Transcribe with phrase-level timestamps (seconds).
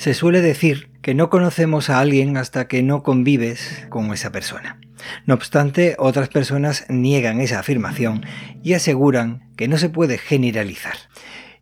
[0.00, 4.80] Se suele decir que no conocemos a alguien hasta que no convives con esa persona.
[5.26, 8.24] No obstante, otras personas niegan esa afirmación
[8.62, 10.94] y aseguran que no se puede generalizar.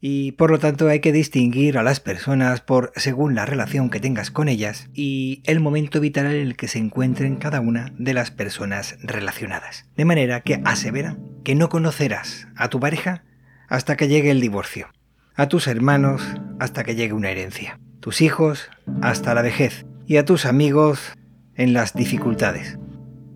[0.00, 3.98] Y por lo tanto hay que distinguir a las personas por según la relación que
[3.98, 8.14] tengas con ellas y el momento vital en el que se encuentren cada una de
[8.14, 9.86] las personas relacionadas.
[9.96, 13.24] De manera que aseveran que no conocerás a tu pareja
[13.66, 14.86] hasta que llegue el divorcio,
[15.34, 16.22] a tus hermanos
[16.60, 18.70] hasta que llegue una herencia tus hijos
[19.02, 21.12] hasta la vejez y a tus amigos
[21.54, 22.78] en las dificultades.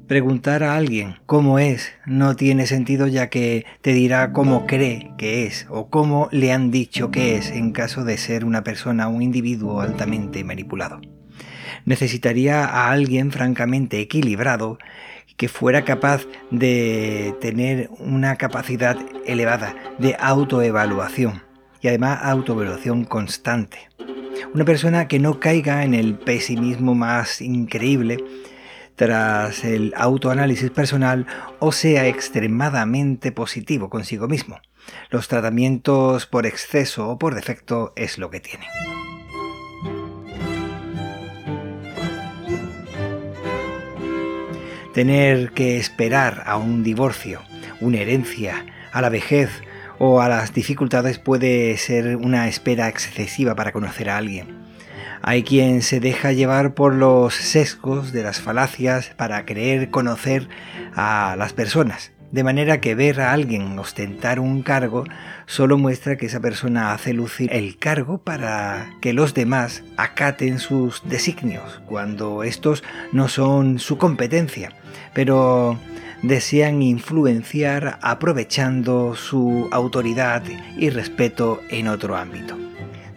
[0.06, 5.46] Preguntar a alguien cómo es no tiene sentido ya que te dirá cómo cree que
[5.46, 9.12] es o cómo le han dicho que es en caso de ser una persona o
[9.12, 11.00] un individuo altamente manipulado.
[11.84, 14.78] Necesitaría a alguien francamente equilibrado
[15.36, 21.42] que fuera capaz de tener una capacidad elevada de autoevaluación
[21.80, 23.88] y además autoevaluación constante
[24.54, 28.18] una persona que no caiga en el pesimismo más increíble
[28.96, 31.26] tras el autoanálisis personal
[31.58, 34.60] o sea extremadamente positivo consigo mismo.
[35.10, 38.66] Los tratamientos por exceso o por defecto es lo que tiene.
[44.92, 47.40] Tener que esperar a un divorcio,
[47.80, 49.62] una herencia, a la vejez
[50.04, 54.48] o a las dificultades puede ser una espera excesiva para conocer a alguien.
[55.22, 60.48] Hay quien se deja llevar por los sesgos de las falacias para creer conocer
[60.96, 65.04] a las personas, de manera que ver a alguien ostentar un cargo
[65.46, 71.08] solo muestra que esa persona hace lucir el cargo para que los demás acaten sus
[71.08, 74.72] designios, cuando estos no son su competencia.
[75.14, 75.78] Pero
[76.22, 80.42] desean influenciar aprovechando su autoridad
[80.76, 82.56] y respeto en otro ámbito.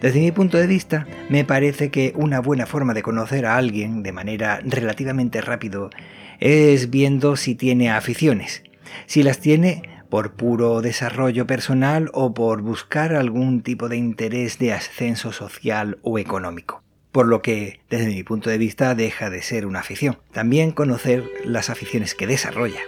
[0.00, 4.02] Desde mi punto de vista, me parece que una buena forma de conocer a alguien
[4.02, 5.90] de manera relativamente rápido
[6.38, 8.62] es viendo si tiene aficiones.
[9.06, 14.72] Si las tiene por puro desarrollo personal o por buscar algún tipo de interés de
[14.72, 19.64] ascenso social o económico por lo que desde mi punto de vista deja de ser
[19.64, 20.18] una afición.
[20.32, 22.80] También conocer las aficiones que desarrolla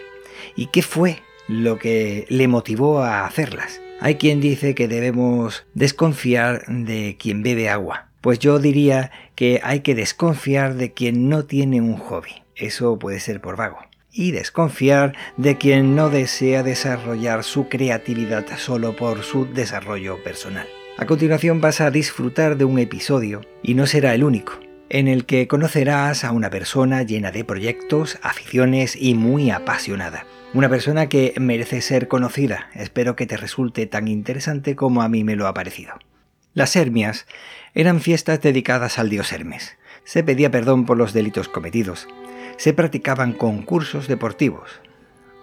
[0.58, 3.80] y qué fue lo que le motivó a hacerlas.
[4.00, 8.08] Hay quien dice que debemos desconfiar de quien bebe agua.
[8.20, 12.42] Pues yo diría que hay que desconfiar de quien no tiene un hobby.
[12.56, 13.78] Eso puede ser por vago.
[14.12, 20.66] Y desconfiar de quien no desea desarrollar su creatividad solo por su desarrollo personal.
[20.96, 24.58] A continuación vas a disfrutar de un episodio, y no será el único,
[24.88, 30.26] en el que conocerás a una persona llena de proyectos, aficiones y muy apasionada.
[30.54, 32.70] Una persona que merece ser conocida.
[32.72, 35.92] Espero que te resulte tan interesante como a mí me lo ha parecido.
[36.54, 37.26] Las Hermias
[37.74, 39.76] eran fiestas dedicadas al dios Hermes.
[40.04, 42.08] Se pedía perdón por los delitos cometidos.
[42.56, 44.80] Se practicaban concursos deportivos.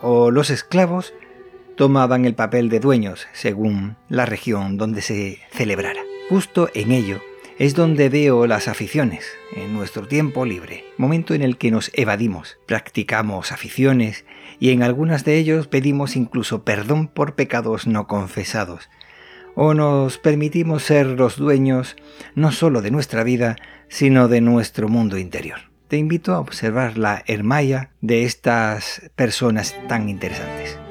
[0.02, 1.14] O los esclavos
[1.78, 6.02] tomaban el papel de dueños según la región donde se celebrara.
[6.30, 7.22] Justo en ello
[7.58, 12.58] es donde veo las aficiones, en nuestro tiempo libre, momento en el que nos evadimos,
[12.66, 14.26] practicamos aficiones
[14.60, 18.90] y en algunas de ellos pedimos incluso perdón por pecados no confesados,
[19.56, 21.96] o nos permitimos ser los dueños
[22.36, 23.56] no solo de nuestra vida,
[23.88, 25.60] sino de nuestro mundo interior.
[25.88, 30.85] Te invito a observar la hermaya de estas personas tan interesantes.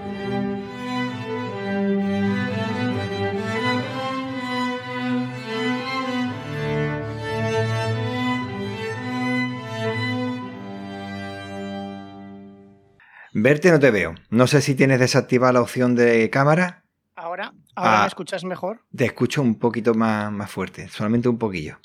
[13.37, 14.15] Verte no te veo.
[14.31, 16.85] No sé si tienes desactivada la opción de cámara.
[17.17, 18.83] Ahora, ahora me ah, escuchas mejor.
[18.97, 21.79] Te escucho un poquito más, más fuerte, solamente un poquillo.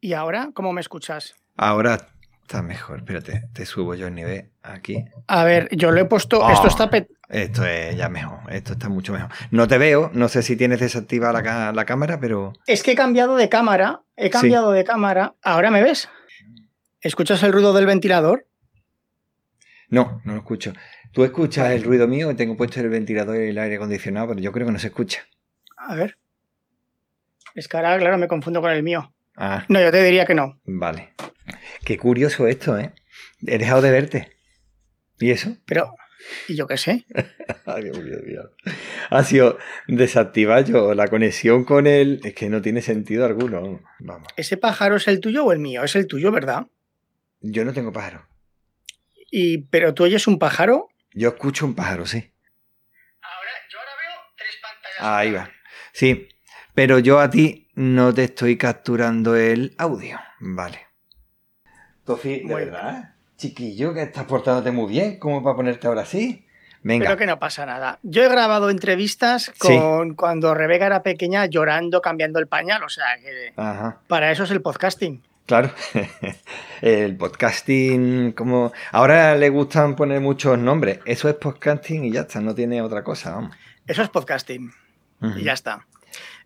[0.00, 1.34] ¿Y ahora cómo me escuchas?
[1.56, 2.06] Ahora
[2.42, 2.98] está mejor.
[2.98, 5.04] Espérate, te subo yo el nivel aquí.
[5.26, 6.48] A ver, yo lo he puesto.
[6.48, 6.88] esto está.
[7.28, 8.38] Esto es ya mejor.
[8.48, 9.30] Esto está mucho mejor.
[9.50, 10.12] No te veo.
[10.14, 12.52] No sé si tienes desactivada la, cámara, pero.
[12.68, 14.02] Es que he cambiado de cámara.
[14.16, 15.34] He cambiado de cámara.
[15.42, 16.08] ¿Ahora me ves?
[17.00, 18.46] ¿Escuchas el ruido del ventilador?
[19.90, 20.72] No, no lo escucho.
[21.12, 24.52] Tú escuchas el ruido mío, tengo puesto el ventilador y el aire acondicionado, pero yo
[24.52, 25.26] creo que no se escucha.
[25.76, 26.16] A ver.
[27.54, 29.12] Es que ahora, claro, me confundo con el mío.
[29.36, 29.64] Ah.
[29.68, 30.60] No, yo te diría que no.
[30.64, 31.14] Vale.
[31.84, 32.92] Qué curioso esto, ¿eh?
[33.44, 34.30] He dejado de verte.
[35.18, 35.56] ¿Y eso?
[35.66, 35.94] Pero,
[36.46, 37.04] ¿y yo qué sé?
[37.66, 38.50] Ay, Dios mío, Dios.
[39.10, 39.58] Ha sido
[39.88, 42.20] desactivar yo la conexión con él.
[42.22, 43.80] Es que no tiene sentido alguno.
[43.98, 44.28] Vamos.
[44.36, 45.82] ¿Ese pájaro es el tuyo o el mío?
[45.82, 46.66] Es el tuyo, ¿verdad?
[47.40, 48.29] Yo no tengo pájaro.
[49.30, 50.88] Y, ¿Pero tú oyes un pájaro?
[51.12, 52.32] Yo escucho un pájaro, sí.
[53.22, 55.18] Ahora, yo ahora veo tres pantallas.
[55.18, 55.50] Ahí va.
[55.92, 56.28] Sí.
[56.74, 60.18] pero yo a ti no te estoy capturando el audio.
[60.38, 60.86] Vale.
[62.04, 66.46] Tofi, de verdad, chiquillo, que estás portándote muy bien, ¿cómo para ponerte ahora así?
[66.82, 67.04] Venga.
[67.04, 67.98] Pero que no pasa nada.
[68.02, 72.82] Yo he grabado entrevistas con cuando Rebeca era pequeña llorando, cambiando el pañal.
[72.82, 73.52] O sea, que
[74.08, 75.22] para eso es el podcasting.
[75.46, 75.72] Claro,
[76.80, 82.40] el podcasting, como ahora le gustan poner muchos nombres, eso es podcasting y ya está,
[82.40, 83.56] no tiene otra cosa, vamos.
[83.86, 84.72] Eso es podcasting
[85.36, 85.86] y ya está.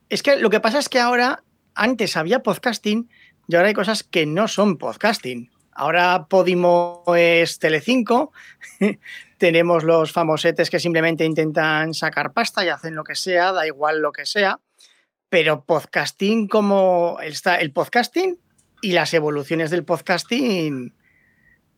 [0.09, 1.43] Es que lo que pasa es que ahora,
[1.75, 3.11] antes había podcasting
[3.47, 5.51] y ahora hay cosas que no son podcasting.
[5.73, 8.33] Ahora Podimo es Telecinco,
[9.39, 14.01] tenemos los famosetes que simplemente intentan sacar pasta y hacen lo que sea, da igual
[14.01, 14.61] lo que sea,
[15.29, 18.39] pero podcasting como está el podcasting
[18.85, 20.93] y las evoluciones del podcasting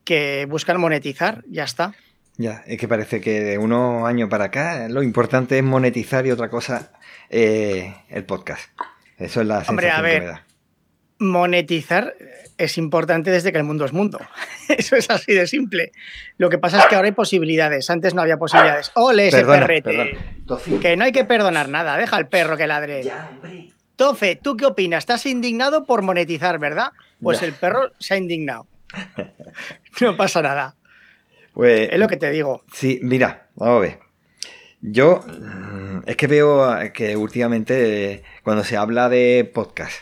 [0.05, 1.95] que buscan monetizar, ya está.
[2.37, 6.33] Ya, es que parece que de unos años para acá lo importante es monetizar y
[6.33, 6.93] otra cosa
[7.31, 8.69] eh, el podcast.
[9.19, 10.41] Eso es la Hombre, a ver,
[11.19, 12.15] monetizar
[12.59, 14.19] es importante desde que el mundo es mundo.
[14.69, 15.93] Eso es así de simple.
[16.39, 17.89] Lo que pasa es que ahora hay posibilidades.
[17.89, 18.91] Antes no había posibilidades.
[18.95, 20.19] ¡Ole ese perrete!
[20.81, 21.97] Que no hay que perdonar nada.
[21.97, 23.03] Deja al perro que ladre.
[23.03, 23.76] Ya, hombre.
[23.97, 24.99] Tofe, ¿tú qué opinas?
[24.99, 26.93] Estás indignado por monetizar, ¿verdad?
[27.21, 28.67] Pues el perro se ha indignado.
[30.01, 30.77] No pasa nada.
[31.55, 32.63] Pues, es lo que te digo.
[32.71, 33.99] Sí, mira, vamos a ver.
[34.83, 39.95] Yo mm, es que veo que últimamente cuando se habla de podcast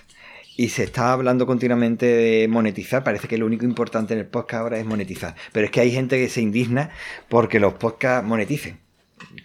[0.56, 4.62] y se está hablando continuamente de monetizar, parece que lo único importante en el podcast
[4.62, 5.36] ahora es monetizar.
[5.52, 6.90] Pero es que hay gente que se indigna
[7.28, 8.80] porque los podcasts moneticen.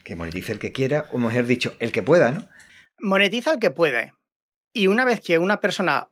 [0.04, 2.48] Que monetice el que quiera, o mejor dicho, el que pueda, ¿no?
[3.00, 4.14] Monetiza el que puede.
[4.74, 6.10] Y una vez que una persona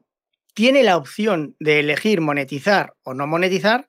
[0.54, 3.88] tiene la opción de elegir monetizar o no monetizar,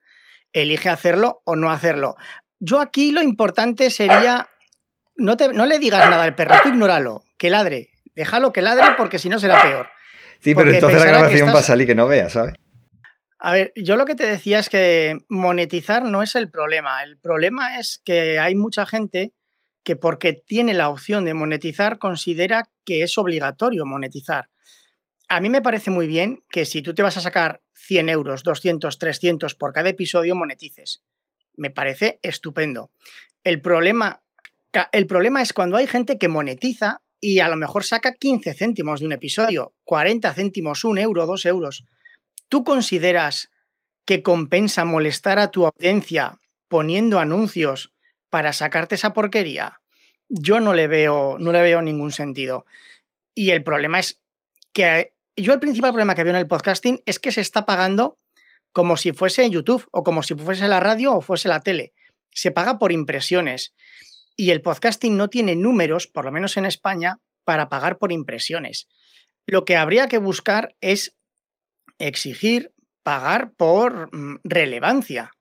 [0.52, 2.16] elige hacerlo o no hacerlo.
[2.60, 4.48] Yo aquí lo importante sería,
[5.16, 8.94] no, te, no le digas nada al perro, tú ignóralo, que ladre, déjalo que ladre
[8.96, 9.88] porque si no será peor.
[10.40, 12.54] Sí, pero entonces la grabación va a salir que no vea, ¿sabes?
[13.40, 17.02] A ver, yo lo que te decía es que monetizar no es el problema.
[17.04, 19.32] El problema es que hay mucha gente
[19.84, 24.50] que porque tiene la opción de monetizar considera que es obligatorio monetizar.
[25.28, 28.42] A mí me parece muy bien que si tú te vas a sacar 100 euros,
[28.42, 31.02] 200, 300 por cada episodio, monetices.
[31.54, 32.90] Me parece estupendo.
[33.44, 34.22] El problema,
[34.92, 39.00] el problema es cuando hay gente que monetiza y a lo mejor saca 15 céntimos
[39.00, 41.84] de un episodio, 40 céntimos, un euro, dos euros.
[42.48, 43.50] ¿Tú consideras
[44.06, 46.38] que compensa molestar a tu audiencia
[46.68, 47.92] poniendo anuncios
[48.30, 49.80] para sacarte esa porquería?
[50.30, 52.64] Yo no le veo, no le veo ningún sentido.
[53.34, 54.22] Y el problema es
[54.72, 55.12] que
[55.42, 58.18] yo el principal problema que veo en el podcasting es que se está pagando
[58.72, 61.92] como si fuese YouTube o como si fuese la radio o fuese la tele.
[62.32, 63.74] Se paga por impresiones
[64.36, 68.88] y el podcasting no tiene números, por lo menos en España, para pagar por impresiones.
[69.46, 71.16] Lo que habría que buscar es
[71.98, 75.32] exigir pagar por mm, relevancia.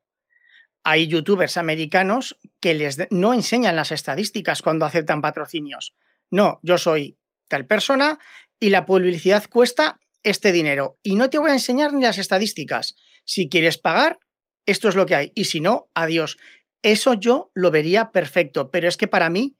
[0.83, 5.93] Hay youtubers americanos que les no enseñan las estadísticas cuando aceptan patrocinios.
[6.31, 7.17] No, yo soy
[7.49, 8.19] tal persona
[8.59, 10.97] y la publicidad cuesta este dinero.
[11.03, 12.95] Y no te voy a enseñar ni las estadísticas.
[13.23, 14.19] Si quieres pagar,
[14.65, 15.31] esto es lo que hay.
[15.35, 16.37] Y si no, adiós.
[16.83, 19.57] Eso yo lo vería perfecto, pero es que para mí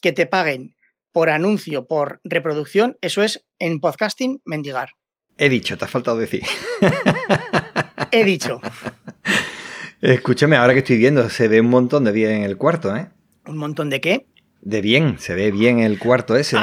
[0.00, 0.76] que te paguen
[1.12, 4.90] por anuncio, por reproducción, eso es en podcasting mendigar.
[5.36, 6.42] He dicho, te ha faltado decir.
[8.12, 8.60] He dicho.
[10.00, 13.10] Escúchame, ahora que estoy viendo, se ve un montón de bien en el cuarto, ¿eh?
[13.46, 14.26] ¿Un montón de qué?
[14.60, 16.56] De bien, se ve bien el cuarto ese.
[16.56, 16.60] ¿eh?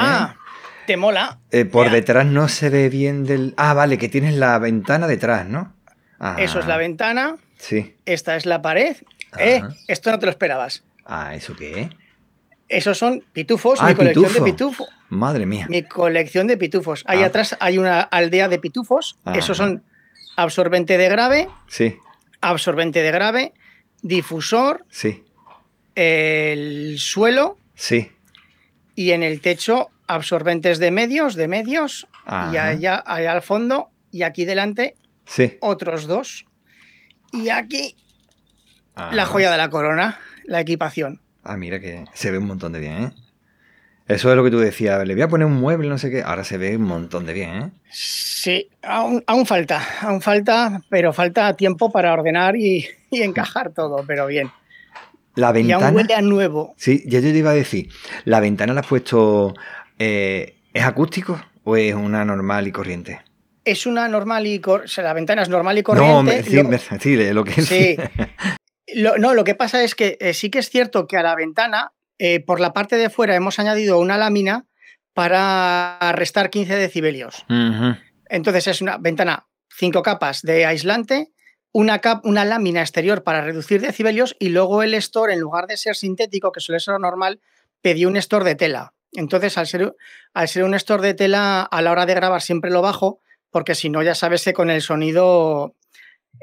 [0.88, 1.38] Ah, te mola.
[1.50, 3.52] Eh, por detrás no se ve bien del.
[3.58, 5.74] Ah, vale, que tienes la ventana detrás, ¿no?
[6.38, 7.36] Eso es la ventana.
[7.58, 7.94] Sí.
[8.06, 8.96] Esta es la pared.
[9.38, 10.84] Eh, esto no te lo esperabas.
[11.04, 11.90] Ah, ¿eso qué?
[12.70, 14.88] Esos son pitufos, ah, mi colección de pitufos.
[15.10, 15.66] Madre mía.
[15.68, 17.04] Mi colección de pitufos.
[17.06, 17.26] Ahí ah.
[17.26, 19.18] atrás hay una aldea de pitufos.
[19.34, 19.84] Esos son
[20.36, 21.48] absorbente de grave.
[21.66, 21.98] Sí.
[22.40, 23.52] Absorbente de grave,
[24.00, 24.86] difusor.
[24.88, 25.22] Sí.
[25.94, 27.58] El suelo.
[27.74, 28.10] Sí.
[28.94, 32.08] Y en el techo, absorbentes de medios, de medios.
[32.26, 35.56] Y allá, allá al fondo, y aquí delante, sí.
[35.60, 36.46] otros dos.
[37.32, 37.96] Y aquí
[39.12, 41.20] la joya de la corona, la equipación.
[41.44, 43.12] Ah, mira que se ve un montón de bien, ¿eh?
[44.08, 46.22] Eso es lo que tú decías, le voy a poner un mueble, no sé qué.
[46.22, 47.70] Ahora se ve un montón de bien, ¿eh?
[47.90, 54.50] Sí, aún, falta, aún falta, pero falta tiempo para ordenar y, encajar todo, pero bien.
[55.34, 55.82] La ventana.
[55.82, 56.74] Y aún huele a nuevo.
[56.78, 57.90] Sí, ya yo te iba a decir,
[58.24, 59.54] ¿la ventana la has puesto.
[59.98, 63.20] Eh, ¿Es acústico o es una normal y corriente?
[63.64, 65.02] Es una normal y corriente.
[65.02, 66.36] la ventana es normal y corriente.
[66.36, 67.62] No, sí, sí, lo que.
[67.62, 67.96] Sí.
[68.96, 71.92] no, lo que pasa es que eh, sí que es cierto que a la ventana,
[72.18, 74.66] eh, por la parte de fuera, hemos añadido una lámina
[75.14, 77.44] para restar 15 decibelios.
[78.28, 81.32] Entonces es una ventana, cinco capas de aislante,
[81.72, 85.96] una, una lámina exterior para reducir decibelios y luego el store, en lugar de ser
[85.96, 87.40] sintético, que suele ser lo normal,
[87.82, 88.94] pedí un store de tela.
[89.12, 89.94] Entonces, al ser,
[90.34, 93.74] al ser un store de tela, a la hora de grabar siempre lo bajo, porque
[93.74, 95.74] si no, ya sabes que con el sonido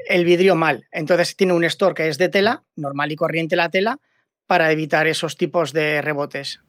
[0.08, 0.86] el vidrio mal.
[0.92, 3.98] Entonces tiene un store que es de tela, normal y corriente la tela,
[4.46, 6.60] para evitar esos tipos de rebotes.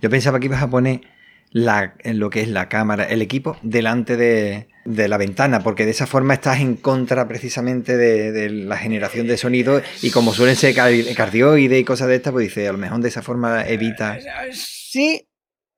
[0.00, 1.00] Yo pensaba que ibas a poner
[1.50, 6.06] la, lo que es la cámara, el equipo, delante de, la ventana, porque de esa
[6.06, 11.78] forma estás en contra precisamente de, la generación de sonido y como suelen ser cardioide
[11.78, 14.18] y cosas de estas, pues dice, a lo mejor de esa forma evita...
[14.90, 15.28] Sí,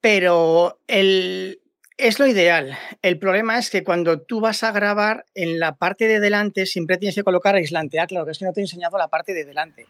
[0.00, 1.60] pero el,
[1.96, 2.78] es lo ideal.
[3.02, 6.96] El problema es que cuando tú vas a grabar en la parte de delante siempre
[6.96, 7.98] tienes que colocar aislante.
[7.98, 9.88] Ah, claro, que es que no te he enseñado la parte de delante.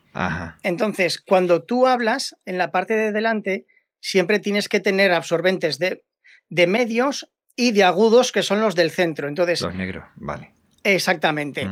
[0.62, 3.66] Entonces, cuando tú hablas en la parte de delante,
[4.00, 6.02] siempre tienes que tener absorbentes de,
[6.48, 9.28] de medios y de agudos, que son los del centro.
[9.28, 10.54] Entonces, los negros, vale.
[10.82, 11.68] Exactamente.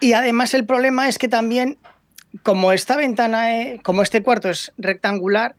[0.00, 1.78] Y además el problema es que también,
[2.42, 3.48] como esta ventana,
[3.82, 5.56] como este cuarto es rectangular,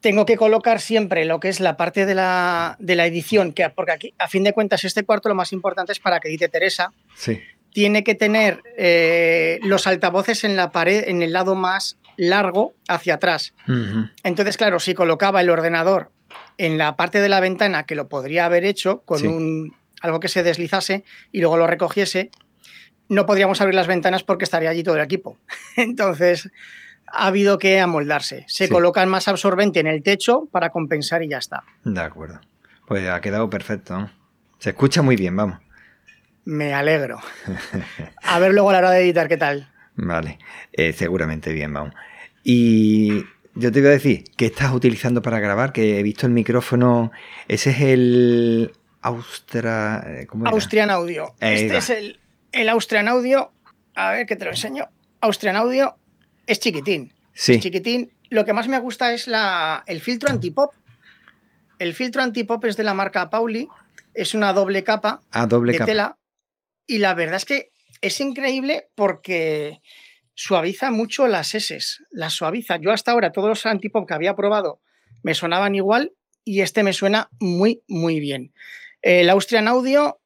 [0.00, 3.68] tengo que colocar siempre lo que es la parte de la, de la, edición, que,
[3.70, 6.48] porque aquí, a fin de cuentas, este cuarto lo más importante es para que edite
[6.48, 6.92] Teresa.
[7.14, 7.40] Sí.
[7.72, 13.14] Tiene que tener eh, los altavoces en la pared, en el lado más largo hacia
[13.14, 13.54] atrás.
[14.24, 16.10] Entonces, claro, si colocaba el ordenador
[16.56, 20.28] en la parte de la ventana, que lo podría haber hecho con un, algo que
[20.28, 22.30] se deslizase y luego lo recogiese,
[23.08, 25.38] no podríamos abrir las ventanas porque estaría allí todo el equipo.
[25.76, 26.50] Entonces,
[27.12, 28.44] ha habido que amoldarse.
[28.48, 31.64] Se colocan más absorbente en el techo para compensar y ya está.
[31.84, 32.40] De acuerdo.
[32.86, 34.10] Pues ha quedado perfecto.
[34.58, 35.58] Se escucha muy bien, vamos.
[36.44, 37.20] Me alegro.
[38.22, 39.70] A ver luego a la hora de editar qué tal.
[39.96, 40.38] Vale,
[40.72, 41.94] eh, seguramente bien, vamos.
[42.42, 43.24] Y
[43.54, 45.72] yo te iba a decir, ¿qué estás utilizando para grabar?
[45.72, 47.12] Que he visto el micrófono.
[47.48, 48.72] Ese es el
[49.02, 50.04] Austra.
[50.06, 51.34] Eh, Austrian Audio.
[51.40, 52.20] este es el,
[52.52, 53.52] el, Austrian Audio.
[53.94, 54.88] A ver que te lo enseño.
[55.20, 55.97] Austrian Audio
[56.48, 57.12] es chiquitín.
[57.34, 57.54] Sí.
[57.54, 58.10] Es chiquitín.
[58.30, 60.74] Lo que más me gusta es la, el filtro antipop.
[61.78, 63.68] El filtro antipop es de la marca Pauli.
[64.14, 66.18] Es una doble capa ah, doble de tela.
[66.86, 69.80] Y la verdad es que es increíble porque
[70.34, 71.78] suaviza mucho las S,
[72.10, 72.78] las suaviza.
[72.78, 74.80] Yo hasta ahora todos los antipop que había probado
[75.22, 76.12] me sonaban igual
[76.44, 78.54] y este me suena muy, muy bien.
[79.02, 80.20] El Austrian Audio,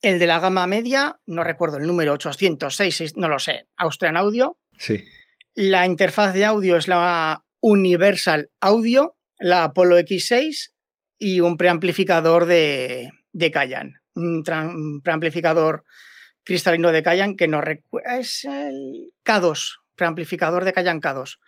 [0.00, 4.56] el de la gama media, no recuerdo el número 806, no lo sé, Austrian Audio.
[4.78, 5.04] Sí.
[5.54, 10.72] La interfaz de audio es la Universal Audio, la Apollo X6
[11.18, 15.84] y un preamplificador de, de Kayan, un preamplificador
[16.44, 17.60] cristalino de Kayan que no.
[18.16, 21.38] Es el K2, preamplificador de Kayan K2.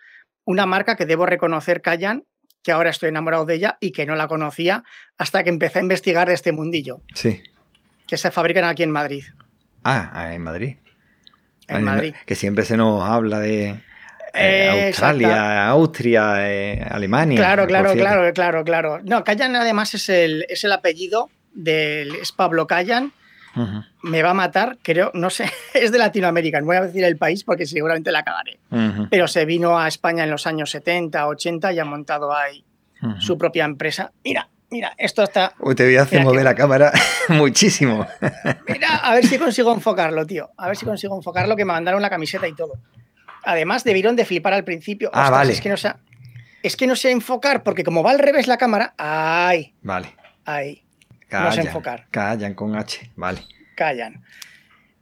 [0.45, 2.25] Una marca que debo reconocer, Kayan,
[2.61, 4.83] que ahora estoy enamorado de ella y que no la conocía
[5.17, 7.01] hasta que empecé a investigar de este mundillo.
[7.13, 7.41] Sí.
[8.07, 9.23] Que se fabrican aquí en Madrid.
[9.83, 10.77] Ah, ah en Madrid.
[11.67, 12.13] En Madrid.
[12.25, 13.81] Que siempre se nos habla de.
[14.33, 17.37] Eh, Australia, Austria, eh, Alemania.
[17.37, 18.99] Claro, claro, claro, claro, claro.
[19.03, 23.13] No, Kayan además es el, es el apellido del es Pablo Kayan,
[24.01, 27.17] me va a matar, creo, no sé, es de Latinoamérica, no voy a decir el
[27.17, 28.59] país porque seguramente la cagaré,
[29.11, 32.63] pero se vino a España en los años 70, 80 y ha montado ahí
[33.19, 34.11] su propia empresa.
[34.23, 35.53] Mira, mira, esto está...
[35.59, 36.91] Uy, te voy a hacer mover la cámara
[37.29, 38.07] muchísimo.
[38.67, 42.01] Mira, a ver si consigo enfocarlo, tío, a ver si consigo enfocarlo, que me mandaron
[42.01, 42.79] la camiseta y todo.
[43.43, 45.09] Además, debieron de flipar al principio.
[45.13, 45.53] Ah, vale.
[45.53, 45.93] Es que no sé,
[46.63, 49.73] es que no sé enfocar, porque como va al revés la cámara, ¡ay!
[49.81, 50.15] Vale.
[50.45, 50.83] Ahí.
[51.27, 52.07] Callan, enfocar.
[52.11, 53.41] Callan con H, vale.
[53.75, 54.23] Callan.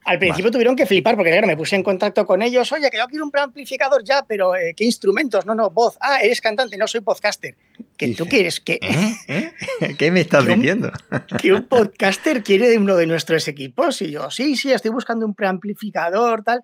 [0.04, 2.72] Al principio tuvieron que flipar porque claro, me puse en contacto con ellos.
[2.72, 5.46] Oye, que yo quiero un amplificador ya, pero eh, ¿qué instrumentos?
[5.46, 5.98] No, no, voz.
[6.02, 7.56] Ah, eres cantante, no soy podcaster.
[7.98, 8.60] ¿Qué tú quieres?
[8.60, 9.16] que ¿Eh?
[9.28, 9.96] ¿Eh?
[10.00, 10.92] ¿Qué me estás diciendo?
[11.42, 14.02] que un podcaster quiere de uno de nuestros equipos.
[14.02, 16.64] Y yo, sí, sí, estoy buscando un preamplificador, tal.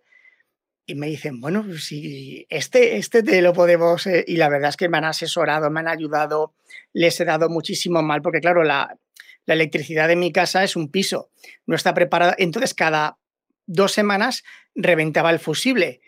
[0.89, 4.08] Y me dicen, bueno, sí, este, este te lo podemos.
[4.08, 6.53] y la verdad es que me han asesorado, me han ayudado,
[6.94, 8.98] les he dado muchísimo mal, porque claro, la,
[9.46, 11.29] la electricidad de mi casa es un piso,
[11.65, 12.36] no está preparada.
[12.38, 13.17] Entonces, cada
[13.65, 14.44] dos semanas
[14.75, 16.01] reventaba el fusible.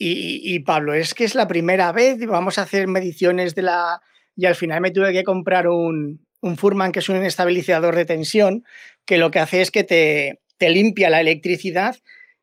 [0.00, 4.00] Y, Pablo, es que es la primera vez, vamos a hacer mediciones de la...
[4.36, 8.04] Y al final me tuve que comprar un, un Furman, que es un estabilizador de
[8.04, 8.64] tensión,
[9.04, 11.96] que lo que hace es que te, te limpia la electricidad,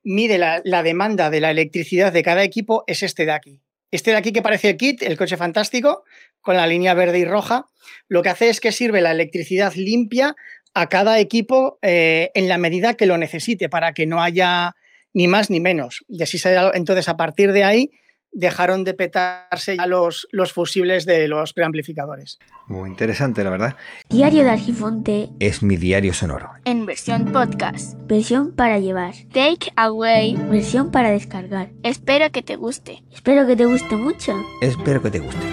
[0.05, 3.61] mide la, demanda de la electricidad de cada equipo, es este de aquí.
[3.91, 6.03] Este de aquí que parece el kit, el coche fantástico,
[6.41, 7.65] con la línea verde y roja,
[8.07, 10.35] lo que hace es que sirve la electricidad limpia
[10.73, 14.75] a cada equipo eh, en la medida que lo necesite, para que no haya
[15.13, 16.03] ni más ni menos.
[16.07, 17.91] Y así se, entonces, a partir de ahí,
[18.35, 22.37] dejaron de petarse ya los, los fusibles de los preamplificadores.
[22.67, 23.75] Muy interesante, la verdad.
[24.09, 26.51] Diario de Argifonte Es mi diario sonoro.
[26.65, 27.95] en versión podcast.
[28.07, 30.35] versión para llevar, Take away.
[30.49, 31.69] versión para descargar.
[31.83, 33.03] Espero que te guste.
[33.11, 34.35] Espero que te guste mucho.
[34.61, 35.45] Espero que te guste.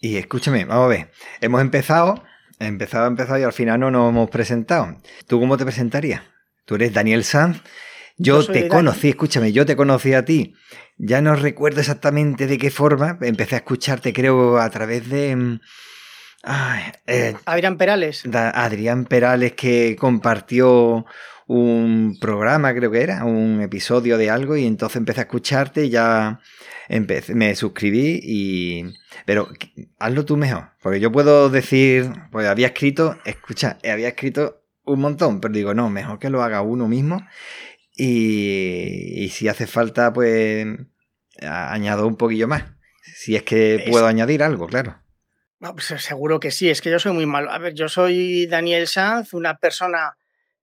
[0.00, 1.10] Y escúchame, vamos a ver.
[1.40, 2.22] Hemos empezado,
[2.58, 4.96] empezado, empezado y al final no nos hemos presentado.
[5.26, 6.22] ¿Tú cómo te presentarías?
[6.64, 7.60] Tú eres Daniel Sanz.
[8.18, 10.54] Yo, te conocí, escúchame, yo te conocí a ti.
[10.96, 13.18] Ya no recuerdo exactamente de qué forma.
[13.20, 15.36] Empecé a escucharte, creo, a través de.
[15.36, 15.60] mm,
[16.42, 18.24] ay, eh, Adrián Perales.
[18.32, 21.04] Adrián Perales que compartió
[21.46, 25.90] un programa, creo que era, un episodio de algo, y entonces empecé a escucharte y
[25.90, 26.40] ya
[26.88, 28.84] empecé, me suscribí y...
[29.26, 29.48] Pero
[29.98, 35.40] hazlo tú mejor, porque yo puedo decir, pues había escrito, escucha, había escrito un montón,
[35.40, 37.24] pero digo, no, mejor que lo haga uno mismo
[37.96, 40.66] y, y si hace falta, pues
[41.42, 42.64] añado un poquillo más.
[43.16, 45.02] Si es que Es- puedo añadir algo, claro.
[45.62, 47.50] Ah, pues seguro que sí, es que yo soy muy malo.
[47.50, 50.16] A ver, yo soy Daniel Sanz, una persona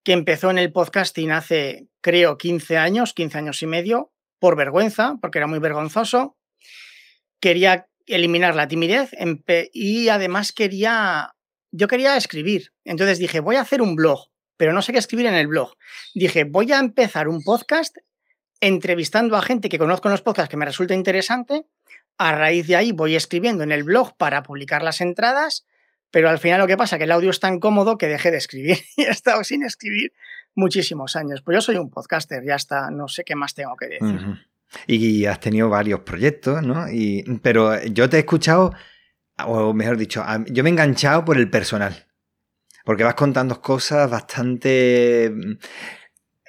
[0.03, 5.15] que empezó en el podcasting hace, creo, 15 años, 15 años y medio, por vergüenza,
[5.19, 6.37] porque era muy vergonzoso.
[7.39, 9.09] Quería eliminar la timidez
[9.73, 11.33] y además quería,
[11.71, 12.71] yo quería escribir.
[12.83, 15.75] Entonces dije, voy a hacer un blog, pero no sé qué escribir en el blog.
[16.13, 17.97] Dije, voy a empezar un podcast
[18.61, 21.65] entrevistando a gente que conozco en los podcasts que me resulta interesante
[22.17, 25.65] a raíz de ahí voy escribiendo en el blog para publicar las entradas,
[26.11, 28.31] pero al final lo que pasa es que el audio es tan cómodo que dejé
[28.31, 30.13] de escribir y he estado sin escribir
[30.55, 31.41] muchísimos años.
[31.41, 34.45] Pues yo soy un podcaster, ya está, no sé qué más tengo que decir.
[34.87, 36.89] Y has tenido varios proyectos, ¿no?
[36.89, 38.73] Y, pero yo te he escuchado,
[39.45, 42.07] o mejor dicho, yo me he enganchado por el personal.
[42.83, 45.53] Porque vas contando cosas bastante mm,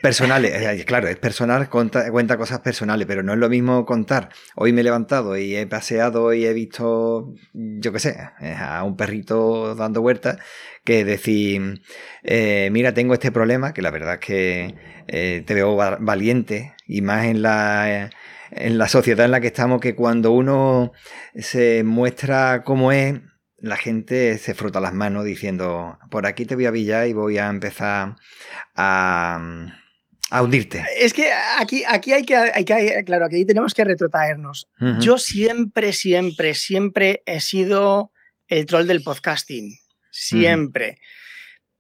[0.03, 0.85] personales.
[0.85, 4.29] Claro, es personal, cuenta, cosas personales, pero no es lo mismo contar.
[4.57, 8.83] Hoy me he levantado y he paseado y he visto, yo qué sé, eh, a
[8.85, 10.39] un perrito dando vueltas,
[10.85, 11.81] que decir,
[12.23, 14.75] eh, mira, tengo este problema, que la verdad es que
[15.07, 18.11] eh, te veo va- valiente y más en la,
[18.51, 20.93] en la sociedad en la que estamos, que cuando uno
[21.39, 23.15] se muestra como es,
[23.65, 27.39] la gente se frota las manos diciendo, por aquí te voy a pillar y voy
[27.39, 28.17] a empezar
[28.75, 29.73] a,
[30.31, 30.85] a hundirte.
[30.99, 34.69] Es que aquí, aquí hay, que, hay que, claro, aquí tenemos que retrotraernos.
[35.01, 38.13] Yo siempre, siempre, siempre he sido
[38.49, 39.79] el troll del podcasting.
[40.11, 40.99] Siempre.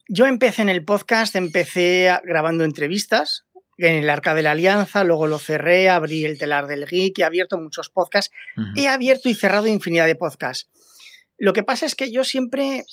[0.09, 3.44] Yo empecé en el podcast, empecé grabando entrevistas
[3.77, 7.25] en el Arca de la Alianza, luego lo cerré, abrí el telar del geek, he
[7.25, 8.33] abierto muchos podcasts,
[8.77, 10.70] he abierto y cerrado infinidad de podcasts.
[11.38, 12.85] Lo que pasa es que yo siempre,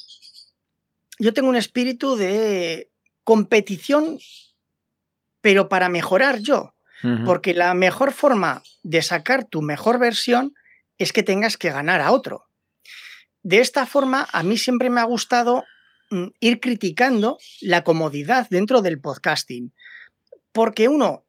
[1.20, 2.90] yo tengo un espíritu de
[3.24, 4.20] competición,
[5.42, 6.74] pero para mejorar yo.
[7.26, 10.54] Porque la mejor forma de sacar tu mejor versión
[11.00, 12.46] es que tengas que ganar a otro.
[13.42, 15.64] De esta forma, a mí siempre me ha gustado
[16.12, 19.74] mm, ir criticando la comodidad dentro del podcasting.
[20.52, 21.26] Porque uno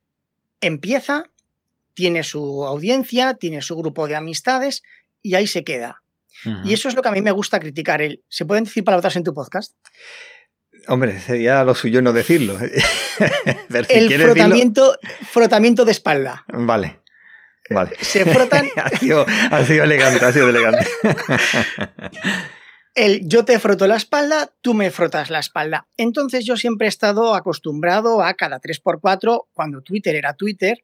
[0.60, 1.30] empieza,
[1.94, 4.82] tiene su audiencia, tiene su grupo de amistades
[5.22, 6.01] y ahí se queda.
[6.64, 8.02] Y eso es lo que a mí me gusta criticar.
[8.02, 9.74] El, ¿Se pueden decir palabras en tu podcast?
[10.88, 12.58] Hombre, sería lo suyo no decirlo.
[13.68, 14.96] Pero si El decirlo- frotamiento,
[15.30, 16.44] frotamiento de espalda.
[16.48, 17.00] Vale.
[17.70, 17.92] Vale.
[18.00, 20.86] Se frotan ha, sido, ha sido elegante, ha sido elegante.
[22.94, 25.86] el yo te froto la espalda, tú me frotas la espalda.
[25.96, 30.78] Entonces yo siempre he estado acostumbrado a cada 3x4, cuando Twitter era Twitter,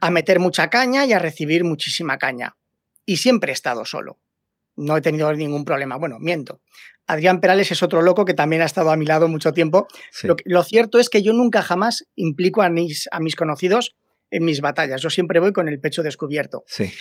[0.00, 2.56] a meter mucha caña y a recibir muchísima caña.
[3.04, 4.18] Y siempre he estado solo.
[4.76, 5.96] No he tenido ningún problema.
[5.96, 6.60] Bueno, miento.
[7.06, 9.86] Adrián Perales es otro loco que también ha estado a mi lado mucho tiempo.
[10.10, 10.28] Sí.
[10.28, 13.96] Lo, lo cierto es que yo nunca jamás implico a mis, a mis conocidos
[14.30, 15.02] en mis batallas.
[15.02, 16.64] Yo siempre voy con el pecho descubierto.
[16.66, 16.92] Sí.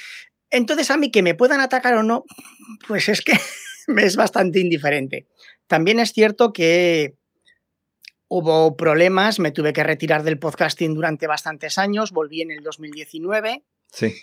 [0.49, 2.25] Entonces a mí que me puedan atacar o no,
[2.87, 3.33] pues es que
[3.87, 5.27] me es bastante indiferente.
[5.67, 7.15] También es cierto que
[8.27, 13.63] hubo problemas, me tuve que retirar del podcasting durante bastantes años, volví en el 2019
[13.91, 14.15] Sí.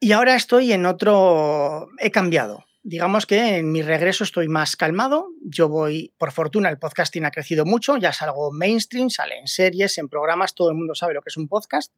[0.00, 2.64] Y ahora estoy en otro, he cambiado.
[2.82, 5.28] Digamos que en mi regreso estoy más calmado.
[5.42, 9.98] Yo voy, por fortuna, el podcasting ha crecido mucho, ya salgo mainstream, sale en series,
[9.98, 11.92] en programas, todo el mundo sabe lo que es un podcast.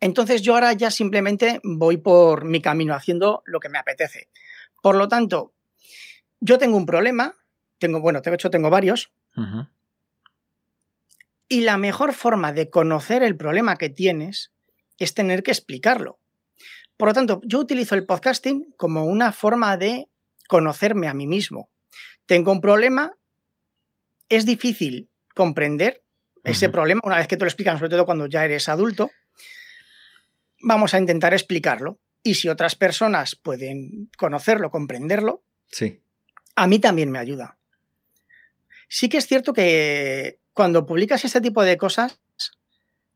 [0.00, 4.28] Entonces yo ahora ya simplemente voy por mi camino haciendo lo que me apetece.
[4.82, 5.52] Por lo tanto,
[6.40, 7.34] yo tengo un problema,
[7.78, 9.12] tengo, bueno, de hecho tengo varios,
[11.48, 14.52] y la mejor forma de conocer el problema que tienes
[14.98, 16.18] es tener que explicarlo.
[16.96, 20.08] Por lo tanto, yo utilizo el podcasting como una forma de
[20.48, 21.68] conocerme a mí mismo.
[22.26, 23.12] Tengo un problema,
[24.28, 26.02] es difícil comprender
[26.44, 29.10] ese problema, una vez que te lo explican, sobre todo cuando ya eres adulto,
[30.60, 31.98] vamos a intentar explicarlo.
[32.22, 36.00] Y si otras personas pueden conocerlo, comprenderlo, Sí.
[36.54, 37.56] a mí también me ayuda.
[38.88, 42.20] Sí que es cierto que cuando publicas este tipo de cosas,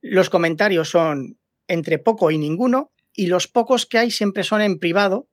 [0.00, 1.38] los comentarios son
[1.68, 5.28] entre poco y ninguno, y los pocos que hay siempre son en privado,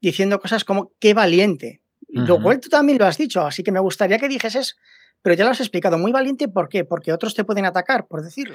[0.00, 1.82] diciendo cosas como qué valiente.
[2.08, 4.76] Lo cual tú también lo has dicho, así que me gustaría que dijeses,
[5.20, 6.84] pero ya lo has explicado, muy valiente, ¿por qué?
[6.84, 8.54] Porque otros te pueden atacar, por decirlo.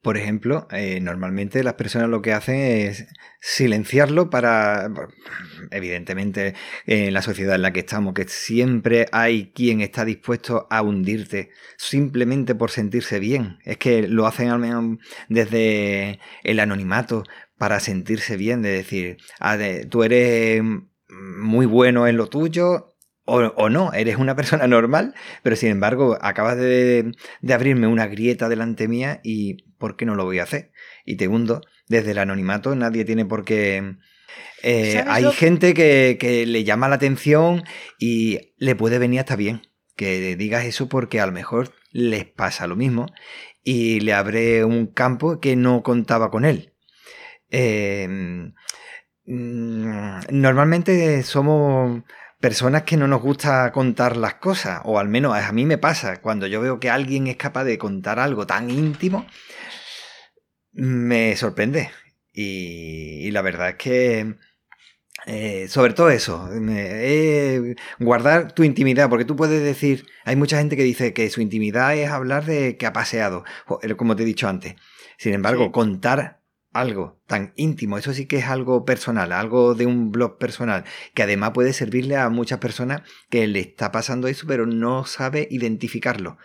[0.00, 3.06] Por ejemplo, eh, normalmente las personas lo que hacen es
[3.40, 4.90] silenciarlo para,
[5.70, 6.54] evidentemente,
[6.86, 11.50] en la sociedad en la que estamos, que siempre hay quien está dispuesto a hundirte
[11.76, 13.58] simplemente por sentirse bien.
[13.64, 17.22] Es que lo hacen al menos desde el anonimato
[17.62, 20.60] para sentirse bien, de decir, "Ah, de- tú eres
[21.08, 22.88] muy bueno en lo tuyo.
[23.24, 28.08] O, o no, eres una persona normal, pero sin embargo acabas de, de abrirme una
[28.08, 30.72] grieta delante mía y ¿por qué no lo voy a hacer?
[31.04, 33.94] Y te hundo desde el anonimato, nadie tiene por qué...
[34.64, 37.62] eh, ¿Sabes hay lo- gente que, que le llama la atención
[38.00, 39.62] y le puede venir hasta bien
[39.94, 43.06] que digas eso porque a lo mejor les pasa lo mismo
[43.62, 46.71] y le abre un campo que no contaba con él.
[47.52, 48.08] Eh,
[49.26, 52.02] mm, normalmente somos
[52.40, 56.20] personas que no nos gusta contar las cosas, o al menos a mí me pasa,
[56.20, 59.26] cuando yo veo que alguien es capaz de contar algo tan íntimo,
[60.72, 61.90] me sorprende.
[62.32, 64.34] Y, y la verdad es que,
[65.26, 70.76] eh, sobre todo eso, eh, guardar tu intimidad, porque tú puedes decir, hay mucha gente
[70.76, 73.44] que dice que su intimidad es hablar de que ha paseado,
[73.82, 74.74] eh, como te he dicho antes.
[75.18, 75.70] Sin embargo, Sí.
[75.70, 76.41] contar
[76.72, 81.22] algo tan íntimo, eso sí que es algo personal, algo de un blog personal, que
[81.22, 86.38] además puede servirle a muchas personas que le está pasando eso, pero no sabe identificarlo.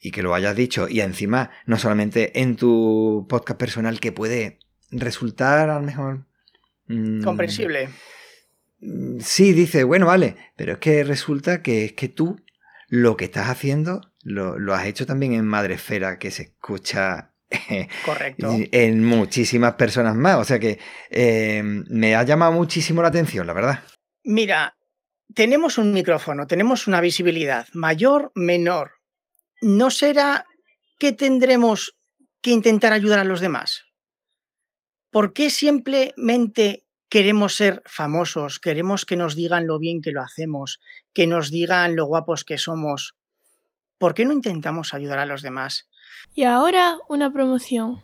[0.00, 4.58] Y que lo hayas dicho, y encima, no solamente en tu podcast personal, que puede
[4.90, 6.26] resultar a lo mejor...
[6.86, 7.88] mm, Comprensible.
[8.80, 12.40] mm, Sí, dice, bueno, vale, pero es que resulta que es que tú
[12.88, 17.32] lo que estás haciendo lo, lo has hecho también en Madresfera, que se escucha
[18.04, 18.54] Correcto.
[18.72, 20.36] en muchísimas personas más.
[20.36, 20.78] O sea que
[21.10, 23.82] eh, me ha llamado muchísimo la atención, la verdad.
[24.24, 24.76] Mira,
[25.34, 28.92] tenemos un micrófono, tenemos una visibilidad mayor, menor.
[29.60, 30.46] ¿No será
[30.98, 31.96] que tendremos
[32.40, 33.84] que intentar ayudar a los demás?
[35.10, 40.80] ¿Por qué simplemente queremos ser famosos, queremos que nos digan lo bien que lo hacemos,
[41.14, 43.14] que nos digan lo guapos que somos?
[43.98, 45.88] ¿Por qué no intentamos ayudar a los demás?
[46.34, 48.02] Y ahora una promoción.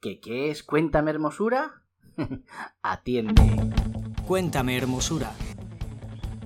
[0.00, 0.62] ¿Qué, qué es?
[0.62, 1.82] Cuéntame hermosura.
[2.82, 3.42] Atiende.
[4.26, 5.32] Cuéntame, hermosura.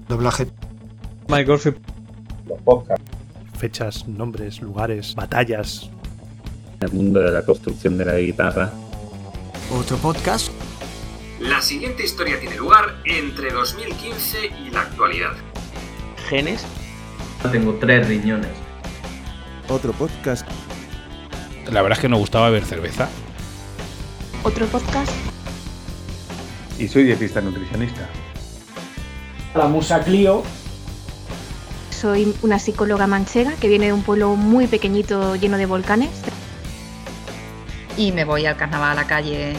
[0.08, 0.46] Doblaje.
[1.28, 1.80] Michael Phil-
[3.58, 5.90] Fechas, nombres, lugares, batallas.
[6.80, 8.72] el mundo de la construcción de la guitarra.
[9.72, 10.50] Otro podcast.
[11.40, 15.32] La siguiente historia tiene lugar entre 2015 y la actualidad.
[16.32, 16.64] Genes.
[17.52, 18.52] Tengo tres riñones.
[19.68, 20.48] Otro podcast.
[21.70, 23.10] La verdad es que nos gustaba beber cerveza.
[24.42, 25.12] Otro podcast.
[26.78, 28.08] Y soy dietista nutricionista.
[29.54, 30.42] La musa Clio.
[31.90, 36.22] Soy una psicóloga manchega que viene de un pueblo muy pequeñito lleno de volcanes.
[37.98, 39.52] Y me voy al carnaval a la calle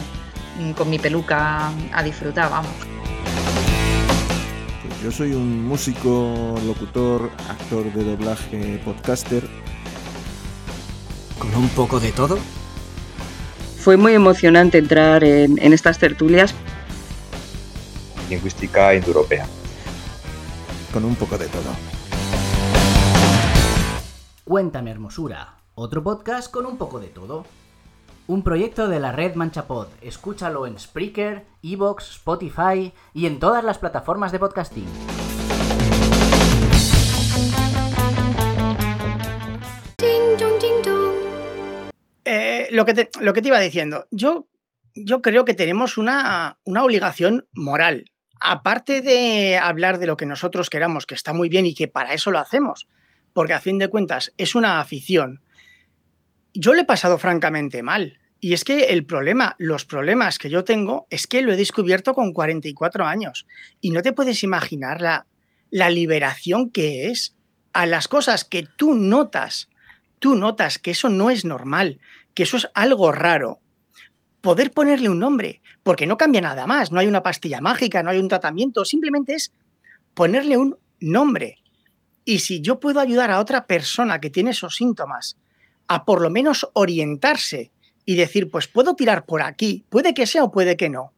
[0.76, 2.93] con mi peluca a disfrutar, vamos.
[5.04, 9.44] Yo soy un músico, locutor, actor de doblaje, podcaster.
[11.38, 12.38] Con un poco de todo.
[13.80, 16.56] Fue muy emocionante entrar en, en estas tertulias.
[18.30, 19.46] Lingüística indoeuropea.
[20.94, 21.74] Con un poco de todo.
[24.46, 25.58] Cuéntame hermosura.
[25.76, 27.46] Otro podcast con un poco de todo.
[28.26, 29.88] Un proyecto de la red Manchapod.
[30.02, 34.88] Escúchalo en Spreaker, Evox, Spotify y en todas las plataformas de podcasting.
[42.24, 44.48] Eh, lo, que te, lo que te iba diciendo, yo,
[44.96, 48.06] yo creo que tenemos una, una obligación moral.
[48.40, 52.14] Aparte de hablar de lo que nosotros queramos, que está muy bien y que para
[52.14, 52.88] eso lo hacemos,
[53.34, 55.42] porque a fin de cuentas es una afición.
[56.54, 58.20] Yo le he pasado francamente mal.
[58.40, 62.14] Y es que el problema, los problemas que yo tengo, es que lo he descubierto
[62.14, 63.48] con 44 años.
[63.80, 65.28] Y no te puedes imaginar la,
[65.70, 67.36] la liberación que es
[67.72, 69.70] a las cosas que tú notas
[70.24, 72.00] tú notas que eso no es normal,
[72.34, 73.60] que eso es algo raro,
[74.40, 78.10] poder ponerle un nombre, porque no cambia nada más, no hay una pastilla mágica, no
[78.10, 79.52] hay un tratamiento, simplemente es
[80.14, 81.58] ponerle un nombre.
[82.24, 85.36] Y si yo puedo ayudar a otra persona que tiene esos síntomas
[85.94, 87.72] a por lo menos orientarse
[88.06, 91.14] y decir, pues puedo tirar por aquí, puede que sea o puede que no,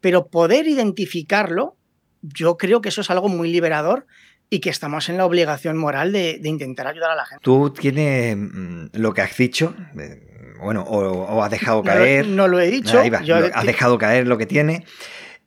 [0.00, 1.76] pero poder identificarlo,
[2.22, 4.06] yo creo que eso es algo muy liberador
[4.48, 7.42] y que estamos en la obligación moral de, de intentar ayudar a la gente.
[7.42, 12.26] Tú tienes mm, lo que has dicho, eh, bueno, o, o has dejado caer.
[12.28, 13.00] No, no, lo he dicho.
[13.00, 14.84] Ahí va, yo, has dejado caer lo que tiene.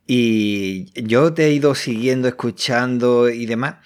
[0.06, 3.76] Y yo te he ido siguiendo, escuchando y demás.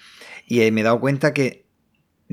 [0.45, 1.60] Y me he dado cuenta que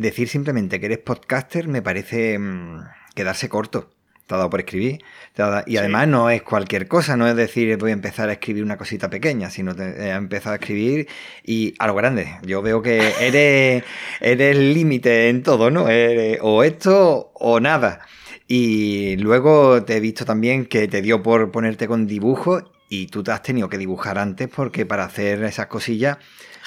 [0.00, 2.84] decir simplemente que eres podcaster me parece mmm,
[3.14, 3.90] quedarse corto.
[4.26, 4.98] Te ha dado por escribir.
[5.34, 8.62] Dado, y además no es cualquier cosa, no es decir voy a empezar a escribir
[8.62, 11.08] una cosita pequeña, sino te, he empezado a escribir
[11.44, 12.36] y a lo grande.
[12.42, 13.84] Yo veo que eres,
[14.20, 15.88] eres límite en todo, ¿no?
[15.88, 18.00] Eres o esto o nada.
[18.46, 23.22] Y luego te he visto también que te dio por ponerte con dibujos y tú
[23.22, 26.18] te has tenido que dibujar antes porque para hacer esas cosillas...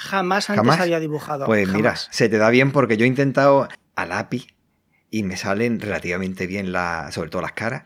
[0.02, 1.46] Jamás antes jamás, había dibujado.
[1.46, 1.76] Pues jamás.
[1.76, 4.46] mira, se te da bien porque yo he intentado a lápiz
[5.10, 7.82] y me salen relativamente bien, la, sobre todo las caras.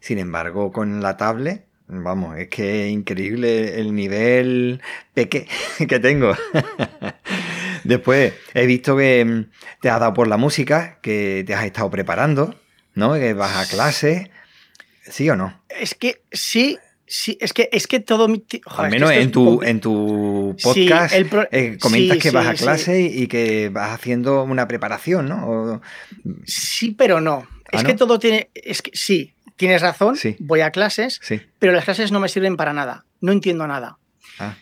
[0.00, 4.82] Sin embargo, con la tablet, vamos, es que es increíble el nivel
[5.14, 5.48] peque
[5.88, 6.34] que tengo.
[7.84, 9.50] Después he visto que mm,
[9.80, 12.58] te has dado por la música, que te has estado preparando,
[12.94, 13.14] ¿no?
[13.14, 14.30] Que vas a clase.
[15.02, 15.62] ¿Sí o no?
[15.68, 18.42] Es que sí, Sí, es que, es que todo mi...
[18.64, 21.46] Joder, Al menos es en, tu, en tu podcast sí, pro...
[21.50, 25.48] eh, comentas sí, que vas a clase y que vas haciendo una preparación, ¿no?
[25.48, 25.80] O...
[26.46, 27.46] Sí, pero no.
[27.66, 27.88] ¿Ah, es no?
[27.88, 28.50] que todo tiene...
[28.54, 31.20] Es que sí, tienes razón, voy a clases,
[31.58, 33.04] pero las clases no me sirven para nada.
[33.20, 33.98] No entiendo nada.
[34.38, 34.56] Ah.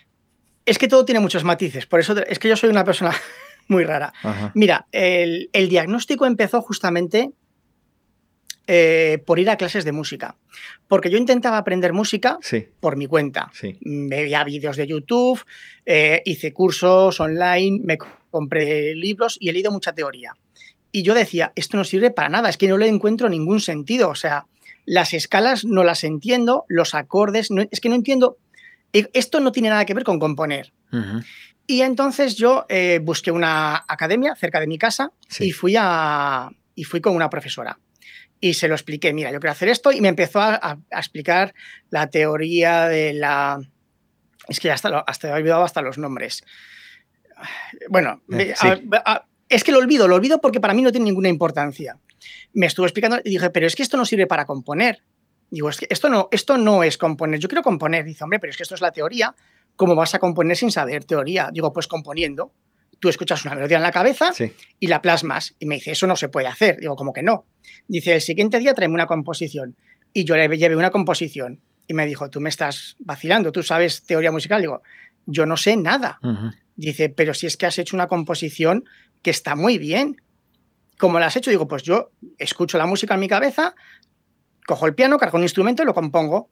[0.66, 1.86] Es que todo tiene muchos matices.
[1.86, 3.12] Por eso es que yo soy una persona
[3.68, 4.12] muy rara.
[4.22, 4.52] Ajá.
[4.54, 7.32] Mira, el, el diagnóstico empezó justamente
[8.66, 10.36] eh, por ir a clases de música.
[10.86, 12.66] Porque yo intentaba aprender música sí.
[12.80, 13.50] por mi cuenta.
[13.52, 13.76] Sí.
[13.80, 15.44] Veía vídeos de YouTube,
[15.84, 17.98] eh, hice cursos online, me
[18.30, 20.34] compré libros y he leído mucha teoría.
[20.92, 24.10] Y yo decía, esto no sirve para nada, es que no le encuentro ningún sentido.
[24.10, 24.46] O sea,
[24.84, 28.36] las escalas no las entiendo, los acordes, no, es que no entiendo.
[28.92, 30.72] Esto no tiene nada que ver con componer.
[30.92, 31.24] Uh -huh.
[31.66, 35.46] Y entonces yo eh, busqué una academia cerca de mi casa sí.
[35.46, 37.78] y, fui a, y fui con una profesora
[38.42, 40.98] y se lo expliqué, mira, yo quiero hacer esto y me empezó a, a, a
[40.98, 41.54] explicar
[41.90, 43.60] la teoría de la...
[44.48, 46.44] Es que ya hasta, lo, hasta he olvidado hasta los nombres.
[47.88, 48.66] Bueno, eh, sí.
[49.06, 51.96] a, es que lo olvido, lo olvido porque para mí no tiene ninguna importancia.
[52.52, 55.04] Me estuvo explicando y dije, pero es que esto no sirve para componer.
[55.48, 58.04] Digo, es que esto no, esto no es componer, yo quiero componer.
[58.04, 59.36] Dice, hombre, pero es que esto es la teoría,
[59.76, 61.50] ¿cómo vas a componer sin saber teoría?
[61.52, 62.52] Digo, pues componiendo
[63.02, 64.52] tú escuchas una melodía en la cabeza sí.
[64.78, 65.56] y la plasmas.
[65.58, 66.78] Y me dice, eso no se puede hacer.
[66.78, 67.46] Digo, como que no.
[67.88, 69.74] Dice, el siguiente día tráeme una composición.
[70.12, 71.60] Y yo le llevé una composición.
[71.88, 74.60] Y me dijo, tú me estás vacilando, tú sabes teoría musical.
[74.60, 74.82] Digo,
[75.26, 76.20] yo no sé nada.
[76.22, 76.54] Uh -huh.
[76.76, 78.84] Dice, pero si es que has hecho una composición
[79.20, 80.22] que está muy bien.
[80.96, 81.50] ¿Cómo la has hecho?
[81.50, 83.74] Digo, pues yo escucho la música en mi cabeza,
[84.64, 86.50] cojo el piano, cargo un instrumento y lo compongo.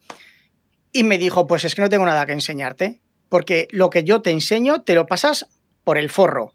[0.93, 4.21] Y me dijo, pues es que no tengo nada que enseñarte, porque lo que yo
[4.21, 5.47] te enseño te lo pasas
[5.91, 6.55] por el forro.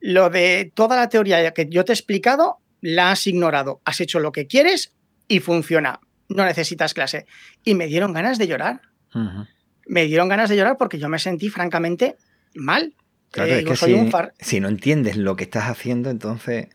[0.00, 3.80] Lo de toda la teoría que yo te he explicado, la has ignorado.
[3.84, 4.92] Has hecho lo que quieres
[5.28, 6.00] y funciona.
[6.28, 7.26] No necesitas clase.
[7.62, 8.80] Y me dieron ganas de llorar.
[9.14, 9.48] Uh -huh.
[9.86, 12.16] Me dieron ganas de llorar porque yo me sentí francamente
[12.56, 12.92] mal.
[13.30, 14.34] Claro, eh, es que si, far...
[14.40, 16.66] si, no entiendes lo que estás haciendo, entonces...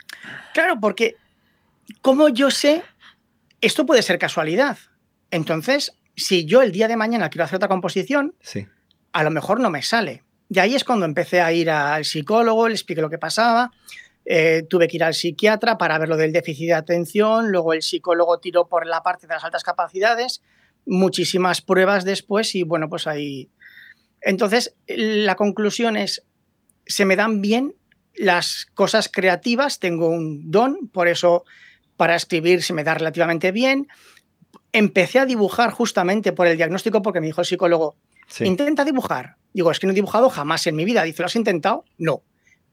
[0.53, 1.17] Claro, porque
[2.01, 2.83] como yo sé,
[3.59, 4.77] esto puede ser casualidad.
[5.29, 8.65] Entonces, si yo el día de mañana quiero hacer otra composición, sí.
[9.11, 10.23] a lo mejor no me sale.
[10.53, 13.71] Y ahí es cuando empecé a ir al psicólogo, le expliqué lo que pasaba,
[14.25, 17.81] eh, tuve que ir al psiquiatra para ver lo del déficit de atención, luego el
[17.81, 20.41] psicólogo tiró por la parte de las altas capacidades,
[20.85, 23.49] muchísimas pruebas después y bueno, pues ahí...
[24.19, 26.25] Entonces, la conclusión es,
[26.85, 27.73] se me dan bien
[28.13, 31.45] las cosas creativas, tengo un don, por eso
[31.95, 33.87] para escribir se me da relativamente bien.
[34.73, 37.95] Empecé a dibujar justamente por el diagnóstico porque me dijo el psicólogo,
[38.27, 38.43] sí.
[38.43, 39.37] intenta dibujar.
[39.53, 41.03] Digo, es que no he dibujado jamás en mi vida.
[41.03, 41.85] Dice, ¿lo has intentado?
[41.97, 42.23] No.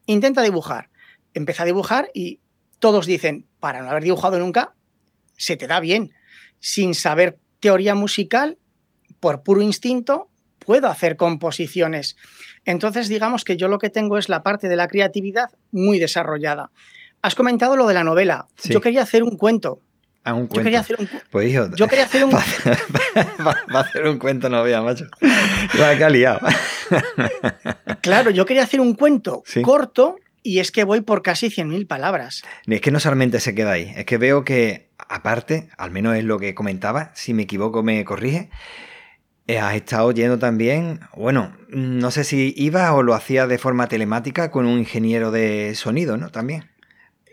[0.05, 0.89] Intenta dibujar.
[1.33, 2.39] Empecé a dibujar y
[2.79, 4.73] todos dicen, para no haber dibujado nunca,
[5.37, 6.13] se te da bien.
[6.59, 8.57] Sin saber teoría musical,
[9.19, 12.15] por puro instinto, puedo hacer composiciones.
[12.65, 16.71] Entonces, digamos que yo lo que tengo es la parte de la creatividad muy desarrollada.
[17.21, 18.47] Has comentado lo de la novela.
[18.55, 18.71] Sí.
[18.71, 19.81] Yo quería hacer un cuento.
[20.23, 20.55] Ah, un cuento.
[20.57, 22.31] Yo quería hacer un, pues hijo, yo quería hacer un...
[22.35, 25.05] Va, a hacer un cuento, no vea, macho.
[25.79, 26.39] Va que ha liado.
[28.01, 29.61] claro, yo quería hacer un cuento sí.
[29.61, 32.43] corto y es que voy por casi 100.000 palabras.
[32.67, 36.23] Es que no solamente se queda ahí, es que veo que, aparte, al menos es
[36.23, 38.49] lo que comentaba, si me equivoco me corrige,
[39.47, 43.87] Eh, has estado oyendo también, bueno, no sé si ibas o lo hacías de forma
[43.87, 46.29] telemática con un ingeniero de sonido, ¿no?
[46.29, 46.69] También.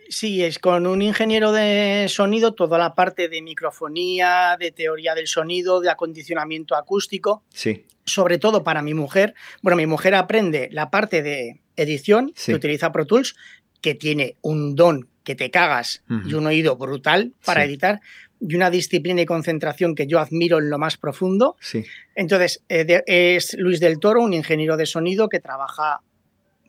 [0.09, 5.27] Sí, es con un ingeniero de sonido, toda la parte de microfonía, de teoría del
[5.27, 7.43] sonido, de acondicionamiento acústico.
[7.53, 7.85] Sí.
[8.05, 9.35] Sobre todo para mi mujer.
[9.63, 12.53] Bueno, mi mujer aprende la parte de edición, Sí.
[12.53, 13.37] que utiliza Pro Tools,
[13.81, 17.69] que tiene un don que te cagas y un oído brutal para Sí.
[17.71, 18.01] editar
[18.41, 21.57] y una disciplina y concentración que yo admiro en lo más profundo.
[21.61, 21.85] Sí.
[22.15, 26.01] Entonces, eh, de- es Luis del Toro, un ingeniero de sonido que trabaja,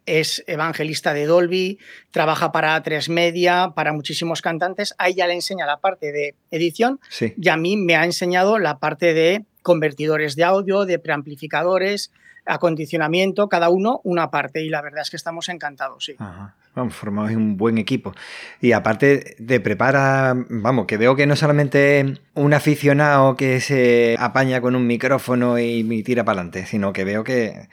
[0.08, 1.78] es evangelista de Dolby,
[2.12, 4.96] trabaja para A3 Media, para muchísimos cantantes.
[4.98, 7.34] A ella le enseña la parte de edición Sí.
[7.40, 12.12] y a mí me ha enseñado la parte de convertidores de audio, de preamplificadores,
[12.46, 14.64] acondicionamiento, cada uno una parte.
[14.64, 16.16] Y la verdad es que estamos encantados, sí.
[16.18, 16.56] Ajá.
[16.76, 18.14] Vamos, formamos un buen equipo.
[18.62, 24.62] Y aparte te prepara, vamos, que veo que no solamente un aficionado que se apaña
[24.62, 27.68] con un micrófono y y tira para adelante, sino que veo que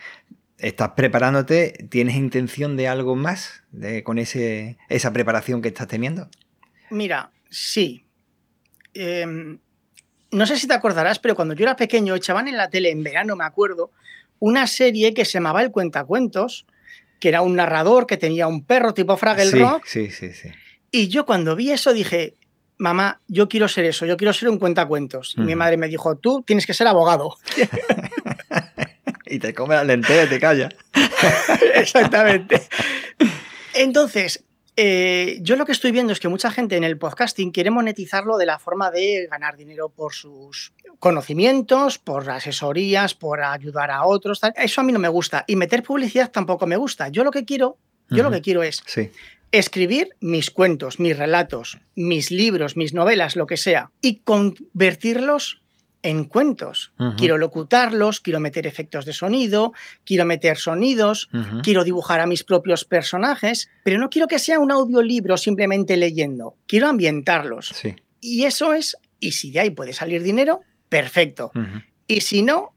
[0.69, 6.29] estás preparándote, tienes intención de algo más de, con ese, esa preparación que estás teniendo.
[6.91, 8.07] Mira, sí.
[8.95, 9.59] Em,
[10.31, 13.03] no sé si te acordarás, pero cuando yo era pequeño echaban en la tele, en
[13.03, 13.91] verano me acuerdo,
[14.39, 16.67] una serie que se llamaba El Cuentacuentos,
[17.21, 19.85] que era un narrador que tenía un perro tipo Fraggle sí, Rock.
[19.85, 20.49] sí, sí, sí.
[20.91, 22.37] Y yo cuando vi eso dije,
[22.79, 25.35] mamá, yo quiero ser eso, yo quiero ser un cuentacuentos.
[25.37, 27.37] Y mi madre me dijo, tú tienes que ser abogado.
[29.35, 30.69] Y te come la lenteja y te calla.
[31.75, 32.63] Exactamente.
[33.75, 34.45] Entonces,
[34.77, 38.37] eh, yo lo que estoy viendo es que mucha gente en el podcasting quiere monetizarlo
[38.39, 44.41] de la forma de ganar dinero por sus conocimientos, por asesorías, por ayudar a otros.
[44.41, 44.53] tal.
[44.57, 45.45] Eso a mí no me gusta.
[45.47, 47.09] Y meter publicidad tampoco me gusta.
[47.09, 47.79] Yo lo que quiero,
[48.11, 49.11] yo lo que quiero es Sí.
[49.51, 55.63] escribir mis cuentos, mis relatos, mis libros, mis novelas, lo que sea, y convertirlos
[56.05, 56.93] en cuentos.
[57.17, 59.73] Quiero locutarlos, quiero meter efectos de sonido,
[60.05, 61.31] quiero meter sonidos,
[61.63, 66.57] quiero dibujar a mis propios personajes, pero no quiero que sea un audiolibro simplemente leyendo,
[66.67, 67.73] quiero ambientarlos.
[67.75, 67.97] Sí.
[68.21, 71.51] Y eso es, y si de ahí puede salir dinero, perfecto.
[72.07, 72.74] Y si no,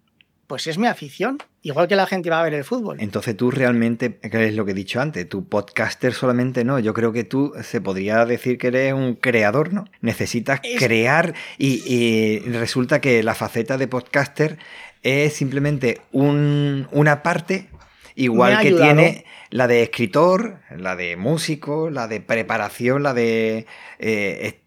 [0.48, 2.98] pues es mi afición, igual que la gente va a ver el fútbol.
[3.02, 6.94] Entonces tú realmente, que es lo que he dicho antes, tu podcaster solamente no, yo
[6.94, 9.86] creo que tú se podría decir que eres un creador, ¿no?
[10.02, 14.58] Necesitas Es- crear y, y resulta que la faceta de podcaster
[15.04, 17.68] es simplemente un- una parte
[18.16, 23.66] igual que tiene la de escritor, la de músico, la de preparación, la de...
[24.00, 24.60] eh,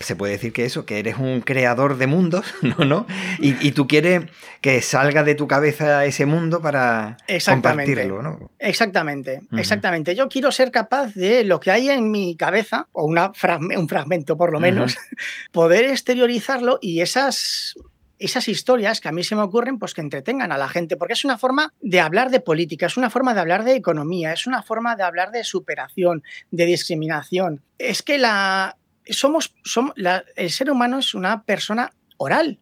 [0.00, 2.84] se puede decir que eso, que eres un creador de mundos, ¿no?
[2.84, 3.06] ¿no?
[3.38, 4.24] Y, y tú quieres
[4.60, 7.16] que salga de tu cabeza ese mundo para
[7.54, 8.50] compartirlo, ¿no?
[8.58, 10.14] Exactamente, exactamente.
[10.14, 13.88] Yo quiero ser capaz de lo que hay en mi cabeza, o una fragme- un
[13.88, 14.96] fragmento por lo menos,
[15.52, 17.74] poder exteriorizarlo y esas,
[18.18, 21.14] esas historias que a mí se me ocurren, pues que entretengan a la gente, porque
[21.14, 24.46] es una forma de hablar de política, es una forma de hablar de economía, es
[24.46, 27.62] una forma de hablar de superación, de discriminación.
[27.78, 32.58] Es que la, somos, somos la- el ser humano es una persona oral.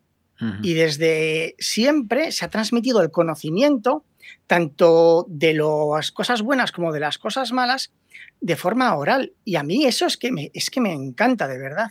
[0.61, 4.05] Y desde siempre se ha transmitido el conocimiento,
[4.49, 7.93] tanto de las cosas buenas como de las cosas malas,
[8.41, 9.35] de forma oral.
[9.45, 11.91] Y a mí eso es que me, es que me encanta, de verdad.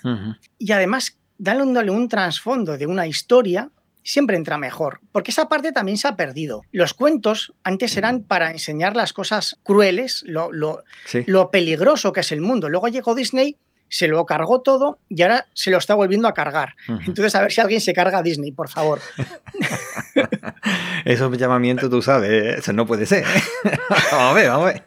[0.57, 3.69] Y además, dándole un trasfondo de una historia,
[4.03, 6.63] siempre entra mejor, porque esa parte también se ha perdido.
[6.73, 11.23] Los cuentos antes eran para enseñar las cosas crueles, lo, lo- Sí.
[11.25, 12.67] lo peligroso que es el mundo.
[12.67, 13.55] Luego llegó Disney,
[13.91, 16.75] se lo cargó todo y ahora se lo está volviendo a cargar.
[16.87, 18.99] Entonces, a ver si alguien se carga a Disney, por favor.
[21.05, 23.25] Esos llamamientos, tú sabes, eso no puede ser.
[24.11, 24.83] vamos a ver, vamos a ver.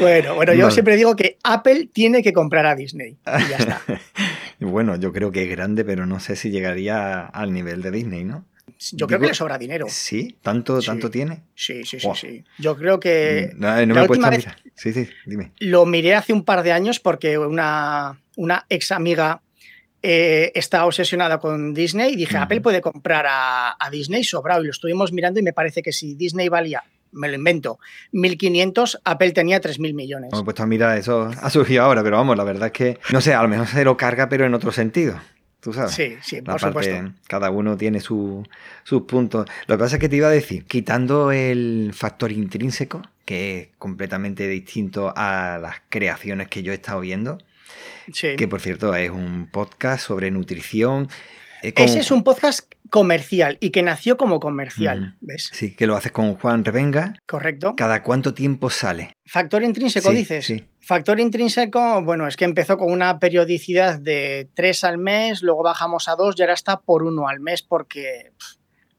[0.00, 0.72] Bueno, bueno, yo Vale.
[0.72, 3.16] siempre digo que Apple tiene que comprar a Disney.
[3.26, 3.80] Y ya está.
[4.62, 8.24] Bueno, yo creo que es grande, pero no sé si llegaría al nivel de Disney,
[8.24, 8.44] ¿no?
[8.92, 9.86] Yo creo que le sobra dinero.
[9.88, 10.86] Sí, tanto, Sí.
[10.86, 11.42] tanto tiene.
[11.54, 12.44] Sí, sí, sí, sí.
[12.58, 14.56] Yo creo que No, no la me he puesto a mirar.
[14.74, 15.52] Sí, sí, dime.
[15.58, 19.42] lo miré hace un par de años porque una, una ex amiga
[20.02, 22.38] eh, está obsesionada con Disney y dije.
[22.38, 25.92] Apple puede comprar a, a Disney sobrado y lo estuvimos mirando y me parece que
[25.92, 27.78] si Disney valía, me lo invento,
[28.14, 30.30] 1.500, Apple tenía 3.000 millones.
[30.30, 32.72] No me he puesto a mirar, eso ha surgido ahora, pero vamos, la verdad es
[32.72, 35.20] que, no sé, a lo mejor se lo carga, pero en otro sentido.
[35.60, 35.92] Tú sabes.
[35.92, 37.12] Sí, sí, por supuesto.
[37.28, 38.46] Cada uno tiene su-
[38.82, 39.46] sus puntos.
[39.66, 43.68] Lo que pasa es que te iba a decir, quitando el factor intrínseco, que es
[43.78, 47.38] completamente distinto a las creaciones que yo he estado viendo,
[48.12, 48.36] Sí.
[48.36, 51.08] que por cierto es un podcast sobre nutrición.
[51.62, 55.16] Eh, con- Ese es un podcast comercial y que nació como comercial.
[55.20, 55.50] ¿ves?
[55.52, 57.14] Sí, que lo haces con Juan Revenga.
[57.26, 57.74] Correcto.
[57.76, 59.12] ¿Cada cuánto tiempo sale?
[59.26, 60.44] Factor intrínseco, Sí, dices.
[60.46, 60.64] sí.
[60.80, 66.08] Factor intrínseco, bueno, es que empezó con una periodicidad de tres al mes, luego bajamos
[66.08, 68.32] a dos y ahora está por uno al mes porque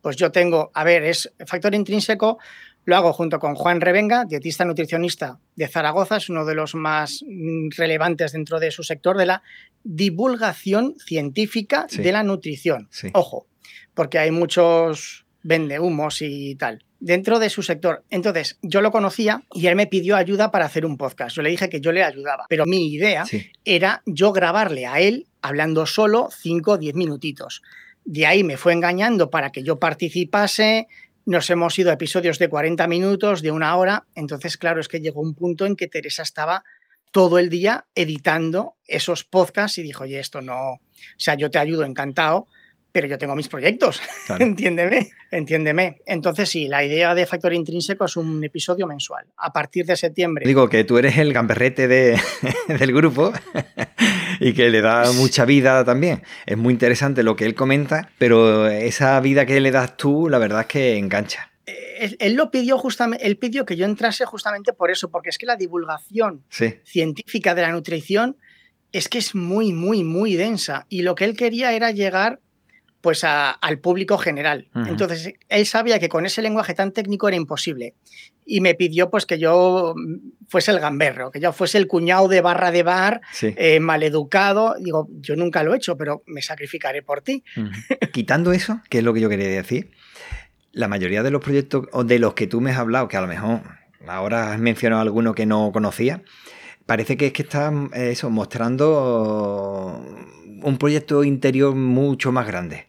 [0.01, 2.39] Pues yo tengo, a ver, es factor intrínseco,
[2.85, 7.23] lo hago junto con Juan Revenga, dietista nutricionista de Zaragoza, es uno de los más
[7.27, 9.43] mm, relevantes dentro de su sector de la
[9.83, 12.01] divulgación científica Sí.
[12.01, 12.87] de la nutrición.
[12.91, 13.09] Sí.
[13.13, 13.47] Ojo,
[13.93, 18.03] porque hay muchos vendehumos y tal dentro de su sector.
[18.11, 21.35] Entonces, yo lo conocía y él me pidió ayuda para hacer un podcast.
[21.35, 23.51] Yo le dije que yo le ayudaba, pero mi idea Sí.
[23.65, 27.63] era yo grabarle a él hablando solo 5 o 10 minutitos.
[28.05, 30.87] De ahí me fue engañando para que yo participase.
[31.25, 34.05] Nos hemos ido a episodios de 40 minutos, de una hora.
[34.15, 36.63] Entonces, claro, es que llegó un punto en que Teresa estaba
[37.11, 40.79] todo el día editando esos podcasts y dijo, oye, esto no, o
[41.17, 42.47] sea, yo te ayudo encantado,
[42.93, 44.43] pero yo tengo mis proyectos, Claro.
[44.45, 45.97] entiéndeme, entiéndeme.
[46.05, 49.25] Entonces sí, la idea de Factor Intrínseco es un episodio mensual.
[49.37, 50.45] A partir de septiembre.
[50.47, 52.19] Digo que tú eres el gamberrete de-
[52.67, 53.31] del grupo
[54.41, 56.23] y que le da mucha vida también.
[56.45, 60.37] Es muy interesante lo que él comenta, pero esa vida que le das tú, la
[60.39, 61.51] verdad es que engancha.
[61.65, 65.37] él, él lo pidió justamente, él pidió que yo entrase justamente por eso, porque es
[65.37, 66.73] que la divulgación Sí.
[66.83, 68.35] científica de la nutrición
[68.91, 70.85] es que es muy, muy, muy densa.
[70.89, 72.39] Y lo que él quería era llegar
[73.01, 74.69] pues a- al público general.
[74.75, 77.95] Entonces, él sabía que con ese lenguaje tan técnico era imposible.
[78.45, 79.93] Y me pidió pues que yo
[80.47, 83.53] fuese el gamberro, que yo fuese el cuñado de barra de bar, Sí.
[83.57, 84.75] eh, maleducado.
[84.79, 87.43] Digo, yo nunca lo he hecho, pero me sacrificaré por ti.
[88.11, 89.91] Quitando eso, que es lo que yo quería decir,
[90.71, 93.21] la mayoría de los proyectos o de los que tú me has hablado, que a
[93.21, 93.61] lo mejor
[94.07, 96.23] ahora has mencionado alguno que no conocía,
[96.85, 100.03] parece que es que estás eh, eso, mostrando
[100.63, 102.87] un proyecto interior mucho más grande.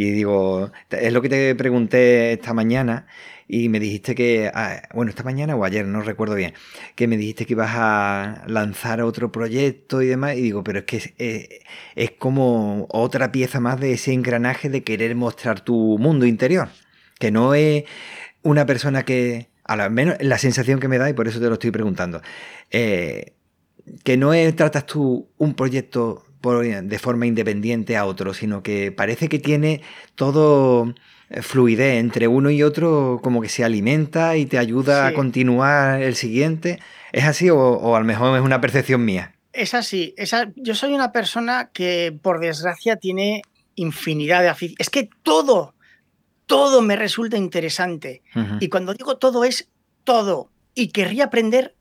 [0.00, 3.06] Y digo, es lo que te pregunté esta mañana
[3.48, 6.54] y me dijiste que, ah, bueno, esta mañana o ayer, no recuerdo bien,
[6.94, 10.36] que me dijiste que ibas a lanzar otro proyecto y demás.
[10.36, 11.48] Y digo, pero es que es, es-
[11.96, 16.68] es como otra pieza más de ese engranaje de querer mostrar tu mundo interior.
[17.18, 17.82] Que no es
[18.42, 21.46] una persona que, a lo menos la sensación que me da, y por eso te
[21.48, 22.22] lo estoy preguntando,
[22.70, 23.34] eh,
[24.04, 28.92] que no es, tratas tú un proyecto por- de forma independiente a otro, sino que
[28.92, 29.82] parece que tiene
[30.14, 30.94] todo
[31.30, 35.12] eh, fluidez entre uno y otro, como que se alimenta y te ayuda Sí.
[35.12, 36.78] a continuar el siguiente.
[37.12, 39.34] ¿Es así o, o a lo mejor es una percepción mía?
[39.52, 40.14] Es así.
[40.56, 43.42] yo soy una persona que, por desgracia, tiene
[43.74, 44.76] infinidad de aficiones.
[44.86, 45.74] Es que todo,
[46.46, 48.22] todo me resulta interesante.
[48.60, 49.68] Y cuando digo todo es
[50.04, 50.50] todo.
[50.74, 51.74] Y querría aprender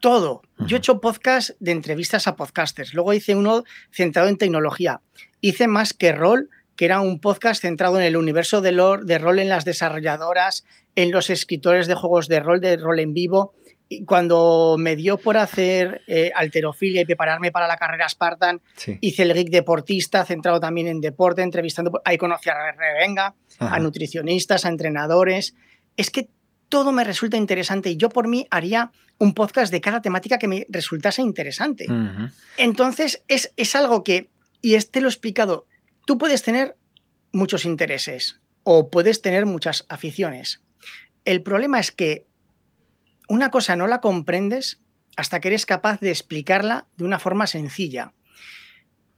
[0.00, 0.42] todo.
[0.66, 2.94] Yo he hecho podcast de entrevistas a podcasters.
[2.94, 5.00] Luego hice uno centrado en tecnología.
[5.40, 9.18] Hice más que rol, que era un podcast centrado en el universo de, lore- de
[9.18, 13.54] rol en las desarrolladoras, en los escritores de juegos de rol, de rol en vivo.
[13.88, 18.98] Y cuando me dio por hacer eh, alterofilia y prepararme para la carrera Spartan, Sí.
[19.00, 22.00] hice el geek deportista, centrado también en deporte, entrevistando.
[22.04, 23.74] Ahí conocí a Revenga, Ajá.
[23.76, 25.54] a nutricionistas, a entrenadores.
[25.96, 26.28] Es que
[26.68, 30.48] todo me resulta interesante y yo por mí haría un podcast de cada temática que
[30.48, 31.86] me resultase interesante.
[32.58, 34.28] Entonces, es, es algo que,
[34.62, 35.66] y este lo he explicado,
[36.06, 36.76] tú puedes tener
[37.32, 40.62] muchos intereses o puedes tener muchas aficiones.
[41.24, 42.26] El problema es que
[43.28, 44.80] una cosa no la comprendes
[45.16, 48.12] hasta que eres capaz de explicarla de una forma sencilla.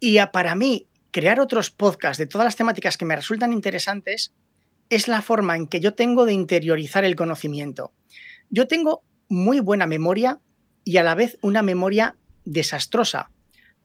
[0.01, 4.33] Y a- para mí, crear otros podcasts de todas las temáticas que me resultan interesantes
[4.91, 7.93] es la forma en que yo tengo de interiorizar el conocimiento.
[8.49, 10.41] Yo tengo muy buena memoria
[10.85, 13.31] y a la vez una memoria desastrosa,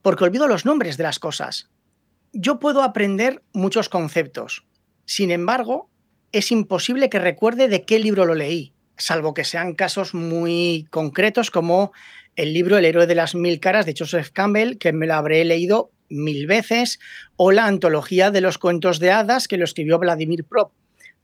[0.02, 1.70] porque olvido los nombres de las cosas.
[2.32, 4.64] Yo puedo aprender muchos conceptos,
[5.06, 5.90] sin embargo,
[6.32, 11.50] es imposible que recuerde de qué libro lo leí, salvo que sean casos muy concretos
[11.50, 11.92] como
[12.36, 15.44] el libro El héroe de las mil caras de Joseph Campbell, que me lo habré
[15.44, 16.98] leído mil veces,
[17.36, 20.72] o la antología de los cuentos de hadas que lo escribió Vladimir Prop.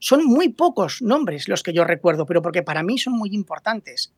[0.00, 4.12] Son muy pocos nombres los que yo recuerdo, pero porque para mí son muy importantes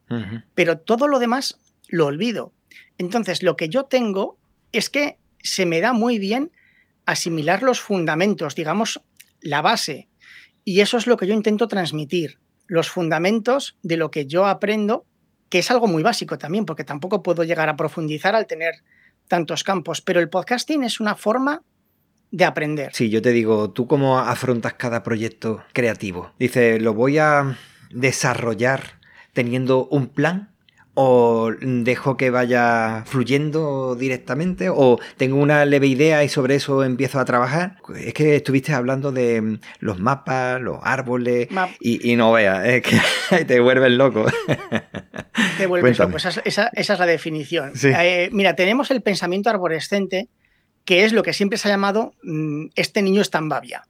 [0.55, 1.59] pero todo lo demás
[1.89, 2.53] lo olvido.
[2.99, 4.39] Entonces, lo que yo tengo
[4.73, 6.53] es que se me da muy bien
[7.05, 9.03] asimilar los fundamentos, digamos,
[9.41, 10.09] la base.
[10.65, 15.05] Y eso es lo que yo intento transmitir, los fundamentos de lo que yo aprendo,
[15.49, 18.77] que es algo muy básico también, porque tampoco puedo llegar a profundizar al tener
[19.29, 21.63] tantos campos, pero el podcasting es una forma
[22.33, 22.91] de aprender.
[22.93, 26.33] Sí, yo te digo, ¿tú cómo afrontas cada proyecto creativo?
[26.39, 27.57] Dice, ¿lo voy a
[27.91, 28.99] desarrollar
[29.33, 30.49] teniendo un plan?
[30.95, 34.69] ¿O dejo que vaya fluyendo directamente?
[34.69, 37.77] ¿O tengo una leve idea y sobre eso empiezo a trabajar?
[37.97, 42.67] Es que estuviste hablando de mm, los mapas, los árboles, Map- y, y no veas,
[42.67, 44.27] es que te vuelves loco.
[45.57, 46.09] Te vuelves Cuéntame.
[46.13, 46.17] loco.
[46.19, 47.73] Esa, es- esa- esa es la definición.
[47.75, 47.89] Sí.
[47.97, 50.29] Eh, mira, tenemos el pensamiento arborescente,
[50.85, 53.87] que es lo que siempre se ha llamado mm, este niño está en babia.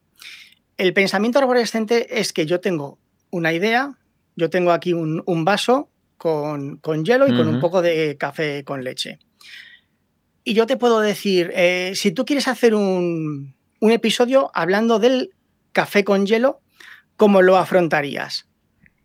[0.77, 2.99] el pensamiento arborescente es que yo tengo
[3.31, 3.99] una idea,
[4.37, 8.63] yo tengo aquí un, un vaso con, con, hielo y con un poco de café
[8.63, 9.19] con leche.
[10.45, 15.31] Y yo te puedo decir, eh, si tú quieres hacer un, un episodio hablando del
[15.73, 16.61] café con hielo,
[17.17, 18.47] ¿cómo lo afrontarías?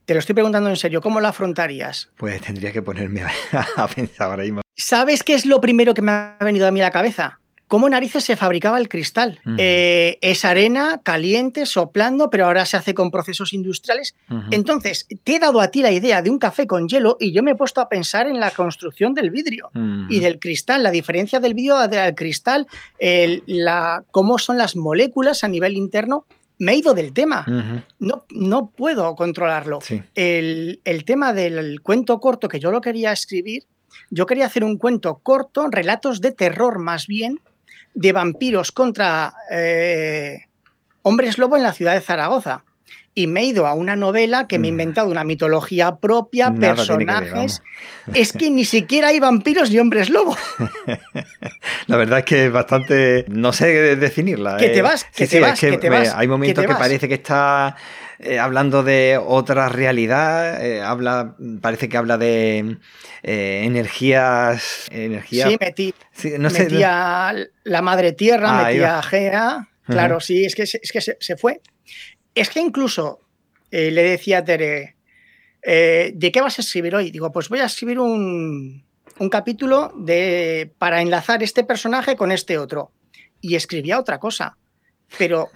[0.05, 2.11] Te lo estoy preguntando en serio, ¿cómo lo afrontarías?
[2.17, 3.31] Pues tendría que ponerme a,
[3.75, 4.61] a pensar ahora mismo.
[4.75, 7.39] ¿Sabes qué es lo primero que me ha venido a mí a la cabeza?
[7.68, 9.39] ¿Cómo narices se fabricaba el cristal?
[9.45, 9.55] Uh -huh.
[9.59, 14.15] eh, es arena caliente, soplando, pero ahora se hace con procesos industriales.
[14.30, 14.47] Uh -huh.
[14.51, 17.43] Entonces, te he dado a ti la idea de un café con hielo y yo
[17.43, 20.07] me he puesto a pensar en la construcción del vidrio uh -huh.
[20.09, 22.68] y del cristal, la diferencia del vidrio al cristal,
[22.99, 26.26] el, la, cómo son las moléculas a nivel interno.
[26.59, 27.45] Me he ido del tema.
[27.99, 29.80] No, no puedo controlarlo.
[29.82, 30.01] Sí.
[30.15, 33.65] El, el tema del cuento corto que yo lo quería escribir,
[34.09, 37.41] yo quería hacer un cuento corto, relatos de terror más bien,
[37.97, 40.45] de vampiros contra eh,
[41.01, 42.63] hombres lobo en la ciudad de Zaragoza.
[43.15, 46.75] Y me he ido a una novela que me he inventado una mitología propia, Nada
[46.75, 47.63] personajes.
[48.05, 50.37] Que ver, es que ni siquiera hay vampiros ni hombres lobo.
[51.87, 53.25] la verdad es que es bastante.
[53.29, 54.57] No sé definirla.
[54.57, 56.13] Que te vas, que te vas, que, que te vas.
[56.13, 57.75] Hay momentos que parece que está
[58.20, 62.78] eh, hablando de otra realidad, eh, habla, parece que habla de
[63.22, 65.49] eh, energías, energías.
[65.49, 67.45] Sí, metí, sí, no sé, metía no...
[67.63, 70.24] la madre tierra, ah, metía Gea, claro, uh -huh.
[70.24, 71.61] sí, es que, es que se, se, fue.
[72.34, 73.20] Es que incluso
[73.70, 74.95] eh, le decía a Tere,
[75.63, 77.11] ¿de qué vas a escribir hoy?
[77.11, 78.84] Digo, pues voy a escribir un,
[79.20, 82.91] un capítulo de, para enlazar este personaje con este otro.
[83.41, 84.57] Y escribía otra cosa
[85.17, 85.49] pero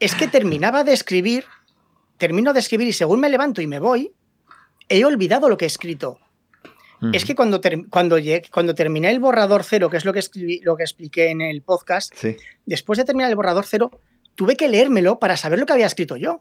[0.00, 1.44] es que terminaba de escribir,
[2.16, 4.12] termino de escribir y según me levanto y me voy,
[4.88, 6.18] he olvidado lo que he escrito.
[7.00, 7.16] Uh -huh.
[7.16, 8.16] Es que cuando, ter cuando,
[8.50, 11.60] cuando terminé el borrador cero, que es lo que, escribí, lo que expliqué en el
[11.62, 12.36] podcast, sí.
[12.64, 13.90] después de terminar el borrador cero,
[14.34, 16.40] tuve que leérmelo para saber lo que había escrito yo.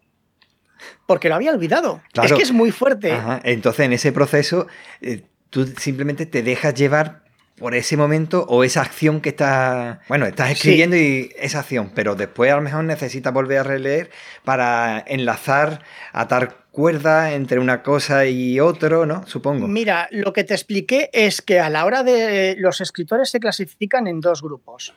[1.08, 2.02] Porque lo había olvidado.
[2.14, 2.30] Claro.
[2.30, 3.12] Es que es muy fuerte.
[3.12, 3.42] Ajá.
[3.44, 4.68] Entonces, en ese proceso,
[5.02, 7.25] eh, tú simplemente te dejas llevar
[7.58, 11.30] por ese momento o esa acción que estás, bueno, estás escribiendo sí.
[11.32, 14.12] y esa acción, pero después a lo mejor necesitas volver a releer
[14.44, 15.82] para enlazar,
[16.12, 19.26] atar cuerda entre una cosa y otro, ¿no?
[19.26, 19.68] Supongo.
[19.68, 24.08] Mira, lo que te expliqué es que a la hora de los escritores se clasifican
[24.08, 24.94] en dos grupos.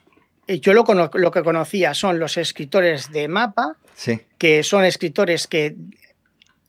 [0.47, 0.83] Yo lo,
[1.13, 4.19] lo que conocía son los escritores de mapa, sí.
[4.37, 5.75] que son escritores que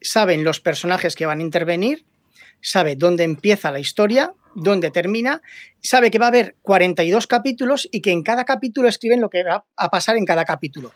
[0.01, 2.05] saben los personajes que van a intervenir,
[2.61, 5.43] sabe dónde empieza la historia, dónde termina,
[5.81, 9.45] sabe que va a haber 42 capítulos y que en cada capítulo escriben lo que
[9.45, 10.93] va a pasar en cada capítulo.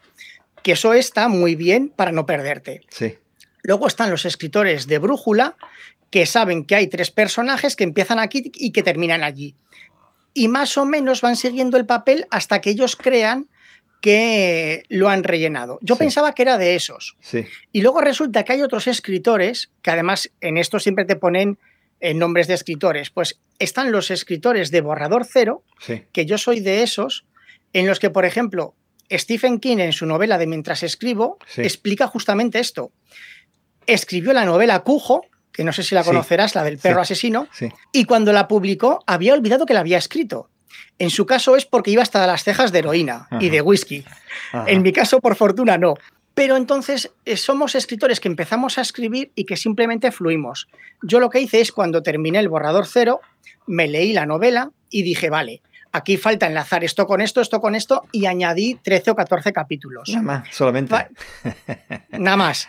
[0.63, 2.83] Que eso está muy bien para no perderte.
[2.89, 3.19] Sí.
[3.63, 5.57] Luego están los escritores de brújula
[6.11, 9.57] que saben que hay tres personajes que empiezan aquí y que terminan allí.
[10.33, 13.49] Y más o menos van siguiendo el papel hasta que ellos crean
[14.01, 15.79] que lo han rellenado.
[15.81, 16.01] Yo sí.
[16.01, 17.17] pensaba que era de esos.
[17.21, 17.47] Sí.
[17.73, 21.59] Y luego resulta que hay otros escritores, que además en esto siempre te ponen
[22.01, 23.11] en nombres de escritores.
[23.11, 26.05] Pues están los escritores de Borrador Cero, sí.
[26.13, 27.25] que yo soy de esos,
[27.73, 28.75] en los que, por ejemplo,
[29.11, 31.63] Stephen King en su novela de Mientras escribo sí.
[31.63, 32.93] explica justamente esto.
[33.87, 36.59] Escribió la novela Cujo, que no sé si la conocerás, sí.
[36.59, 37.49] la del perro asesino,
[37.93, 40.51] y cuando la publicó había olvidado que la había escrito.
[40.99, 43.39] En su caso es porque iba hasta las cejas de heroína Ajá.
[43.41, 44.05] y de whisky.
[44.53, 44.65] Ajá.
[44.69, 45.95] En mi caso, por fortuna, no.
[46.35, 50.69] Pero entonces eh, somos escritores que empezamos a escribir y que simplemente fluimos.
[51.03, 53.21] Yo lo que hice es cuando terminé el borrador cero,
[53.67, 55.63] me leí la novela y dije, vale,
[55.93, 60.09] aquí falta enlazar esto con esto, esto con esto, y añadí 13 o 14 capítulos.
[60.09, 60.91] Nada más, solamente.
[60.91, 61.09] Pa
[62.19, 62.69] Nada más,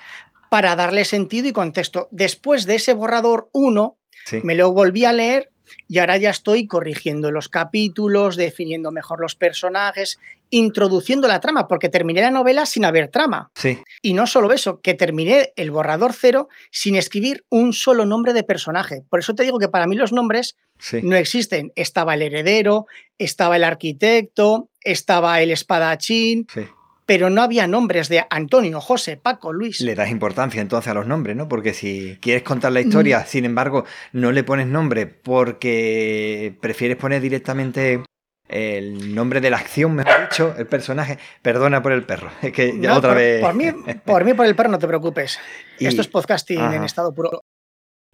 [0.49, 2.07] para darle sentido y contexto.
[2.11, 4.41] Después de ese borrador 1, sí.
[4.43, 5.49] me lo volví a leer
[5.87, 11.89] y ahora ya estoy corrigiendo los capítulos, definiendo mejor los personajes, introduciendo la trama, porque
[11.89, 13.51] terminé la novela sin haber trama.
[13.55, 13.79] Sí.
[14.01, 18.43] Y no solo eso, que terminé el borrador cero sin escribir un solo nombre de
[18.43, 19.03] personaje.
[19.09, 21.01] Por eso te digo que para mí los nombres sí.
[21.03, 21.71] no existen.
[21.75, 22.85] Estaba el heredero,
[23.17, 26.67] estaba el arquitecto, estaba el espadachín, sí
[27.05, 29.81] pero no había nombres de Antonio, José, Paco, Luis.
[29.81, 31.47] Le das importancia entonces a los nombres, ¿no?
[31.47, 33.27] Porque si quieres contar la historia, mm.
[33.27, 38.03] sin embargo, no le pones nombre porque prefieres poner directamente
[38.47, 41.17] el nombre de la acción, mejor dicho, el personaje.
[41.41, 42.29] Perdona por el perro.
[42.41, 43.41] Es que ya no, otra por, vez.
[43.41, 43.65] Por mí,
[44.05, 45.39] por mí, por el perro, no te preocupes.
[45.79, 45.87] Y...
[45.87, 46.75] Esto es podcasting Ajá.
[46.75, 47.41] en estado puro.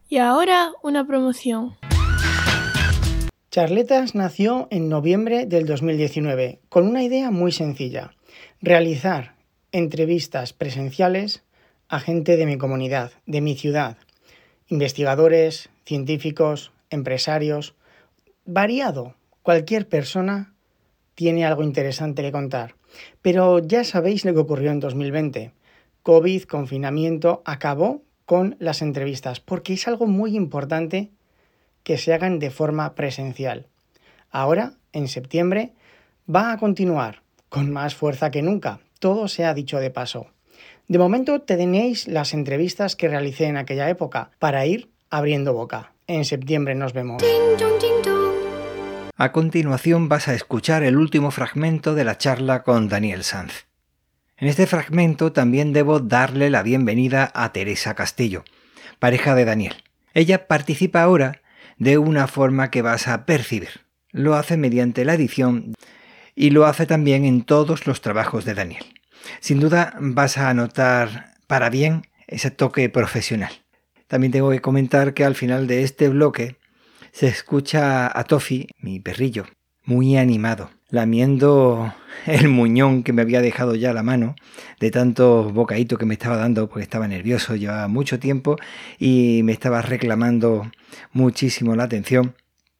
[0.09, 1.77] Y ahora una promoción.
[3.51, 8.15] Charletas nació en noviembre del 2019 con una idea muy sencilla
[8.61, 9.35] realizar
[9.71, 11.43] entrevistas presenciales
[11.87, 13.97] a gente de mi comunidad, de mi ciudad,
[14.67, 17.75] investigadores, científicos, empresarios,
[18.45, 19.15] variado.
[19.43, 20.53] Cualquier persona
[21.15, 22.75] tiene algo interesante que contar.
[23.21, 25.51] Pero ya sabéis lo que ocurrió en 2020.
[26.03, 31.11] COVID, confinamiento, acabó con las entrevistas, porque es algo muy importante
[31.83, 33.67] que se hagan de forma presencial.
[34.29, 35.73] Ahora, en septiembre,
[36.33, 38.79] va a continuar con más fuerza que nunca.
[38.99, 40.27] Todo se ha dicho de paso.
[40.87, 45.93] De momento tenéis las entrevistas que realicé en aquella época para ir abriendo boca.
[46.07, 47.23] En septiembre nos vemos.
[49.23, 53.67] A continuación vas a escuchar el último fragmento de la charla con Daniel Sanz.
[54.35, 58.43] En este fragmento también debo darle la bienvenida a Teresa Castillo,
[58.97, 59.75] pareja de Daniel.
[60.15, 61.43] Ella participa ahora
[61.77, 63.81] de una forma que vas a percibir.
[64.09, 65.75] Lo hace mediante la edición
[66.33, 68.85] y lo hace también en todos los trabajos de Daniel.
[69.39, 73.51] Sin duda vas a notar para bien ese toque profesional.
[74.07, 76.55] También tengo que comentar que al final de este bloque
[77.11, 79.45] se escucha a Tofi, mi perrillo,
[79.85, 81.93] muy animado, lamiendo
[82.25, 84.35] el muñón que me había dejado ya la mano,
[84.79, 88.57] de tanto bocadito que me estaba dando porque estaba nervioso, llevaba mucho tiempo
[88.99, 90.71] y me estaba reclamando
[91.11, 92.35] muchísimo la atención.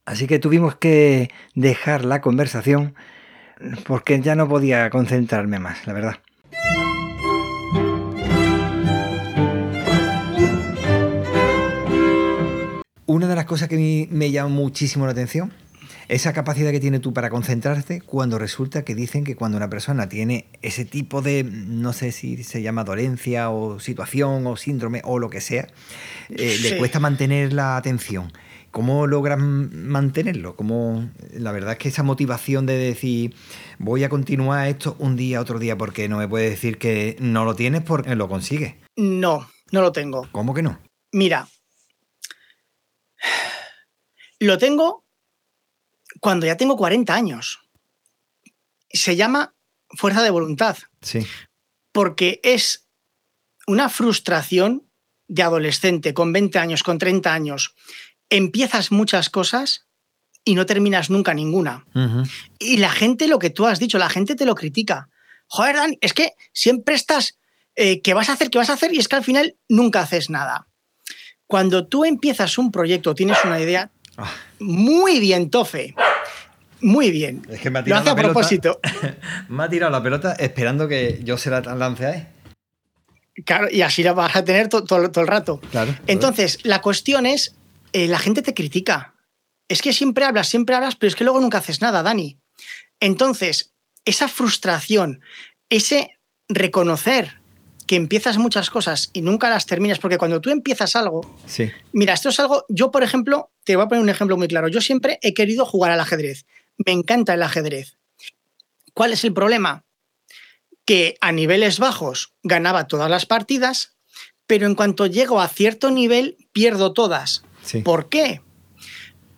[0.05, 2.95] Así que tuvimos que dejar la conversación
[3.85, 6.15] porque ya no podía concentrarme más, la verdad.
[13.11, 15.51] Una de las cosas que me llama muchísimo la atención
[16.07, 20.07] esa capacidad que tienes tú para concentrarte cuando resulta que dicen que cuando una persona
[20.07, 25.19] tiene ese tipo de, no sé si se llama dolencia o situación o síndrome o
[25.19, 25.67] lo que sea,
[26.29, 28.31] eh, le cuesta mantener la atención.
[28.71, 30.55] ¿Cómo logras mantenerlo?
[30.55, 33.35] ¿Cómo, la verdad es que esa motivación de decir,
[33.77, 37.43] voy a continuar esto un día, otro día, porque no me puedes decir que no
[37.43, 38.75] lo tienes porque lo consigues.
[38.95, 40.29] No, no lo tengo.
[40.31, 40.79] ¿Cómo que no?
[41.11, 41.49] Mira,
[44.39, 45.05] lo tengo
[46.19, 47.59] cuando ya tengo 40 años.
[48.89, 49.55] Se llama
[49.89, 50.77] fuerza de voluntad.
[51.01, 51.25] Sí.
[51.91, 52.87] Porque es
[53.67, 54.89] una frustración
[55.27, 57.73] de adolescente con 20 años, con 30 años.
[58.29, 59.87] Empiezas muchas cosas
[60.43, 61.85] y no terminas nunca ninguna.
[62.59, 65.09] Y la gente, lo que tú has dicho, la gente te lo critica.
[65.47, 67.37] Joder, Dan, es que siempre estás,
[67.75, 68.49] eh, ¿qué vas a hacer?
[68.49, 68.93] ¿Qué vas a hacer?
[68.93, 70.67] Y es que al final nunca haces nada.
[71.51, 74.31] Cuando tú empiezas un proyecto, tienes una idea, ah.
[74.61, 75.93] muy bien, Tofe.
[76.79, 77.45] Muy bien.
[77.49, 78.79] Es que me ha tirado Lo hace a propósito.
[79.49, 82.27] me ha tirado la pelota esperando que yo se la lance ahí.
[83.43, 85.59] Claro, y así la vas a tener todo el rato.
[85.71, 85.93] Claro.
[86.07, 87.53] Entonces, la cuestión es,
[87.91, 89.13] eh, la gente te critica.
[89.67, 92.39] Es que siempre hablas, siempre hablas, pero es que luego nunca haces nada, Dani.
[93.01, 93.73] Entonces,
[94.05, 95.19] esa frustración,
[95.69, 97.40] ese reconocer
[97.91, 101.69] que empiezas muchas cosas y nunca las terminas, porque cuando tú empiezas algo, sí.
[101.91, 104.69] mira, esto es algo, yo por ejemplo, te voy a poner un ejemplo muy claro,
[104.69, 106.45] yo siempre he querido jugar al ajedrez,
[106.77, 107.97] me encanta el ajedrez.
[108.93, 109.83] ¿Cuál es el problema?
[110.85, 113.97] Que a niveles bajos ganaba todas las partidas,
[114.47, 117.43] pero en cuanto llego a cierto nivel pierdo todas.
[117.83, 118.39] ¿Por qué?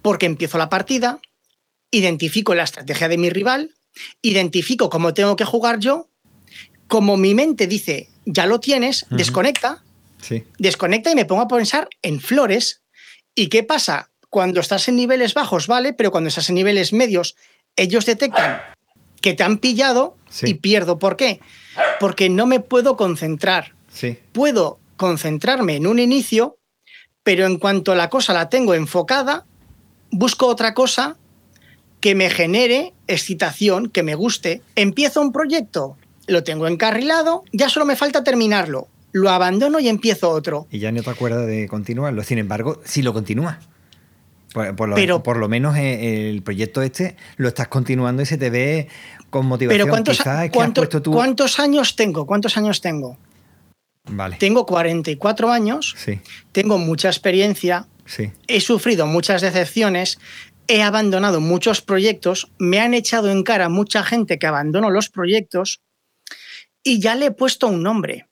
[0.04, 1.20] Porque empiezo la partida,
[1.90, 3.74] identifico la estrategia de mi rival,
[4.22, 6.08] identifico cómo tengo que jugar yo,
[6.88, 9.84] como mi mente dice, ya lo tienes, desconecta,
[10.58, 12.82] desconecta y me pongo a pensar en flores.
[13.36, 14.10] ¿Y qué pasa?
[14.30, 17.36] Cuando estás en niveles bajos, vale, pero cuando estás en niveles medios,
[17.76, 18.62] ellos detectan
[19.22, 21.00] que te han pillado y pierdo.
[21.00, 21.40] ¿Por qué?
[22.00, 23.74] Porque no me puedo concentrar.
[24.32, 26.58] Puedo concentrarme en un inicio,
[27.24, 29.46] pero en cuanto la cosa la tengo enfocada,
[30.12, 31.18] busco otra cosa
[32.00, 34.62] que me genere excitación, que me guste.
[34.76, 35.98] Empiezo un proyecto,
[36.28, 38.88] lo tengo encarrilado, ya solo me falta terminarlo.
[39.12, 40.68] Lo abandono y empiezo otro.
[40.72, 42.24] Y ya no te acuerdas de continuarlo.
[42.24, 43.58] Sin embargo, si lo continúas.
[44.54, 48.38] Por, lo, Pero, por lo menos eh, el proyecto este lo estás continuando y se
[48.38, 48.88] te ve
[49.32, 49.80] con motivación.
[49.80, 50.22] Pero ¿cuántos,
[51.06, 52.28] ¿cuántos años tengo?
[52.28, 53.18] ¿Cuántos años tengo?
[54.06, 54.38] Vale.
[54.38, 56.20] Tengo 44 años, sí.
[56.52, 58.32] tengo mucha experiencia, sí.
[58.48, 60.20] he sufrido muchas decepciones,
[60.68, 65.82] he abandonado muchos proyectos, me han echado en cara mucha gente que abandonó los proyectos
[66.84, 68.28] y ya le he puesto un nombre.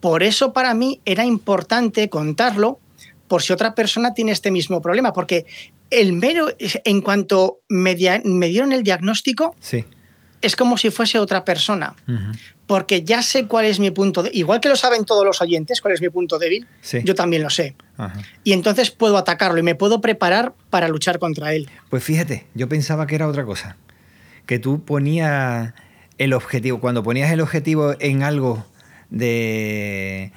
[0.00, 2.78] Por eso para mí era importante contarlo
[3.26, 5.46] por si otra persona tiene este mismo problema, porque
[5.90, 9.84] el mero, en cuanto me, dieron el diagnóstico, sí.
[10.42, 11.94] es como si fuese otra persona,
[12.66, 15.80] porque ya sé cuál es mi punto, de, igual que lo saben todos los oyentes,
[15.80, 16.66] cuál es mi punto débil,
[17.04, 17.76] yo también lo sé.
[18.44, 21.70] Y entonces puedo atacarlo y me puedo preparar para luchar contra él.
[21.88, 23.76] Pues fíjate, yo pensaba que era otra cosa,
[24.44, 25.72] que tú ponías
[26.18, 28.64] el objetivo, cuando ponías el objetivo en algo
[29.10, 30.32] de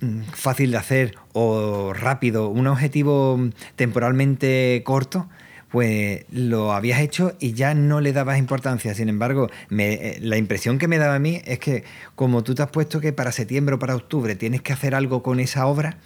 [0.00, 3.40] Mm, fácil de hacer o rápido, un objetivo
[3.76, 5.28] temporalmente corto,
[5.70, 8.94] pues lo habías hecho y ya no le dabas importancia.
[8.94, 11.84] Sin embargo, me, eh, la impresión que me daba a mí es que
[12.14, 15.22] como tú te has puesto que para septiembre o para octubre tienes que hacer algo
[15.22, 15.96] con esa obra,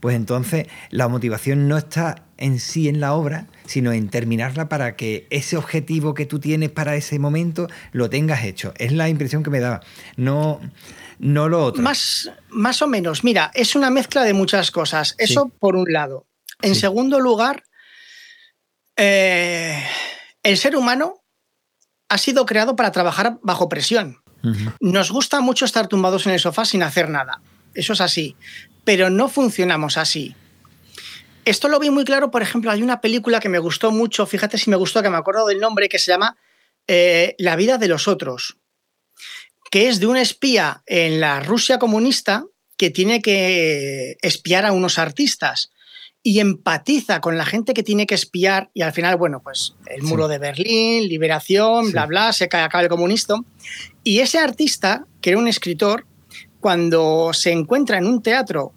[0.00, 4.96] pues entonces la motivación no está en sí en la obra, sino en terminarla para
[4.96, 8.72] que ese objetivo que tú tienes para ese momento lo tengas hecho.
[8.76, 9.80] Es la impresión que me daba.
[10.16, 10.60] No,
[11.18, 11.82] no lo otro.
[11.82, 13.24] Más, más o menos.
[13.24, 15.14] Mira, es una mezcla de muchas cosas.
[15.18, 16.26] Eso por un lado.
[16.62, 17.64] En segundo lugar,
[18.96, 19.82] eh,
[20.42, 21.22] el ser humano
[22.08, 24.18] ha sido creado para trabajar bajo presión.
[24.80, 27.42] Nos gusta mucho estar tumbados en el sofá sin hacer nada.
[27.74, 28.36] Eso es así.
[28.88, 30.34] Pero no funcionamos así.
[31.44, 34.56] Esto lo vi muy claro, por ejemplo, hay una película que me gustó mucho, fíjate
[34.56, 36.38] si me gustó, que me acuerdo del nombre, que se llama
[36.86, 38.56] eh, La vida de los otros,
[39.70, 42.46] que es de un espía en la Rusia comunista
[42.78, 45.70] que tiene que espiar a unos artistas
[46.22, 50.00] y empatiza con la gente que tiene que espiar y al final, bueno, pues el
[50.00, 53.34] muro de Berlín, liberación, bla, bla, se cae acaba el comunista.
[54.02, 56.06] Y ese artista, que era un escritor,
[56.58, 58.72] cuando se encuentra en un teatro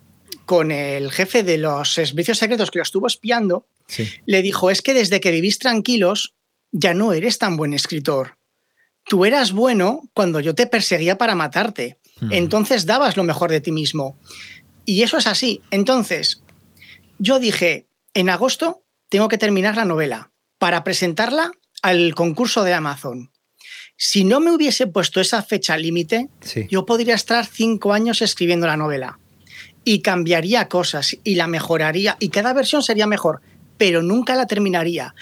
[0.46, 3.68] con el jefe de los servicios secretos que lo estuvo espiando,
[4.26, 6.34] le dijo, es que desde que vivís tranquilos
[6.72, 8.38] ya no eres tan buen escritor.
[9.06, 11.98] Tú eras bueno cuando yo te perseguía para matarte.
[12.30, 14.18] Entonces dabas lo mejor de ti mismo.
[14.86, 15.62] Y eso es así.
[15.72, 16.44] Entonces,
[17.18, 23.32] yo dije, en agosto tengo que terminar la novela para presentarla al concurso de Amazon.
[23.98, 26.30] Si no me hubiese puesto esa fecha límite,
[26.70, 29.20] yo podría estar cinco años escribiendo la novela
[29.84, 33.42] y cambiaría cosas y la mejoraría y cada versión sería mejor,
[33.78, 35.16] pero nunca la terminaría.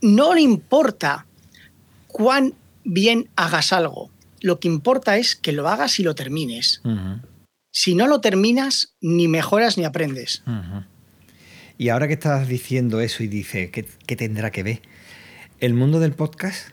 [0.00, 1.26] No le importa
[2.06, 6.80] cuán bien hagas algo, lo que importa es que lo hagas y lo termines.
[7.70, 10.42] Si no lo terminas, ni mejoras ni aprendes.
[11.76, 14.82] Y ahora que estás diciendo eso y dices, ¿qué, tendrá que ver?
[15.60, 16.68] El mundo del podcast,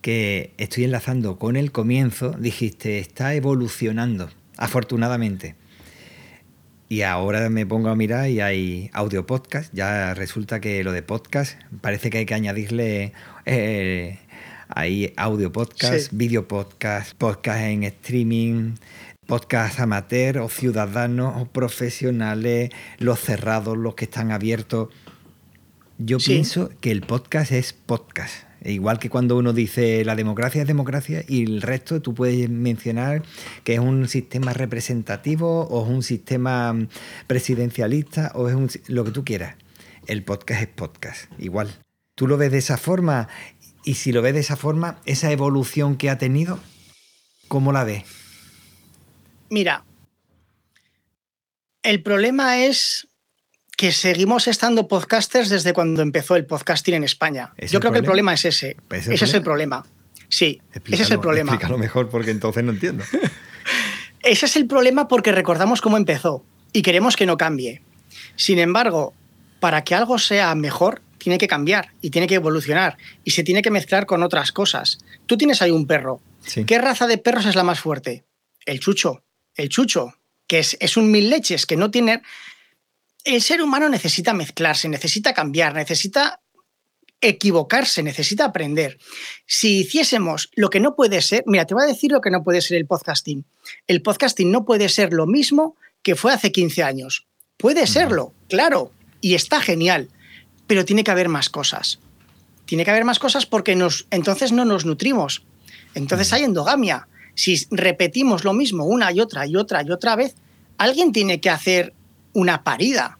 [0.00, 5.56] que estoy enlazando con el comienzo, dijiste, está evolucionando, afortunadamente.
[6.88, 9.74] Y ahora me pongo a mirar y hay audio podcast.
[9.74, 13.12] Ya resulta que lo de podcast parece que hay que añadirle.
[13.44, 14.20] Eh,
[14.68, 18.74] hay audio podcast, video podcast, podcast en streaming,
[19.26, 24.88] podcast amateur o ciudadanos o profesionales, los cerrados, los que están abiertos.
[25.98, 28.45] Yo pienso que el podcast es podcast.
[28.66, 33.22] Igual que cuando uno dice la democracia es democracia y el resto tú puedes mencionar
[33.62, 36.74] que es un sistema representativo o es un sistema
[37.28, 39.56] presidencialista o es lo que tú quieras.
[40.08, 41.72] El podcast es podcast, igual.
[42.16, 43.28] ¿Tú lo ves de esa forma?
[43.84, 46.58] Y si lo ves de esa forma, esa evolución que ha tenido,
[47.46, 48.04] ¿cómo la ves?
[49.48, 49.84] Mira,
[51.84, 53.05] el problema es
[53.76, 57.52] que seguimos estando podcasters desde cuando empezó el podcasting en España.
[57.70, 58.76] Yo creo que el problema es ese.
[58.90, 59.84] ¿Ese, es el problema.
[60.28, 60.60] Sí,
[60.90, 61.52] ese es el problema.
[61.52, 63.04] Explícalo mejor porque entonces no entiendo.
[64.22, 67.82] ese es el problema porque recordamos cómo empezó y queremos que no cambie.
[68.34, 69.14] Sin embargo,
[69.60, 73.62] para que algo sea mejor, tiene que cambiar y tiene que evolucionar y se tiene
[73.62, 74.98] que mezclar con otras cosas.
[75.26, 76.20] Tú tienes ahí un perro.
[76.66, 78.24] ¿Qué raza de perros es la más fuerte?
[78.64, 79.22] El chucho
[79.56, 80.14] el chucho,
[80.46, 82.22] que es, un mil leches, que no tiene...
[83.26, 86.40] El ser humano necesita mezclarse, necesita cambiar, necesita
[87.20, 88.98] equivocarse, necesita aprender.
[89.46, 92.44] Si hiciésemos lo que no puede ser, mira, te voy a decir lo que no
[92.44, 93.44] puede ser el podcasting.
[93.88, 95.74] El podcasting no puede ser lo mismo
[96.04, 97.26] que fue hace 15 años.
[97.56, 100.08] Puede serlo, claro, y está genial,
[100.68, 101.98] pero tiene que haber más cosas.
[102.64, 105.42] Tiene que haber más cosas porque nos, entonces no nos nutrimos.
[105.94, 110.36] Entonces hay endogamia si repetimos lo mismo una y otra y otra y otra vez,
[110.78, 111.92] alguien tiene que hacer
[112.36, 113.18] una parida.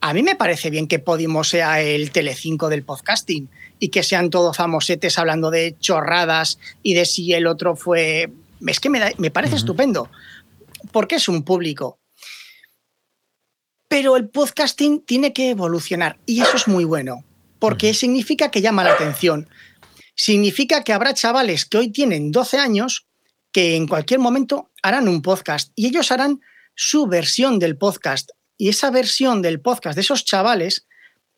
[0.00, 3.50] A mí me parece bien que Podimo sea el Telecinco del podcasting
[3.80, 8.30] y que sean todos famosetes hablando de chorradas y de si el otro fue...
[8.64, 10.08] Es que me, parece estupendo,
[10.92, 11.98] porque es un público.
[13.88, 17.24] Pero el podcasting tiene que evolucionar y eso es muy bueno,
[17.58, 19.48] porque significa que llama la atención.
[20.14, 23.08] Significa que habrá chavales que hoy tienen 12 años
[23.50, 26.40] que en cualquier momento harán un podcast y ellos harán
[26.76, 28.30] su versión del podcast.
[28.62, 30.86] Y esa versión del podcast de esos chavales,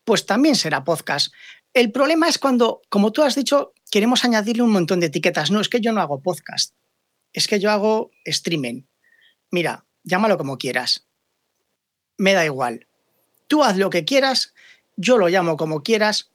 [0.03, 1.33] pues también será podcast.
[1.73, 5.49] El problema es cuando, como tú has dicho, queremos añadirle un montón de etiquetas.
[5.49, 6.75] No, es que yo no hago podcast.
[7.33, 8.83] Es que yo hago streaming.
[9.49, 11.07] Mira, llámalo como quieras.
[12.15, 12.85] Me da igual.
[13.47, 14.53] Tú haz lo que quieras,
[14.95, 16.29] yo lo llamo como quieras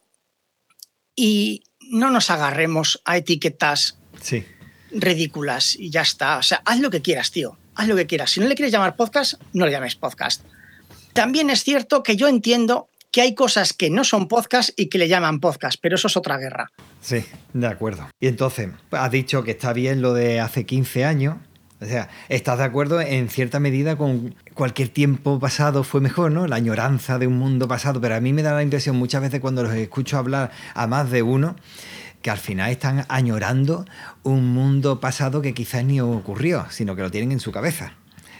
[1.14, 3.96] y no nos agarremos a etiquetas.
[4.20, 4.44] Sí
[4.92, 6.38] ridículas y ya está.
[6.38, 7.56] O sea, haz lo que quieras, tío.
[7.76, 8.32] Haz lo que quieras.
[8.32, 10.44] Si no le quieres llamar podcast, no le llames podcast.
[11.12, 14.98] También es cierto que yo entiendo que hay cosas que no son podcast y que
[14.98, 16.70] le llaman podcast, pero eso es otra guerra.
[17.00, 18.08] Sí, de acuerdo.
[18.20, 21.36] Y entonces, has dicho que está bien lo de hace 15 años.
[21.80, 26.46] O sea, estás de acuerdo en cierta medida con cualquier tiempo pasado fue mejor, ¿no?
[26.46, 28.00] La añoranza de un mundo pasado.
[28.00, 31.10] Pero a mí me da la impresión muchas veces cuando los escucho hablar a más
[31.10, 31.56] de uno
[32.20, 33.86] que al final están añorando
[34.24, 37.94] un mundo pasado que quizás ni ocurrió, sino que lo tienen en su cabeza.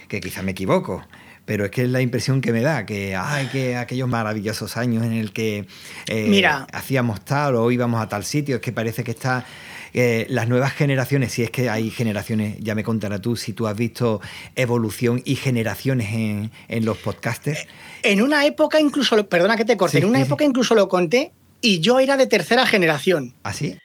[0.07, 1.03] Que quizás me equivoco
[1.51, 5.05] pero es que es la impresión que me da, que hay que aquellos maravillosos años
[5.05, 5.67] en el que
[6.07, 9.45] eh, hacíamos tal o íbamos a tal sitio, es que parece que está
[9.93, 13.67] eh, las nuevas generaciones, si es que hay generaciones, ya me contarás tú, si tú
[13.67, 14.21] has visto
[14.55, 17.67] evolución y generaciones en, los podcasters.
[18.05, 21.81] En una época incluso, perdona que te corte, en una época incluso lo conté y
[21.81, 23.35] yo era de tercera generación.
[23.43, 23.77] ¿Ah, sí?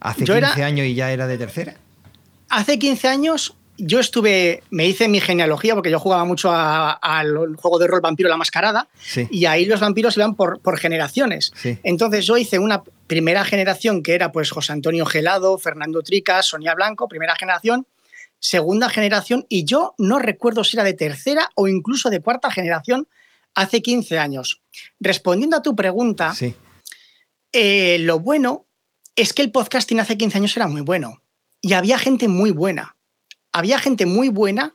[0.00, 1.74] ¿Hace 15 años y ya era de tercera?
[2.48, 7.78] Hace 15 años yo estuve, me hice mi genealogía porque yo jugaba mucho al juego
[7.78, 8.88] de rol Vampiro la Mascarada
[9.30, 11.52] y ahí los vampiros iban por, por generaciones.
[11.82, 16.74] Entonces yo hice una primera generación que era pues José Antonio Gelado, Fernando Tricas, Sonia
[16.74, 17.86] Blanco, primera generación,
[18.38, 23.08] segunda generación y yo no recuerdo si era de tercera o incluso de cuarta generación
[23.54, 24.60] hace 15 años.
[25.00, 26.34] Respondiendo a tu pregunta,
[27.52, 28.66] eh, lo bueno
[29.16, 31.22] es que el podcasting hace 15 años era muy bueno
[31.60, 32.96] y había gente muy buena
[33.52, 34.72] había gente muy buena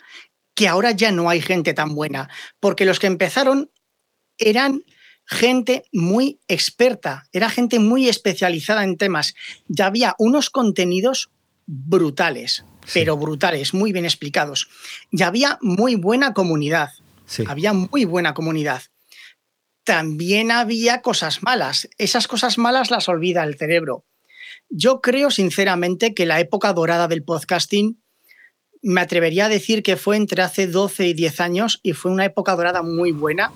[0.53, 3.71] que ahora ya no hay gente tan buena, porque los que empezaron
[4.37, 4.83] eran
[5.25, 9.33] gente muy experta, era gente muy especializada en temas.
[9.67, 11.29] Ya había unos contenidos
[11.65, 12.63] brutales,
[12.93, 14.69] pero brutales, muy bien explicados.
[15.11, 16.89] Ya había muy buena comunidad.
[17.47, 18.83] Había muy buena comunidad.
[19.83, 21.89] También había cosas malas.
[21.97, 24.05] Esas cosas malas las olvida el cerebro.
[24.69, 27.99] Yo creo sinceramente que la época dorada del podcasting
[28.85, 32.23] me atrevería a decir que fue entre hace 12 y 10 años y fue una
[32.23, 33.51] época dorada muy buena,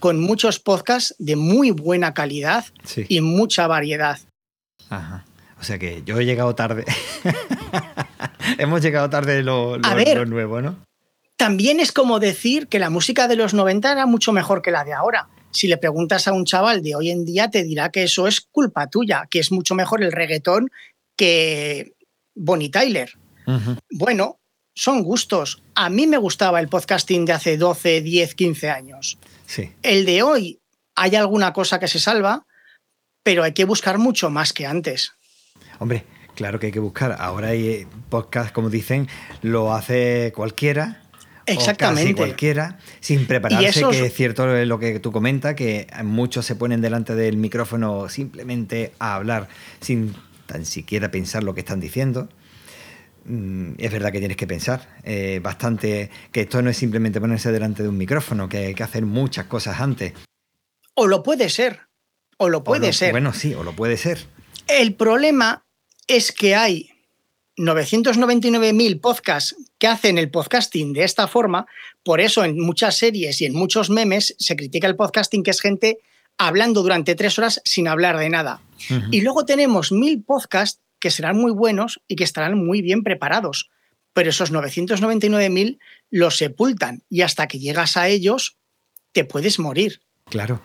[0.00, 2.66] con muchos podcasts de muy buena calidad
[3.08, 4.18] y mucha variedad.
[4.90, 5.24] Ajá.
[5.58, 6.84] O sea que yo he llegado tarde.
[8.58, 9.78] Hemos llegado tarde lo,
[10.26, 10.76] nuevo, ¿no?
[11.38, 14.84] También es como decir que la música de los 90 era mucho mejor que la
[14.84, 15.28] de ahora.
[15.52, 18.42] Si le preguntas a un chaval de hoy en día, te dirá que eso es
[18.42, 20.70] culpa tuya, que es mucho mejor el reggaetón
[21.16, 21.94] que
[22.34, 23.10] Bonnie Tyler.
[23.90, 24.38] Bueno,
[24.76, 25.62] son gustos.
[25.74, 29.18] A mí me gustaba el podcasting de hace 12, 10, 15 años.
[29.46, 29.72] Sí.
[29.82, 30.60] El de hoy,
[30.94, 32.46] hay alguna cosa que se salva,
[33.22, 35.12] pero hay que buscar mucho más que antes.
[35.78, 36.04] Hombre,
[36.34, 37.16] claro que hay que buscar.
[37.18, 39.08] Ahora hay eh, podcast, como dicen,
[39.40, 41.02] lo hace cualquiera.
[41.46, 42.02] Exactamente.
[42.02, 46.56] O casi cualquiera, sin prepararse, que es cierto lo que tú comentas, que muchos se
[46.56, 49.48] ponen delante del micrófono simplemente a hablar
[49.80, 50.14] sin
[50.46, 52.28] tan siquiera pensar lo que están diciendo.
[53.28, 57.50] Mm, es verdad que tienes que pensar eh, bastante que esto no es simplemente ponerse
[57.50, 60.12] delante de un micrófono, que hay que hacer muchas cosas antes.
[60.94, 61.80] O lo puede ser,
[62.36, 63.10] o lo puede ser.
[63.10, 64.26] Bueno, sí, o lo puede ser.
[64.68, 65.64] El problema
[66.06, 66.90] es que hay
[67.56, 71.66] 999.000 podcasts que hacen el podcasting de esta forma,
[72.04, 75.60] por eso en muchas series y en muchos memes se critica el podcasting que es
[75.60, 75.98] gente
[76.38, 78.60] hablando durante tres horas sin hablar de nada.
[79.10, 83.70] Y luego tenemos mil podcasts que serán muy buenos y que estarán muy bien preparados.
[84.12, 85.78] Pero esos 999.000
[86.10, 88.56] los sepultan y hasta que llegas a ellos
[89.12, 90.00] te puedes morir.
[90.26, 90.60] Claro.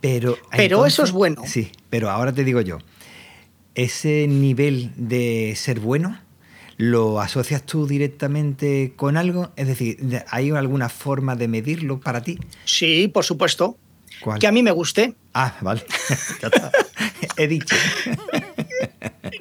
[0.00, 1.42] Pero, pero eso es bueno.
[1.46, 2.78] Sí, pero ahora te digo yo,
[3.74, 6.20] ese nivel de ser bueno,
[6.76, 9.52] ¿lo asocias tú directamente con algo?
[9.56, 9.98] Es decir,
[10.28, 12.38] ¿hay alguna forma de medirlo para ti?
[12.64, 13.78] Sí, por supuesto.
[14.40, 15.14] Que a mí me guste.
[15.34, 15.84] Ah, vale.
[17.36, 17.76] He dicho.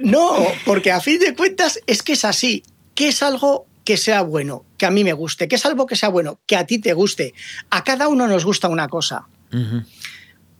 [0.05, 0.35] No,
[0.65, 4.63] porque a fin de cuentas es que es así, que es algo que sea bueno,
[4.77, 6.93] que a mí me guste, que es algo que sea bueno, que a ti te
[6.93, 7.33] guste.
[7.71, 9.27] A cada uno nos gusta una cosa.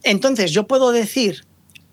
[0.01, 1.45] Entonces yo puedo decir,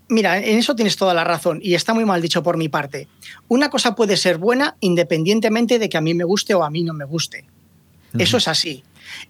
[0.09, 3.07] mira, en eso tienes toda la razón y está muy mal dicho por mi parte.
[3.49, 6.83] Una cosa puede ser buena independientemente de que a mí me guste o a mí
[6.83, 7.45] no me guste.
[8.19, 8.83] Eso es así.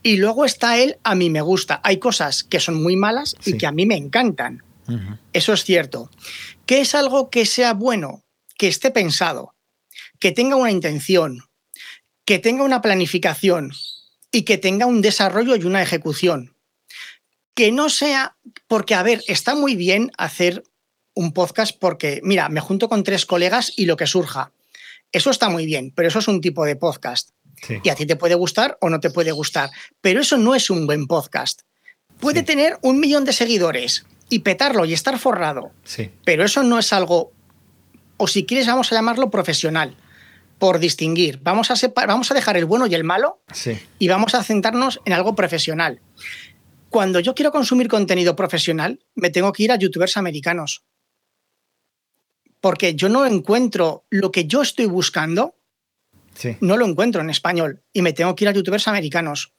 [0.05, 1.81] Y luego está él, a mí me gusta.
[1.83, 4.62] Hay cosas que son muy malas y que a mí me encantan.
[5.33, 6.11] Eso es cierto.
[6.66, 8.22] ¿Qué es algo que sea bueno?
[8.56, 9.54] Que esté pensado,
[10.18, 11.44] que tenga una intención,
[12.24, 13.72] que tenga una planificación
[14.30, 16.54] y que tenga un desarrollo y una ejecución.
[17.54, 18.36] Que no sea,
[18.68, 20.62] porque a ver, está muy bien hacer
[21.14, 24.52] un podcast porque, mira, me junto con tres colegas y lo que surja.
[25.10, 27.30] Eso está muy bien, pero eso es un tipo de podcast.
[27.84, 30.70] Y a ti te puede gustar o no te puede gustar, pero eso no es
[30.70, 31.62] un buen podcast.
[32.18, 35.72] Puede tener un millón de seguidores, y petarlo y estar forrado.
[35.85, 36.11] Sí.
[36.24, 37.33] Pero eso no es algo,
[38.16, 39.97] o si quieres vamos a llamarlo profesional,
[40.59, 41.41] por distinguir.
[41.43, 41.74] Vamos a,
[42.07, 43.78] vamos a dejar el bueno y el malo sí.
[43.99, 46.01] y vamos a centrarnos en algo profesional.
[46.89, 50.85] Cuando yo quiero consumir contenido profesional, me tengo que ir a youtubers americanos.
[52.61, 55.57] Porque yo no encuentro lo que yo estoy buscando,
[56.35, 56.57] Sí.
[56.61, 59.53] no lo encuentro en español y me tengo que ir a youtubers americanos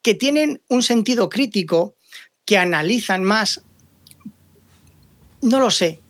[0.00, 1.96] que tienen un sentido crítico,
[2.48, 3.60] que analizan más.
[5.42, 6.00] No lo sé.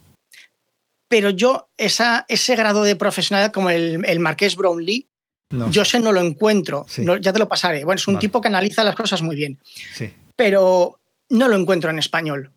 [1.08, 5.08] Pero yo, esa, ese grado de profesionalidad como el, el Marqués Brownlee,
[5.50, 5.68] No.
[5.70, 6.86] yo sé no lo encuentro.
[6.88, 7.02] Sí.
[7.04, 7.84] No, ya te lo pasaré.
[7.84, 8.20] Bueno, es un Vale.
[8.20, 9.58] tipo que analiza las cosas muy bien.
[9.94, 12.52] Sí, Pero no lo encuentro en español.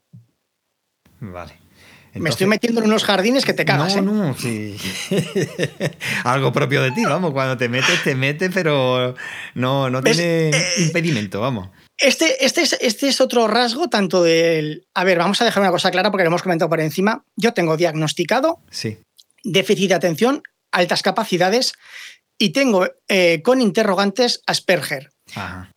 [1.19, 1.59] vale.
[2.13, 3.95] Me estoy metiendo en unos jardines que te cagas.
[4.03, 4.36] no, ¿eh?
[4.38, 4.75] sí.
[6.25, 7.32] Algo propio de ti, vamos.
[7.32, 9.15] Cuando te metes, te metes, pero
[9.55, 11.69] no, no tiene impedimento, vamos.
[12.02, 14.88] Este, este, es, este es otro rasgo tanto del...
[14.93, 17.24] A ver, vamos a dejar una cosa clara porque lo hemos comentado por encima.
[17.36, 18.97] Yo tengo diagnosticado Sí.
[19.43, 21.74] déficit de atención, altas capacidades
[22.38, 25.12] y tengo eh, con interrogantes Asperger.
[25.36, 25.72] Ajá.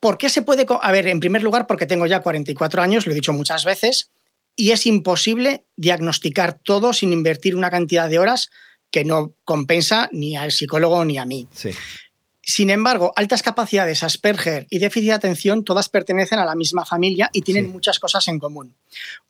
[0.00, 0.66] ¿Por qué se puede.?
[0.80, 4.10] A ver, en primer lugar, porque tengo ya 44 años, lo he dicho muchas veces,
[4.56, 8.50] y es imposible diagnosticar todo sin invertir una cantidad de horas
[8.90, 11.48] que no compensa ni al psicólogo ni a mí.
[11.52, 11.70] Sí.
[12.44, 17.30] Sin embargo, altas capacidades, Asperger y déficit de atención, todas pertenecen a la misma familia
[17.32, 17.70] y tienen Sí.
[17.72, 18.74] muchas cosas en común.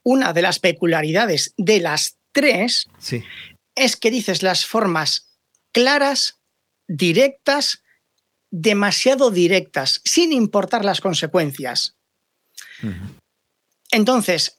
[0.03, 3.23] Una de las peculiaridades de las tres Sí.
[3.75, 5.29] es que dices las formas
[5.73, 6.39] claras,
[6.89, 7.83] directas,
[8.51, 11.95] demasiado directas, sin importar las consecuencias.
[13.91, 14.59] Entonces,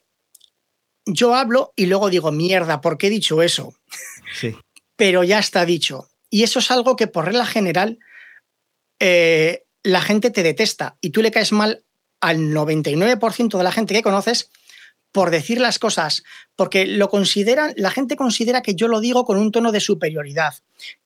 [1.05, 3.73] yo hablo y luego digo, mierda, ¿por qué he dicho eso?
[4.39, 4.55] Sí.
[4.95, 6.09] Pero ya está dicho.
[6.29, 7.99] Y eso es algo que por regla general
[9.05, 11.83] eh, la gente te detesta y tú le caes mal
[12.21, 14.49] al 99% de la gente que conoces
[15.11, 16.23] por decir las cosas,
[16.55, 20.53] porque lo consideran, la gente considera que yo lo digo con un tono de superioridad,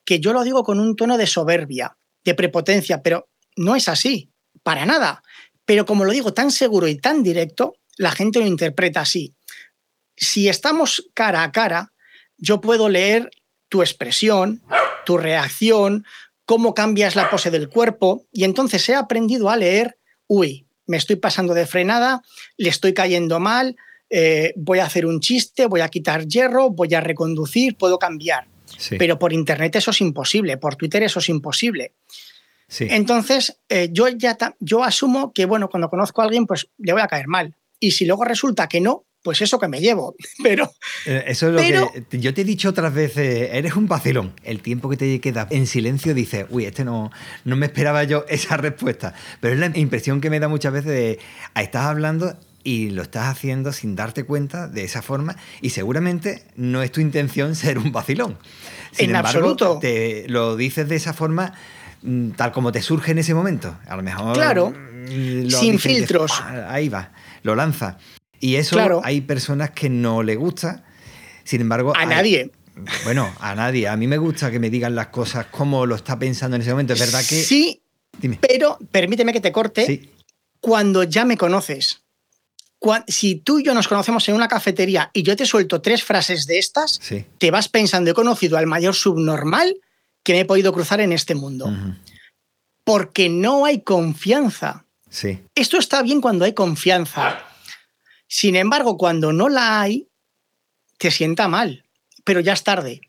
[0.05, 4.29] que yo lo digo con un tono de soberbia, de prepotencia, pero no es así,
[4.61, 5.23] para nada.
[5.65, 9.33] Pero como lo digo tan seguro y tan directo, la gente lo interpreta así.
[10.15, 11.93] Si estamos cara a cara,
[12.37, 13.31] yo puedo leer
[13.69, 14.61] tu expresión,
[15.03, 16.05] tu reacción,
[16.47, 21.17] cómo cambias la pose del cuerpo, y entonces he aprendido a leer, uy, me estoy
[21.17, 22.21] pasando de frenada,
[22.55, 23.75] le estoy cayendo mal,
[24.09, 28.47] eh, voy a hacer un chiste, voy a quitar hierro, voy a reconducir, puedo cambiar.
[28.77, 28.95] Sí.
[28.97, 31.91] Pero por internet eso es imposible, por Twitter eso es imposible.
[32.69, 32.87] Sí.
[32.89, 37.01] Entonces, eh, yo ya yo asumo que, bueno, cuando conozco a alguien, pues le voy
[37.01, 37.55] a caer mal.
[37.77, 40.15] Y si luego resulta que no, pues eso que me llevo.
[40.43, 40.71] Pero
[41.05, 44.31] Eh, Eso es lo Pero- que yo te he dicho otras veces, eres un vacilón.
[44.45, 47.11] El tiempo que te queda en silencio dices, uy, este no,
[47.43, 49.13] no me esperaba yo esa respuesta.
[49.41, 51.19] Pero es la impresión que me da muchas veces de,
[51.55, 56.43] ah, estás hablando y lo estás haciendo sin darte cuenta de esa forma y seguramente
[56.55, 58.37] no es tu intención ser un vacilón.
[58.93, 59.79] Sin En embargo, absoluto.
[59.79, 61.53] te lo dices de esa forma
[62.01, 63.77] mm, tal como te surge en ese momento.
[63.87, 64.71] A lo mejor Claro.
[64.71, 66.31] mm, lo Sin dices filtros.
[66.31, 66.65] ¡pah!
[66.73, 67.11] ahí va,
[67.43, 67.97] lo lanza.
[68.39, 69.01] Y eso Claro.
[69.03, 70.83] hay personas que no le gusta.
[71.43, 72.51] Sin embargo, a hay- nadie.
[73.03, 73.87] Bueno, a nadie.
[73.87, 76.71] A mí me gusta que me digan las cosas como lo está pensando en ese
[76.71, 76.93] momento.
[76.93, 77.41] Es verdad que.
[77.43, 77.81] Sí,
[78.19, 78.37] Dime.
[78.39, 79.85] pero permíteme que te corte.
[79.85, 80.11] Sí.
[80.59, 82.01] Cuando ya me conoces.
[83.07, 86.45] Si tú y yo nos conocemos en una cafetería y yo te suelto tres frases
[86.45, 87.25] de estas, Sí.
[87.39, 89.75] te vas pensando, he conocido al mayor subnormal
[90.23, 91.73] que me he podido cruzar en este mundo.
[92.83, 94.85] Porque no hay confianza.
[95.09, 95.39] Sí.
[95.55, 97.39] Esto está bien cuando hay confianza.
[98.27, 100.09] Sin embargo, cuando no la hay,
[100.97, 101.83] te sienta mal.
[102.23, 103.01] Pero ya es tarde,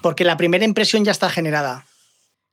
[0.00, 1.84] porque la primera impresión ya está generada.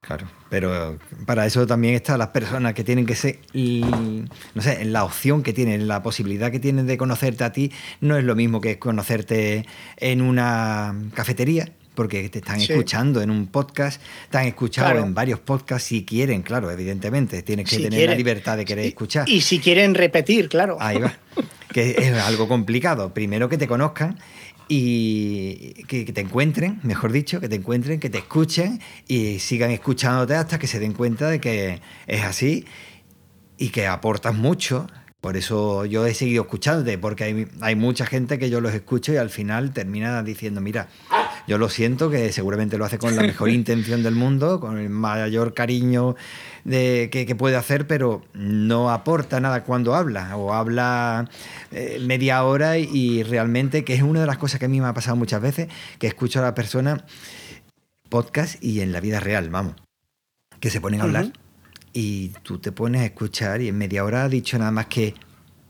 [0.02, 0.28] Claro.
[0.50, 3.40] Pero para eso también están las personas que tienen que ser.
[3.54, 8.18] no sé, la opción que tienen, la posibilidad que tienen de conocerte a ti, no
[8.18, 9.66] es lo mismo que conocerte
[9.98, 11.72] en una cafetería.
[12.02, 12.72] Porque te están Sí.
[12.72, 15.06] escuchando en un podcast, te han escuchado Claro.
[15.06, 17.44] en varios podcasts si quieren, claro, evidentemente.
[17.44, 19.30] Tienes que Si tener la libertad de querer escuchar.
[19.30, 20.78] Y si quieren repetir, claro.
[20.80, 21.14] Ahí va.
[21.72, 23.14] Que es algo complicado.
[23.14, 24.18] Primero que te conozcan
[24.68, 29.70] y que, que te encuentren, mejor dicho, que te encuentren, que te escuchen y sigan
[29.70, 32.66] escuchándote hasta que se den cuenta de que es así
[33.60, 34.88] y que aportas mucho.
[35.22, 39.14] Por eso yo he seguido escuchándote, porque hay, hay mucha gente que yo los escucho
[39.14, 40.88] y al final termina diciendo, mira,
[41.48, 44.90] yo lo siento, que seguramente lo hace con la mejor intención del mundo, con el
[44.90, 46.16] mayor cariño
[46.64, 51.30] de, que, que puede hacer, pero no aporta nada cuando habla, o habla
[51.72, 54.82] eh, media hora y, y realmente, que es una de las cosas que a mí
[54.82, 55.68] me ha pasado muchas veces,
[56.00, 57.06] que escucho a la persona
[58.10, 59.76] podcast y en la vida real, vamos,
[60.60, 61.32] que se ponen a hablar.
[61.94, 65.14] Y tú te pones a escuchar y en media hora ha dicho nada más que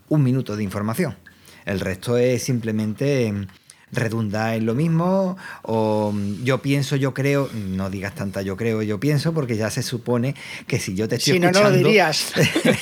[0.09, 1.15] un minuto de información.
[1.65, 3.47] El resto es simplemente mm,
[3.91, 8.82] redunda en lo mismo, o mm, yo pienso, yo creo, no digas tanta yo creo,
[8.82, 10.36] yo pienso, porque ya se supone
[10.67, 11.72] que si yo te estoy si no, escuchando...
[11.72, 12.32] no lo dirías.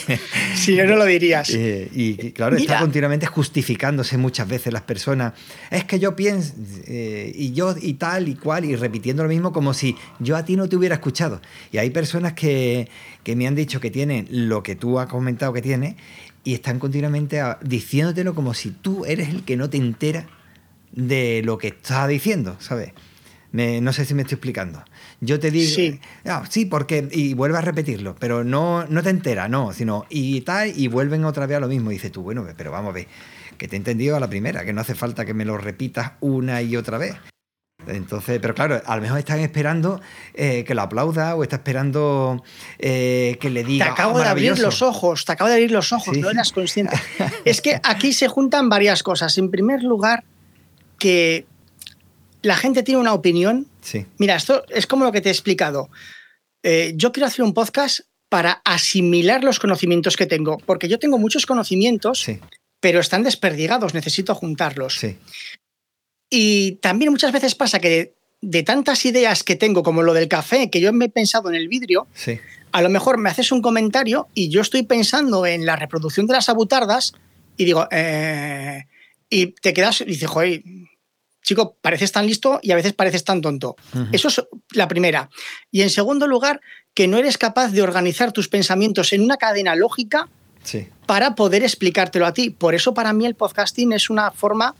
[0.55, 1.49] si no, no lo dirías.
[1.51, 2.73] Eh, y claro, Mira.
[2.73, 5.33] está continuamente justificándose muchas veces las personas.
[5.71, 6.53] Es que yo pienso,
[6.85, 10.45] eh, y yo y tal y cual, y repitiendo lo mismo como si yo a
[10.45, 11.41] ti no te hubiera escuchado.
[11.71, 12.87] Y hay personas que,
[13.29, 15.97] que me han dicho que tienen lo que tú has comentado que tiene
[16.43, 20.25] y están continuamente a- diciéndotelo como si tú eres el que no te entera
[20.93, 22.91] de lo que está diciendo, ¿sabes?
[23.51, 24.83] Me- no sé si me estoy explicando.
[25.21, 25.99] Yo te digo, Sí.
[26.25, 30.41] "Ah, sí, porque, y vuelve a repetirlo, pero no, no te entera, no, sino, y
[30.41, 31.91] tal, y vuelven otra vez a lo mismo.
[31.91, 33.05] Y dices tú, bueno, pero vamos a ver,
[33.59, 36.13] que te he entendido a la primera, que no hace falta que me lo repitas
[36.19, 37.13] una y otra vez.
[37.87, 40.01] Entonces, pero claro, a lo mejor están esperando
[40.33, 42.43] eh, que lo aplauda o está esperando
[42.77, 43.85] eh, que le Te diga.
[43.91, 44.65] acabo "Oh, de abrir maravilloso".
[44.65, 46.21] los ojos, te acabo de abrir los ojos, Sí.
[46.21, 46.95] no eras consciente.
[47.45, 49.37] es que aquí se juntan varias cosas.
[49.37, 50.23] En primer lugar,
[50.97, 51.45] que
[52.41, 53.67] la gente tiene una opinión.
[53.81, 55.89] Sí, Mira, esto es como lo que te he explicado.
[56.63, 61.17] Eh, yo quiero hacer un podcast para asimilar los conocimientos que tengo, porque yo tengo
[61.17, 62.39] muchos conocimientos, sí,
[62.81, 64.95] pero están desperdigados, necesito juntarlos.
[64.99, 65.17] sí.
[66.29, 70.27] Y también muchas veces pasa que de, de tantas ideas que tengo, como lo del
[70.27, 72.39] café, que yo me he pensado en el vidrio, Sí,
[72.71, 76.33] a lo mejor me haces un comentario y yo estoy pensando en la reproducción de
[76.33, 77.13] las abutardas
[77.57, 78.85] y digo, eh,
[79.29, 80.61] y te quedas y dices, joder,
[81.43, 83.75] chico, pareces tan listo y a veces pareces tan tonto.
[84.11, 85.29] Eso es la primera.
[85.71, 86.61] Y en segundo lugar,
[86.93, 90.29] que no eres capaz de organizar tus pensamientos en una cadena lógica
[90.63, 92.49] sí, para poder explicártelo a ti.
[92.49, 94.75] Por eso para mí el podcasting es una forma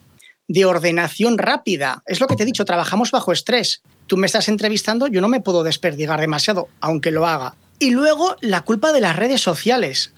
[0.50, 2.04] de ordenación rápida.
[2.06, 3.82] Es lo que te he dicho, trabajamos bajo estrés.
[4.08, 7.56] Tú me estás entrevistando, yo no me puedo desperdigar demasiado, aunque lo haga.
[7.78, 10.12] Y luego la culpa de las redes sociales.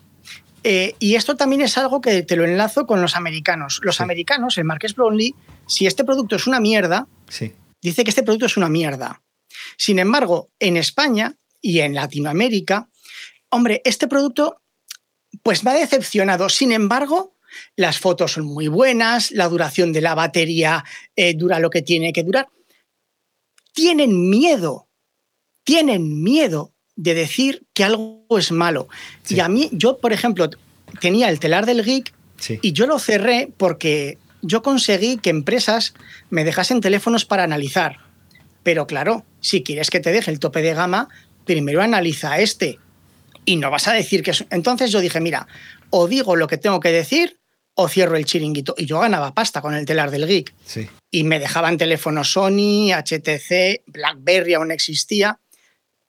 [0.64, 3.82] Eh, y esto también es algo que te lo enlazo con los americanos.
[3.84, 4.04] Los Sí.
[4.04, 5.36] americanos, el Marques Brownlee,
[5.68, 9.22] si este producto es una mierda, sí, dice que este producto es una mierda.
[9.78, 12.88] Sin embargo, en España y en Latinoamérica,
[13.50, 14.62] hombre, este producto
[15.44, 16.48] pues me ha decepcionado.
[16.50, 17.31] Sin embargo,
[17.76, 20.84] las fotos son muy buenas, la duración de la batería
[21.16, 22.48] eh, dura lo que tiene que durar.
[23.74, 24.88] Tienen miedo,
[25.64, 28.88] tienen miedo de decir que algo es malo.
[29.24, 29.36] Sí.
[29.36, 30.50] Y a mí, yo, por ejemplo,
[31.00, 32.60] tenía el telar del geek sí.
[32.62, 35.94] y yo lo cerré porque yo conseguí que empresas
[36.30, 38.00] me dejasen teléfonos para analizar.
[38.64, 41.10] Pero claro, si quieres que te deje el tope de gama,
[41.46, 42.80] primero analiza este.
[43.46, 44.46] Y no vas a decir que es...
[44.52, 45.48] Entonces yo dije, mira,
[45.90, 47.41] o digo lo que tengo que decir
[47.76, 48.76] o cierro el chiringuito.
[48.78, 50.54] Y yo ganaba pasta con el telar del geek.
[50.66, 50.88] sí.
[51.14, 55.40] Y me dejaban teléfonos Sony, HTC, BlackBerry aún existía.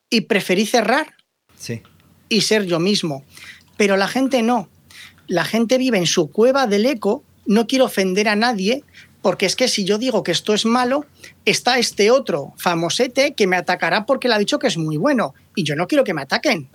[0.09, 1.15] Y preferí cerrar
[1.59, 1.83] sí.
[2.29, 3.25] y ser yo mismo.
[3.77, 4.69] Pero la gente no.
[5.27, 8.85] La gente vive en su cueva del eco, no quiero ofender a nadie,
[9.23, 11.05] porque es que si yo digo que esto es malo,
[11.45, 15.35] está este otro famosete que me atacará porque le ha dicho que es muy bueno.
[15.57, 16.69] Y yo no quiero que me ataquen.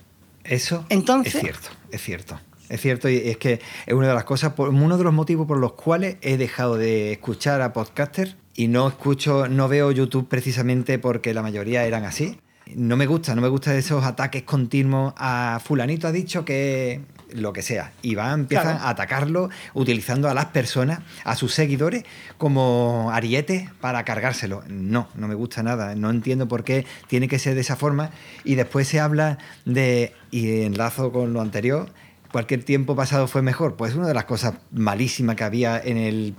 [0.44, 2.40] Eso Entonces- es cierto, es cierto.
[2.68, 5.46] Es cierto, y es que es una de las cosas, por- uno de los motivos
[5.46, 10.28] por los cuales he dejado de escuchar a podcasters y no escucho, no veo YouTube
[10.28, 12.38] precisamente porque la mayoría eran así.
[12.74, 17.00] No me gusta, no me gustan esos ataques continuos a fulanito ha dicho que
[17.32, 17.92] lo que sea.
[18.02, 18.84] Y van, empiezan Claro.
[18.84, 22.04] a atacarlo utilizando a las personas, a sus seguidores,
[22.36, 24.62] como arietes para cargárselo.
[24.68, 25.94] No, no me gusta nada.
[25.94, 28.10] No entiendo por qué tiene que ser de esa forma.
[28.44, 31.88] Y después se habla de, y enlazo con lo anterior,
[32.32, 33.76] cualquier tiempo pasado fue mejor.
[33.76, 36.34] Pues una de las cosas malísimas que había en el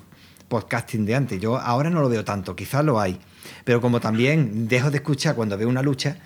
[0.47, 1.39] podcasting de antes.
[1.39, 3.19] Yo ahora no lo veo tanto, quizás lo hay.
[3.63, 6.17] Pero como también dejo de escuchar cuando veo una lucha,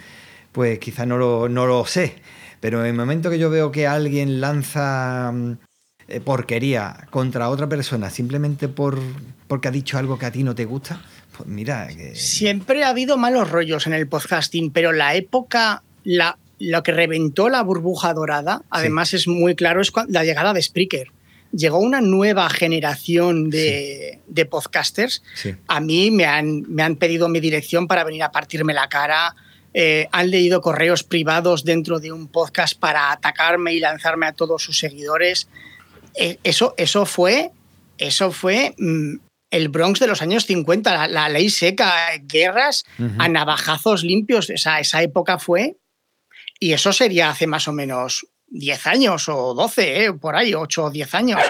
[0.52, 2.16] pues quizás no lo, no lo sé.
[2.60, 5.52] Pero en el momento que yo veo que alguien lanza mm,
[6.08, 9.00] eh, porquería contra otra persona simplemente por
[9.48, 11.02] porque ha dicho algo que a ti no te gusta,
[11.38, 16.38] pues mira, Siempre ha habido malos rollos en el podcasting, pero la época, la,
[16.70, 21.08] lo que reventó la burbuja dorada, además es muy claro, es la llegada de Spreaker.
[21.52, 25.22] Llegó una nueva generación de, de podcasters.
[25.36, 28.88] sí, A mí me han, me han pedido mi dirección para venir a partirme la
[28.90, 29.36] cara.
[29.76, 34.64] eh, han leído correos privados dentro de un podcast para atacarme y lanzarme a todos
[34.64, 35.48] sus seguidores.
[36.16, 37.52] Eh, eso, eso fue,
[37.98, 39.16] eso fue mm,
[39.52, 41.92] el Bronx de los años 50, la, la ley seca,
[42.24, 42.84] guerras
[43.20, 44.50] a navajazos limpios.
[44.50, 45.76] Esa época fue.
[46.64, 50.86] Y eso sería hace más o menos 10 años o 12, eh, por ahí, 8
[50.86, 51.42] o 10 años.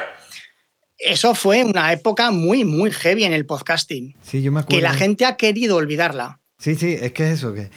[0.97, 4.75] Eso fue una época muy, muy heavy en el podcasting sí, yo me acuerdo.
[4.75, 6.39] que la gente ha querido olvidarla.
[6.57, 7.69] Sí, sí, es que es eso, que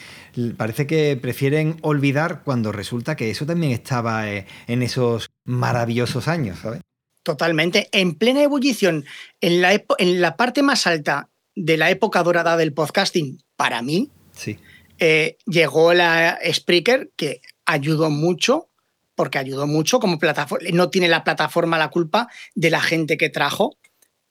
[0.57, 6.61] parece que prefieren olvidar cuando resulta que eso también estaba eh, en esos maravillosos años,
[6.61, 6.81] ¿sabes?
[7.23, 7.91] Totalmente.
[7.93, 9.05] En plena ebullición,
[9.43, 14.11] en la, en la parte más alta de la época dorada del podcasting, para mí,
[14.33, 14.59] sí.
[14.98, 18.68] Eh, llegó la Spreaker, que ayudó mucho,
[19.14, 20.68] porque ayudó mucho como plataforma.
[20.73, 23.77] No tiene la plataforma la culpa de la gente que trajo,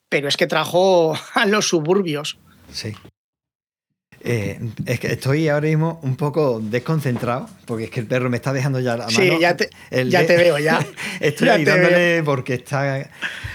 [0.10, 2.38] pero es que trajo a los suburbios.
[2.72, 2.94] Sí.
[4.28, 8.38] Eh, es que estoy ahora mismo un poco desconcentrado, porque es que el perro me
[8.38, 9.18] está dejando ya la mano.
[9.18, 9.70] Sí, ya te,
[10.10, 10.84] ya te veo, ya.
[11.20, 13.08] estoy ya ayudándole porque está.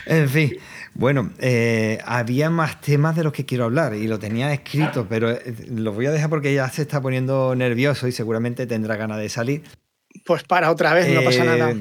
[0.07, 0.57] En fin.
[0.95, 5.31] Bueno, eh, había más temas de los que quiero hablar y lo tenía escrito, pero
[5.31, 9.19] eh, lo voy a dejar porque ya se está poniendo nervioso y seguramente tendrá ganas
[9.19, 9.63] de salir.
[10.25, 11.73] Pues para otra vez, no pasa nada.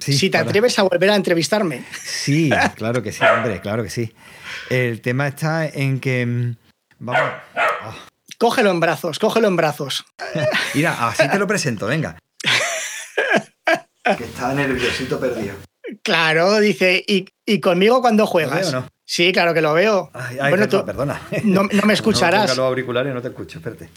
[0.00, 0.50] Sí, si te para...
[0.50, 1.84] atreves a volver a entrevistarme.
[2.04, 4.12] Sí, claro que sí, hombre, claro que sí.
[4.68, 6.26] El tema está en que.
[6.26, 6.56] mm,
[6.98, 7.30] Vamos.
[7.54, 7.94] Oh.
[8.38, 10.04] Cógelo en brazos, cógelo en brazos.
[10.74, 12.18] Mira, así te lo presento, venga.
[14.16, 15.54] que está nerviosito perdido.
[16.02, 18.66] Claro, dice, ¿y, y conmigo cuando juegas?
[18.66, 18.88] ¿Lo veo, no?
[19.04, 20.10] Sí, claro que lo veo.
[20.12, 21.20] Ay, ay, bueno, perdona, tú perdona.
[21.44, 22.48] no, no me escucharás.
[22.50, 23.88] No, los auriculares no te escucho, espérate.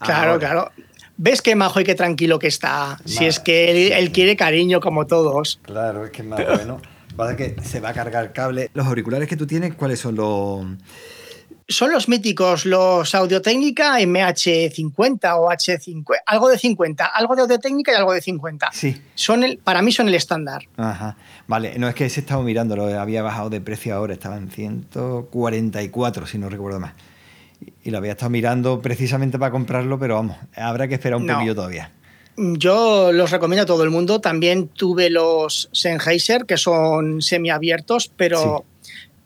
[0.00, 0.38] Claro, Ahora.
[0.38, 0.70] claro.
[1.16, 2.98] ¿Ves qué majo y qué tranquilo que está?
[3.04, 5.60] Si es que él, él quiere cariño como todos.
[5.62, 6.80] Claro, es que es más bueno.
[7.14, 8.70] Pasa que se va a cargar el cable.
[8.72, 10.64] Los auriculares que tú tienes, ¿cuáles son los...?
[11.70, 17.94] Son los míticos, los Audio-Técnica MH50 o H50, algo de 50, algo de Audio-Técnica y
[17.94, 18.70] algo de 50.
[18.72, 19.00] Sí.
[19.14, 20.64] Son el, para mí son el estándar.
[20.76, 21.16] Ajá.
[21.46, 24.50] Vale, no es que ese estaba mirando, lo había bajado de precio ahora, estaba en
[24.50, 26.92] 144, si no recuerdo más.
[27.84, 31.34] Y lo había estado mirando precisamente para comprarlo, pero vamos, habrá que esperar un No.
[31.34, 31.92] poquillo todavía.
[32.36, 34.20] Yo los recomiendo a todo el mundo.
[34.20, 38.64] También tuve los Sennheiser, que son semiabiertos, pero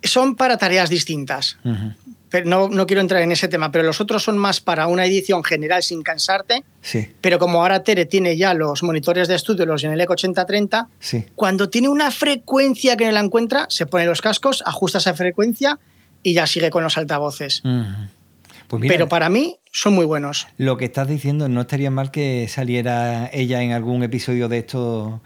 [0.02, 1.56] son para tareas distintas.
[1.64, 1.92] Ujú.
[2.34, 5.06] Pero no, no quiero entrar en ese tema, pero los otros son más para una
[5.06, 6.64] edición general sin cansarte.
[6.82, 11.26] Sí, Pero como ahora Tere tiene ya los monitores de estudio, los Genelec 8030, sí.
[11.36, 15.78] cuando tiene una frecuencia que no la encuentra, se pone los cascos, ajusta esa frecuencia
[16.24, 17.62] y ya sigue con los altavoces.
[18.66, 20.48] Pues mira, Pero para mí son muy buenos.
[20.56, 25.22] lo que estás diciendo, no estaría mal que saliera ella en algún episodio de esto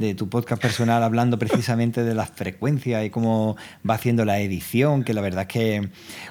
[0.00, 3.58] de tu podcast personal hablando precisamente de las frecuencias y cómo
[3.88, 5.88] va haciendo la edición, que la verdad es que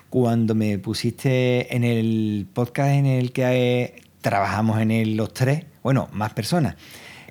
[0.09, 5.65] cuando me pusiste en el podcast en el que eh, trabajamos en él los tres,
[5.83, 6.77] bueno, más personas,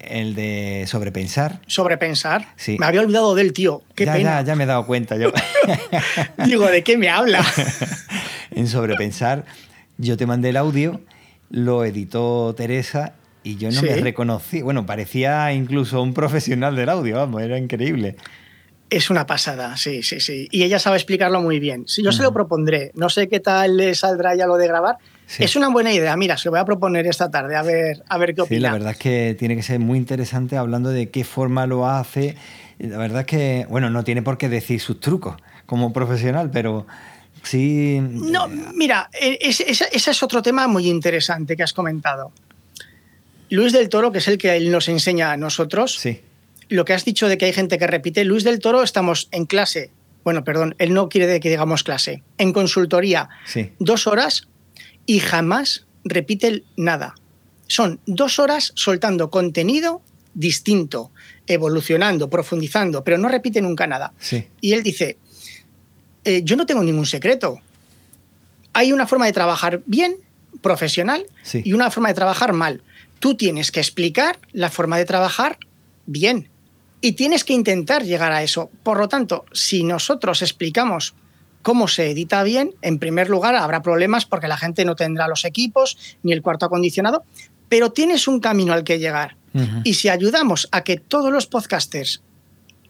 [0.00, 1.60] el de sobrepensar.
[1.66, 2.46] Sobrepensar.
[2.54, 2.76] Sí.
[2.78, 3.82] Me había olvidado del tío.
[3.96, 4.40] Qué ya, pena.
[4.40, 5.32] ya, ya me he dado cuenta yo.
[6.46, 7.44] Digo, ¿de qué me habla?
[8.52, 9.44] en sobrepensar,
[9.96, 11.00] yo te mandé el audio,
[11.50, 13.86] lo editó Teresa y yo no Sí.
[13.86, 14.62] me reconocí.
[14.62, 18.16] Bueno, parecía incluso un profesional del audio, vamos, era increíble.
[18.90, 20.48] Es una pasada, sí, sí, sí.
[20.50, 21.84] Y ella sabe explicarlo muy bien.
[21.86, 22.90] Sí, yo se lo propondré.
[22.94, 24.96] No sé qué tal le saldrá ya lo de grabar.
[25.26, 25.44] Sí.
[25.44, 26.16] Es una buena idea.
[26.16, 28.56] Mira, se lo voy a proponer esta tarde, a ver, a ver qué opina.
[28.56, 31.86] Sí, la verdad es que tiene que ser muy interesante hablando de qué forma lo
[31.86, 32.34] hace.
[32.78, 35.36] La verdad es que, bueno, no tiene por qué decir sus trucos
[35.66, 36.86] como profesional, pero
[37.42, 37.98] sí.
[38.00, 42.32] No, mira, e- ese, ese es otro tema muy interesante que has comentado.
[43.50, 46.20] Luis del Toro, que es el que él nos enseña a nosotros, Sí,
[46.68, 49.46] lo que has dicho de que hay gente que repite, Luis del Toro estamos en
[49.46, 49.90] clase,
[50.24, 53.72] bueno, perdón, él no quiere que digamos clase, en consultoría, sí.
[53.78, 54.48] dos horas
[55.06, 57.14] y jamás repite nada.
[57.66, 60.02] Son dos horas soltando contenido
[60.34, 61.10] distinto,
[61.46, 64.12] evolucionando, profundizando, pero no repite nunca nada.
[64.18, 65.16] Sí, Y él dice,
[66.24, 67.60] eh, yo no tengo ningún secreto.
[68.74, 70.16] Hay una forma de trabajar bien,
[70.60, 71.62] profesional, Sí.
[71.64, 72.82] y una forma de trabajar mal.
[73.18, 75.58] Tú tienes que explicar la forma de trabajar
[76.06, 76.48] bien
[77.00, 78.70] y tienes que intentar llegar a eso.
[78.82, 81.14] Por lo tanto, si nosotros explicamos
[81.62, 85.44] cómo se edita bien, en primer lugar habrá problemas porque la gente no tendrá los
[85.44, 87.24] equipos ni el cuarto acondicionado,
[87.68, 89.36] pero tienes un camino al que llegar.
[89.82, 92.22] Y si ayudamos a que todos los podcasters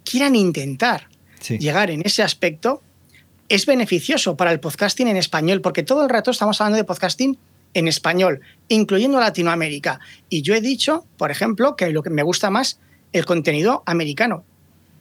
[0.04, 1.08] quieran intentar
[1.40, 1.56] sí.
[1.58, 2.82] llegar en ese aspecto,
[3.48, 7.38] es beneficioso para el podcasting en español, porque todo el rato estamos hablando de podcasting
[7.74, 10.00] en español, incluyendo Latinoamérica.
[10.28, 12.80] Y yo he dicho, por ejemplo, que lo que me gusta más,
[13.12, 14.44] el contenido americano.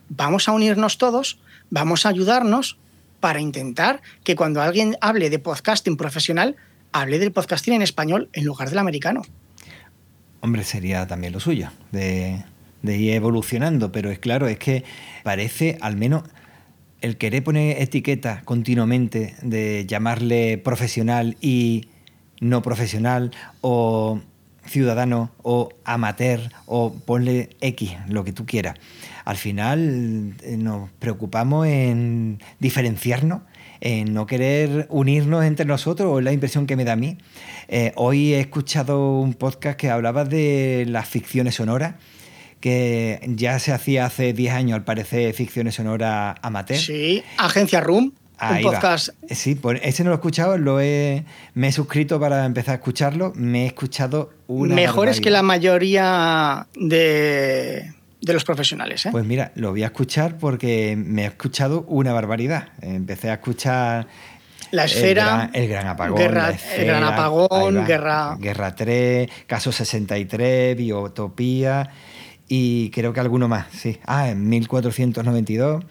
[0.09, 1.39] Vamos a unirnos todos,
[1.69, 2.77] vamos a ayudarnos
[3.19, 6.55] para intentar que cuando alguien hable de podcasting profesional,
[6.91, 9.23] hable del podcasting en español en lugar del americano.
[10.39, 12.43] Hombre, sería también lo suyo, de,
[12.83, 14.83] ir evolucionando, pero es claro, es que
[15.23, 16.23] parece al menos
[17.01, 21.89] el querer poner etiquetas continuamente de llamarle profesional y
[22.39, 23.31] no profesional
[23.61, 24.19] o
[24.67, 28.75] ciudadano o amateur o ponle X, lo que tú quieras.
[29.25, 33.41] Al final eh, nos preocupamos en diferenciarnos,
[33.81, 37.17] en no querer unirnos entre nosotros, o es la impresión que me da a mí.
[37.67, 41.95] Eh, hoy he escuchado un podcast que hablaba de las ficciones sonoras,
[42.59, 46.79] que ya se hacía hace 10 años, al parecer, ficciones sonoras amateur.
[46.79, 48.13] Sí, Agencia Room.
[48.37, 49.09] Ahí un podcast.
[49.09, 49.35] Va.
[49.35, 52.75] Sí, pues ese no lo he escuchado, lo he, me he suscrito para empezar a
[52.75, 53.33] escucharlo.
[53.35, 54.75] Me he escuchado una.
[54.75, 59.05] Mejores que la mayoría de, de los profesionales.
[59.05, 59.09] ¿eh?
[59.11, 62.69] Pues mira, lo voy a escuchar porque me he escuchado una barbaridad.
[62.81, 64.07] Empecé a escuchar.
[64.71, 65.11] La esfera.
[65.31, 66.17] El gran, el gran apagón.
[66.17, 68.37] Guerra, esfera, el gran apagón, guerra.
[68.37, 71.89] Guerra 3, Caso 63, Biotopía
[72.49, 73.99] y creo que alguno más, sí.
[74.05, 75.83] Ah, en 1492.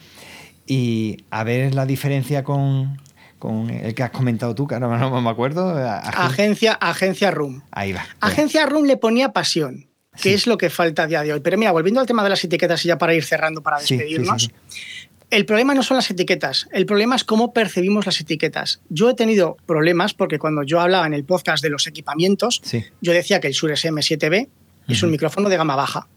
[0.66, 3.01] Y a ver la diferencia con,
[3.38, 5.76] con el que has comentado tú, que ahora no me acuerdo.
[5.76, 7.62] Agencia, Agencia Room.
[7.70, 8.05] Ahí va.
[8.20, 10.34] Agencia Room le ponía pasión, que sí.
[10.34, 11.40] es lo que falta a día de hoy.
[11.40, 14.43] Pero mira, volviendo al tema de las etiquetas y ya para ir cerrando, para despedirnos.
[14.43, 14.88] Sí, sí,
[15.30, 18.80] el problema no son las etiquetas, el problema es cómo percibimos las etiquetas.
[18.88, 22.62] Yo he tenido problemas porque cuando yo hablaba en el podcast de los equipamientos,
[23.01, 24.48] yo decía que el Shure SM7B
[24.88, 26.09] es un micrófono de gama baja.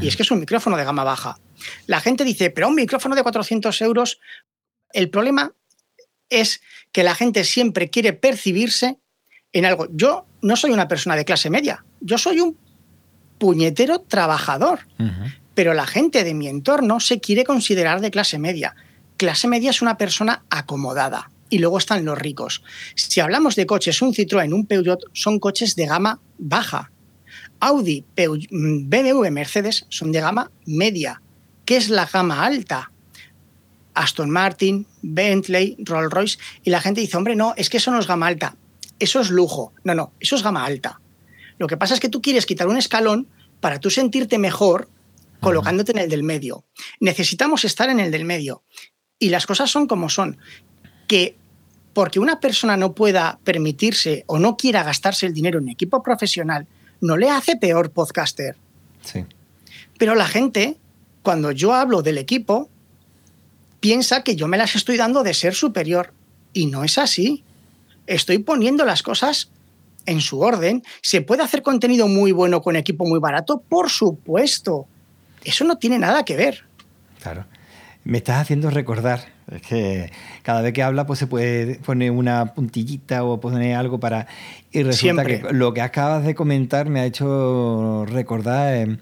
[0.00, 1.38] Y es que es un micrófono de gama baja.
[1.86, 4.20] La gente dice, pero un micrófono de 400 euros.
[4.92, 5.54] El problema
[6.28, 6.60] es
[6.92, 8.98] que la gente siempre quiere percibirse
[9.52, 9.86] en algo.
[9.90, 12.58] Yo no soy una persona de clase media, yo soy un
[13.38, 14.80] puñetero trabajador.
[14.98, 15.34] Uh -huh.
[15.54, 18.74] Pero la gente de mi entorno se quiere considerar de clase media.
[19.16, 21.30] Clase media es una persona acomodada.
[21.50, 22.62] Y luego están los ricos.
[22.94, 26.90] Si hablamos de coches, un Citroën, un Peugeot son coches de gama baja.
[27.60, 31.20] Audi, BMW, Mercedes son de gama media.
[31.64, 32.90] ¿Qué es la gama alta?
[33.94, 36.38] Aston Martin, Bentley, Rolls Royce.
[36.64, 38.56] Y la gente dice, hombre, no, es que eso no es gama alta.
[38.98, 39.72] Eso es lujo.
[39.84, 41.00] No, no, eso es gama alta.
[41.58, 43.28] Lo que pasa es que tú quieres quitar un escalón
[43.60, 44.88] para tú sentirte mejor
[45.40, 46.64] colocándote en el del medio.
[47.00, 48.62] Necesitamos estar en el del medio.
[49.18, 50.38] Y las cosas son como son.
[51.06, 51.36] Que
[51.92, 56.66] porque una persona no pueda permitirse o no quiera gastarse el dinero en equipo profesional,
[57.00, 58.56] no le hace peor podcaster.
[59.02, 59.26] Sí.
[59.98, 60.78] Pero la gente,
[61.22, 62.68] cuando yo hablo del equipo,
[63.80, 66.12] piensa que yo me las estoy dando de ser superior.
[66.52, 67.44] Y no es así.
[68.06, 69.50] Estoy poniendo las cosas
[70.06, 70.82] en su orden.
[71.00, 73.62] ¿Se puede hacer contenido muy bueno con equipo muy barato?
[73.68, 74.86] Por supuesto.
[75.44, 76.64] Eso no tiene nada que ver.
[77.22, 77.46] Claro.
[78.04, 79.32] Me estás haciendo recordar.
[79.50, 80.10] Es que
[80.42, 84.26] cada vez que habla, pues se puede poner una puntillita o poner algo para.
[84.70, 85.40] Y resulta Siempre.
[85.40, 88.98] que lo que acabas de comentar me ha hecho recordar eh,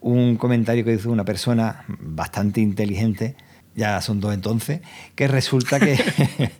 [0.00, 3.36] un comentario que hizo una persona bastante inteligente,
[3.74, 4.80] ya son dos entonces,
[5.14, 5.98] que resulta que,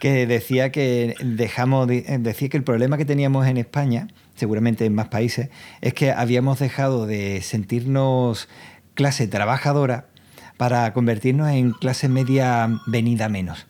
[0.00, 1.88] que decía que dejamos.
[1.88, 5.50] Decía que el problema que teníamos en España, seguramente en más países,
[5.80, 8.48] es que habíamos dejado de sentirnos
[8.94, 10.06] clase trabajadora
[10.56, 13.66] para convertirnos en clase media venida menos.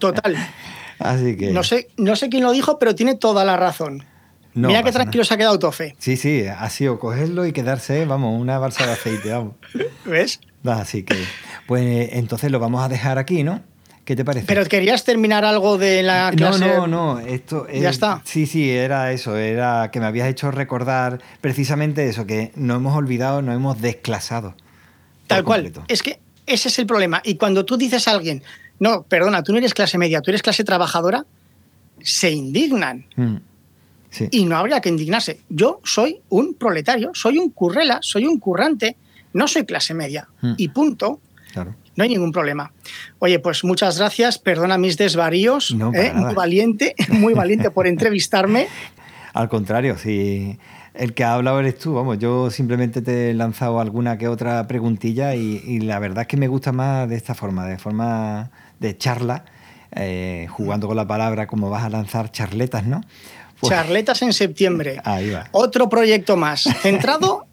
[0.00, 0.36] Total.
[0.98, 1.52] Así que...
[1.52, 4.04] No sé, no sé quién lo dijo, pero tiene toda la razón.
[4.54, 5.28] No Mira qué tranquilo nada.
[5.28, 5.96] se ha quedado Tofe.
[5.98, 9.54] Sí, sí, ha sido cogerlo y quedarse, vamos, una balsa de aceite, vamos.
[10.04, 10.40] ¿Ves?
[10.64, 11.16] Así que,
[11.66, 13.60] pues entonces lo vamos a dejar aquí, ¿no?
[14.04, 14.46] ¿Qué te parece?
[14.46, 16.60] Pero querías terminar algo de la clase.
[16.60, 17.20] No, no, no.
[17.20, 18.20] Esto es, ya está.
[18.24, 19.36] Sí, sí, era eso.
[19.36, 24.54] Era que me habías hecho recordar precisamente eso, que no hemos olvidado, no hemos desclasado.
[25.26, 25.72] Tal cual.
[25.88, 27.22] Es que ese es el problema.
[27.24, 28.42] Y cuando tú dices a alguien,
[28.78, 31.24] no, perdona, tú no eres clase media, tú eres clase trabajadora,
[32.02, 33.06] se indignan.
[33.16, 33.36] Mm,
[34.14, 34.28] sí.
[34.30, 35.40] Y no habría que indignarse.
[35.48, 38.96] Yo soy un proletario, soy un currela, soy un currante,
[39.32, 40.28] no soy clase media.
[40.40, 40.54] Mm.
[40.56, 41.20] Y punto.
[41.52, 41.74] Claro.
[41.96, 42.72] No hay ningún problema.
[43.18, 44.38] Oye, pues muchas gracias.
[44.38, 45.74] Perdona mis desvaríos.
[45.74, 46.12] No, ¿eh?
[46.14, 48.68] Muy valiente, muy valiente por entrevistarme.
[49.32, 50.58] Al contrario, si
[50.94, 54.66] el que ha hablado eres tú, vamos, yo simplemente te he lanzado alguna que otra
[54.66, 58.50] preguntilla y, y la verdad es que me gusta más de esta forma, de forma
[58.78, 59.44] de charla,
[59.96, 63.00] eh, jugando con la palabra, como vas a lanzar charletas, ¿no?
[63.68, 65.00] Pues, Charletas en septiembre.
[65.04, 65.48] Ahí va.
[65.52, 67.46] Otro proyecto más, centrado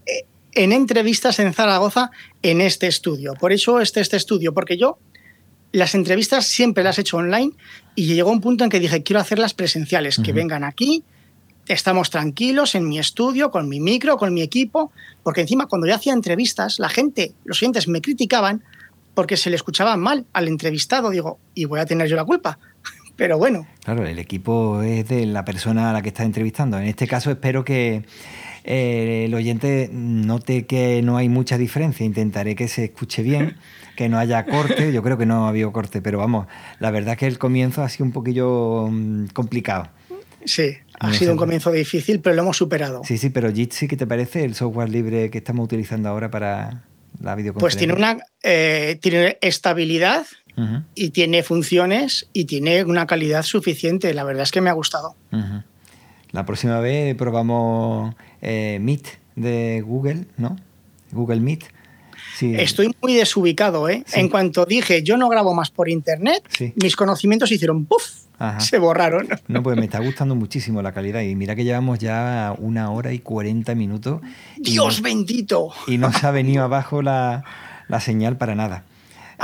[0.54, 2.12] en entrevistas en Zaragoza
[2.42, 3.34] en este estudio.
[3.34, 4.98] Por eso este, este estudio, porque yo
[5.72, 7.54] las entrevistas siempre las he hecho online
[7.96, 10.26] y llegó un punto en que dije, quiero hacerlas presenciales, uh -huh.
[10.26, 11.04] que vengan aquí,
[11.68, 14.92] estamos tranquilos en mi estudio, con mi micro, con mi equipo,
[15.24, 18.64] porque encima cuando yo hacía entrevistas, la gente, los oyentes me criticaban
[19.14, 22.60] porque se le escuchaba mal al entrevistado, digo, y voy a tener yo la culpa.
[23.22, 23.68] Pero bueno.
[23.84, 26.80] Claro, el equipo es de la persona a la que estás entrevistando.
[26.80, 28.02] En este caso espero que
[28.64, 32.04] eh, el oyente note que no hay mucha diferencia.
[32.04, 33.58] Intentaré que se escuche bien,
[33.96, 34.92] que no haya corte.
[34.92, 36.48] Yo creo que no ha habido corte, pero vamos,
[36.80, 39.90] la verdad es que el comienzo ha sido un poquillo um, complicado.
[40.44, 43.04] Sí, ha no sido un comienzo difícil, pero lo hemos superado.
[43.04, 46.86] Sí, sí, pero Jitsi, ¿qué te parece el software libre que estamos utilizando ahora para
[47.22, 47.60] la videoconferencia?
[47.60, 50.26] Pues tiene una eh, tiene estabilidad
[50.58, 50.84] uh -huh.
[50.96, 54.14] y tiene funciones y tiene una calidad suficiente.
[54.14, 55.16] La verdad es que me ha gustado.
[55.32, 55.64] Uh -huh.
[56.32, 60.56] La próxima vez probamos eh, Meet de Google, ¿no?
[61.12, 61.64] Google Meet.
[62.38, 62.56] Sí.
[62.58, 64.04] Estoy muy desubicado, ¿eh?
[64.06, 64.20] Sí.
[64.20, 66.74] En cuanto dije yo no grabo más por internet, Sí.
[66.82, 68.04] mis conocimientos hicieron ¡puf!
[68.40, 68.60] Ajá.
[68.60, 69.28] Se borraron.
[69.48, 71.22] No, pues me está gustando muchísimo la calidad.
[71.22, 74.22] Y mira que llevamos ya una hora y 40 minutos.
[74.58, 75.70] Y ¡Dios bendito!
[75.88, 77.44] y no se ha venido abajo la,
[77.88, 78.84] la señal para nada.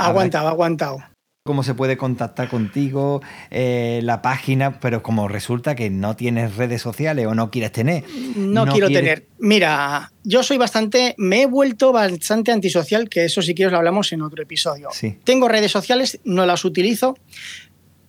[0.06, 0.98] Aguantado, aguantado.
[1.44, 6.82] cómo se puede contactar contigo, eh, la página, pero como resulta que no tienes redes
[6.82, 8.04] sociales o no quieres tener.
[8.36, 9.26] No, quiero quieres- tener.
[9.38, 14.12] Mira, yo soy bastante, me he vuelto bastante antisocial, que eso si quieres lo hablamos
[14.12, 14.90] en otro episodio.
[14.92, 15.16] Sí.
[15.24, 17.16] Tengo redes sociales, no las utilizo.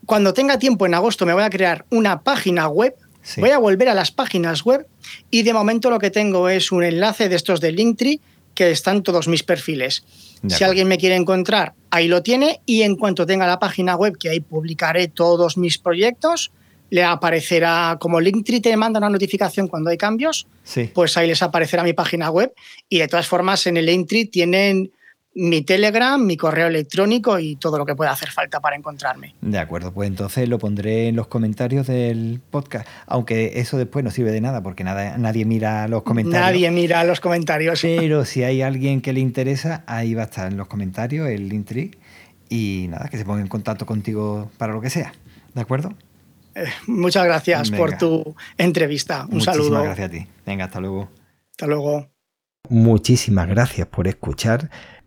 [0.05, 2.93] Cuando tenga tiempo en agosto me voy a crear una página web.
[3.21, 3.41] Sí.
[3.41, 4.85] Voy a volver a las páginas web
[5.29, 8.19] y de momento lo que tengo es un enlace de estos de Linktree
[8.59, 10.03] que están todos mis perfiles.
[10.49, 14.17] Si alguien me quiere encontrar, ahí lo tiene y en cuanto tenga la página web,
[14.17, 16.51] que ahí publicaré todos mis proyectos,
[16.89, 20.89] le aparecerá como Linktree te manda una notificación cuando hay cambios, Sí.
[20.93, 22.51] pues ahí les aparecerá mi página web
[22.89, 24.91] y de todas formas en el Linktree tienen
[25.35, 29.35] mi Telegram, mi correo electrónico y todo lo que pueda hacer falta para encontrarme.
[29.41, 32.87] De acuerdo, pues entonces lo pondré en los comentarios del podcast.
[33.05, 36.41] Aunque eso después no sirve de nada porque nada, nadie mira los comentarios.
[36.41, 37.81] Nadie mira los comentarios.
[37.81, 41.47] Pero si hay alguien que le interesa, ahí va a estar en los comentarios el
[41.47, 41.91] Linktree.
[42.49, 45.13] Y nada, que se ponga en contacto contigo para lo que sea.
[45.53, 45.93] ¿De acuerdo?
[46.55, 49.25] Eh, muchas gracias por tu entrevista.
[49.25, 49.83] Un Muchísimas saludo.
[49.83, 50.27] gracias a ti.
[50.45, 51.09] Venga, hasta luego.
[51.51, 52.09] Hasta luego.
[52.69, 54.69] Muchísimas gracias por escuchar,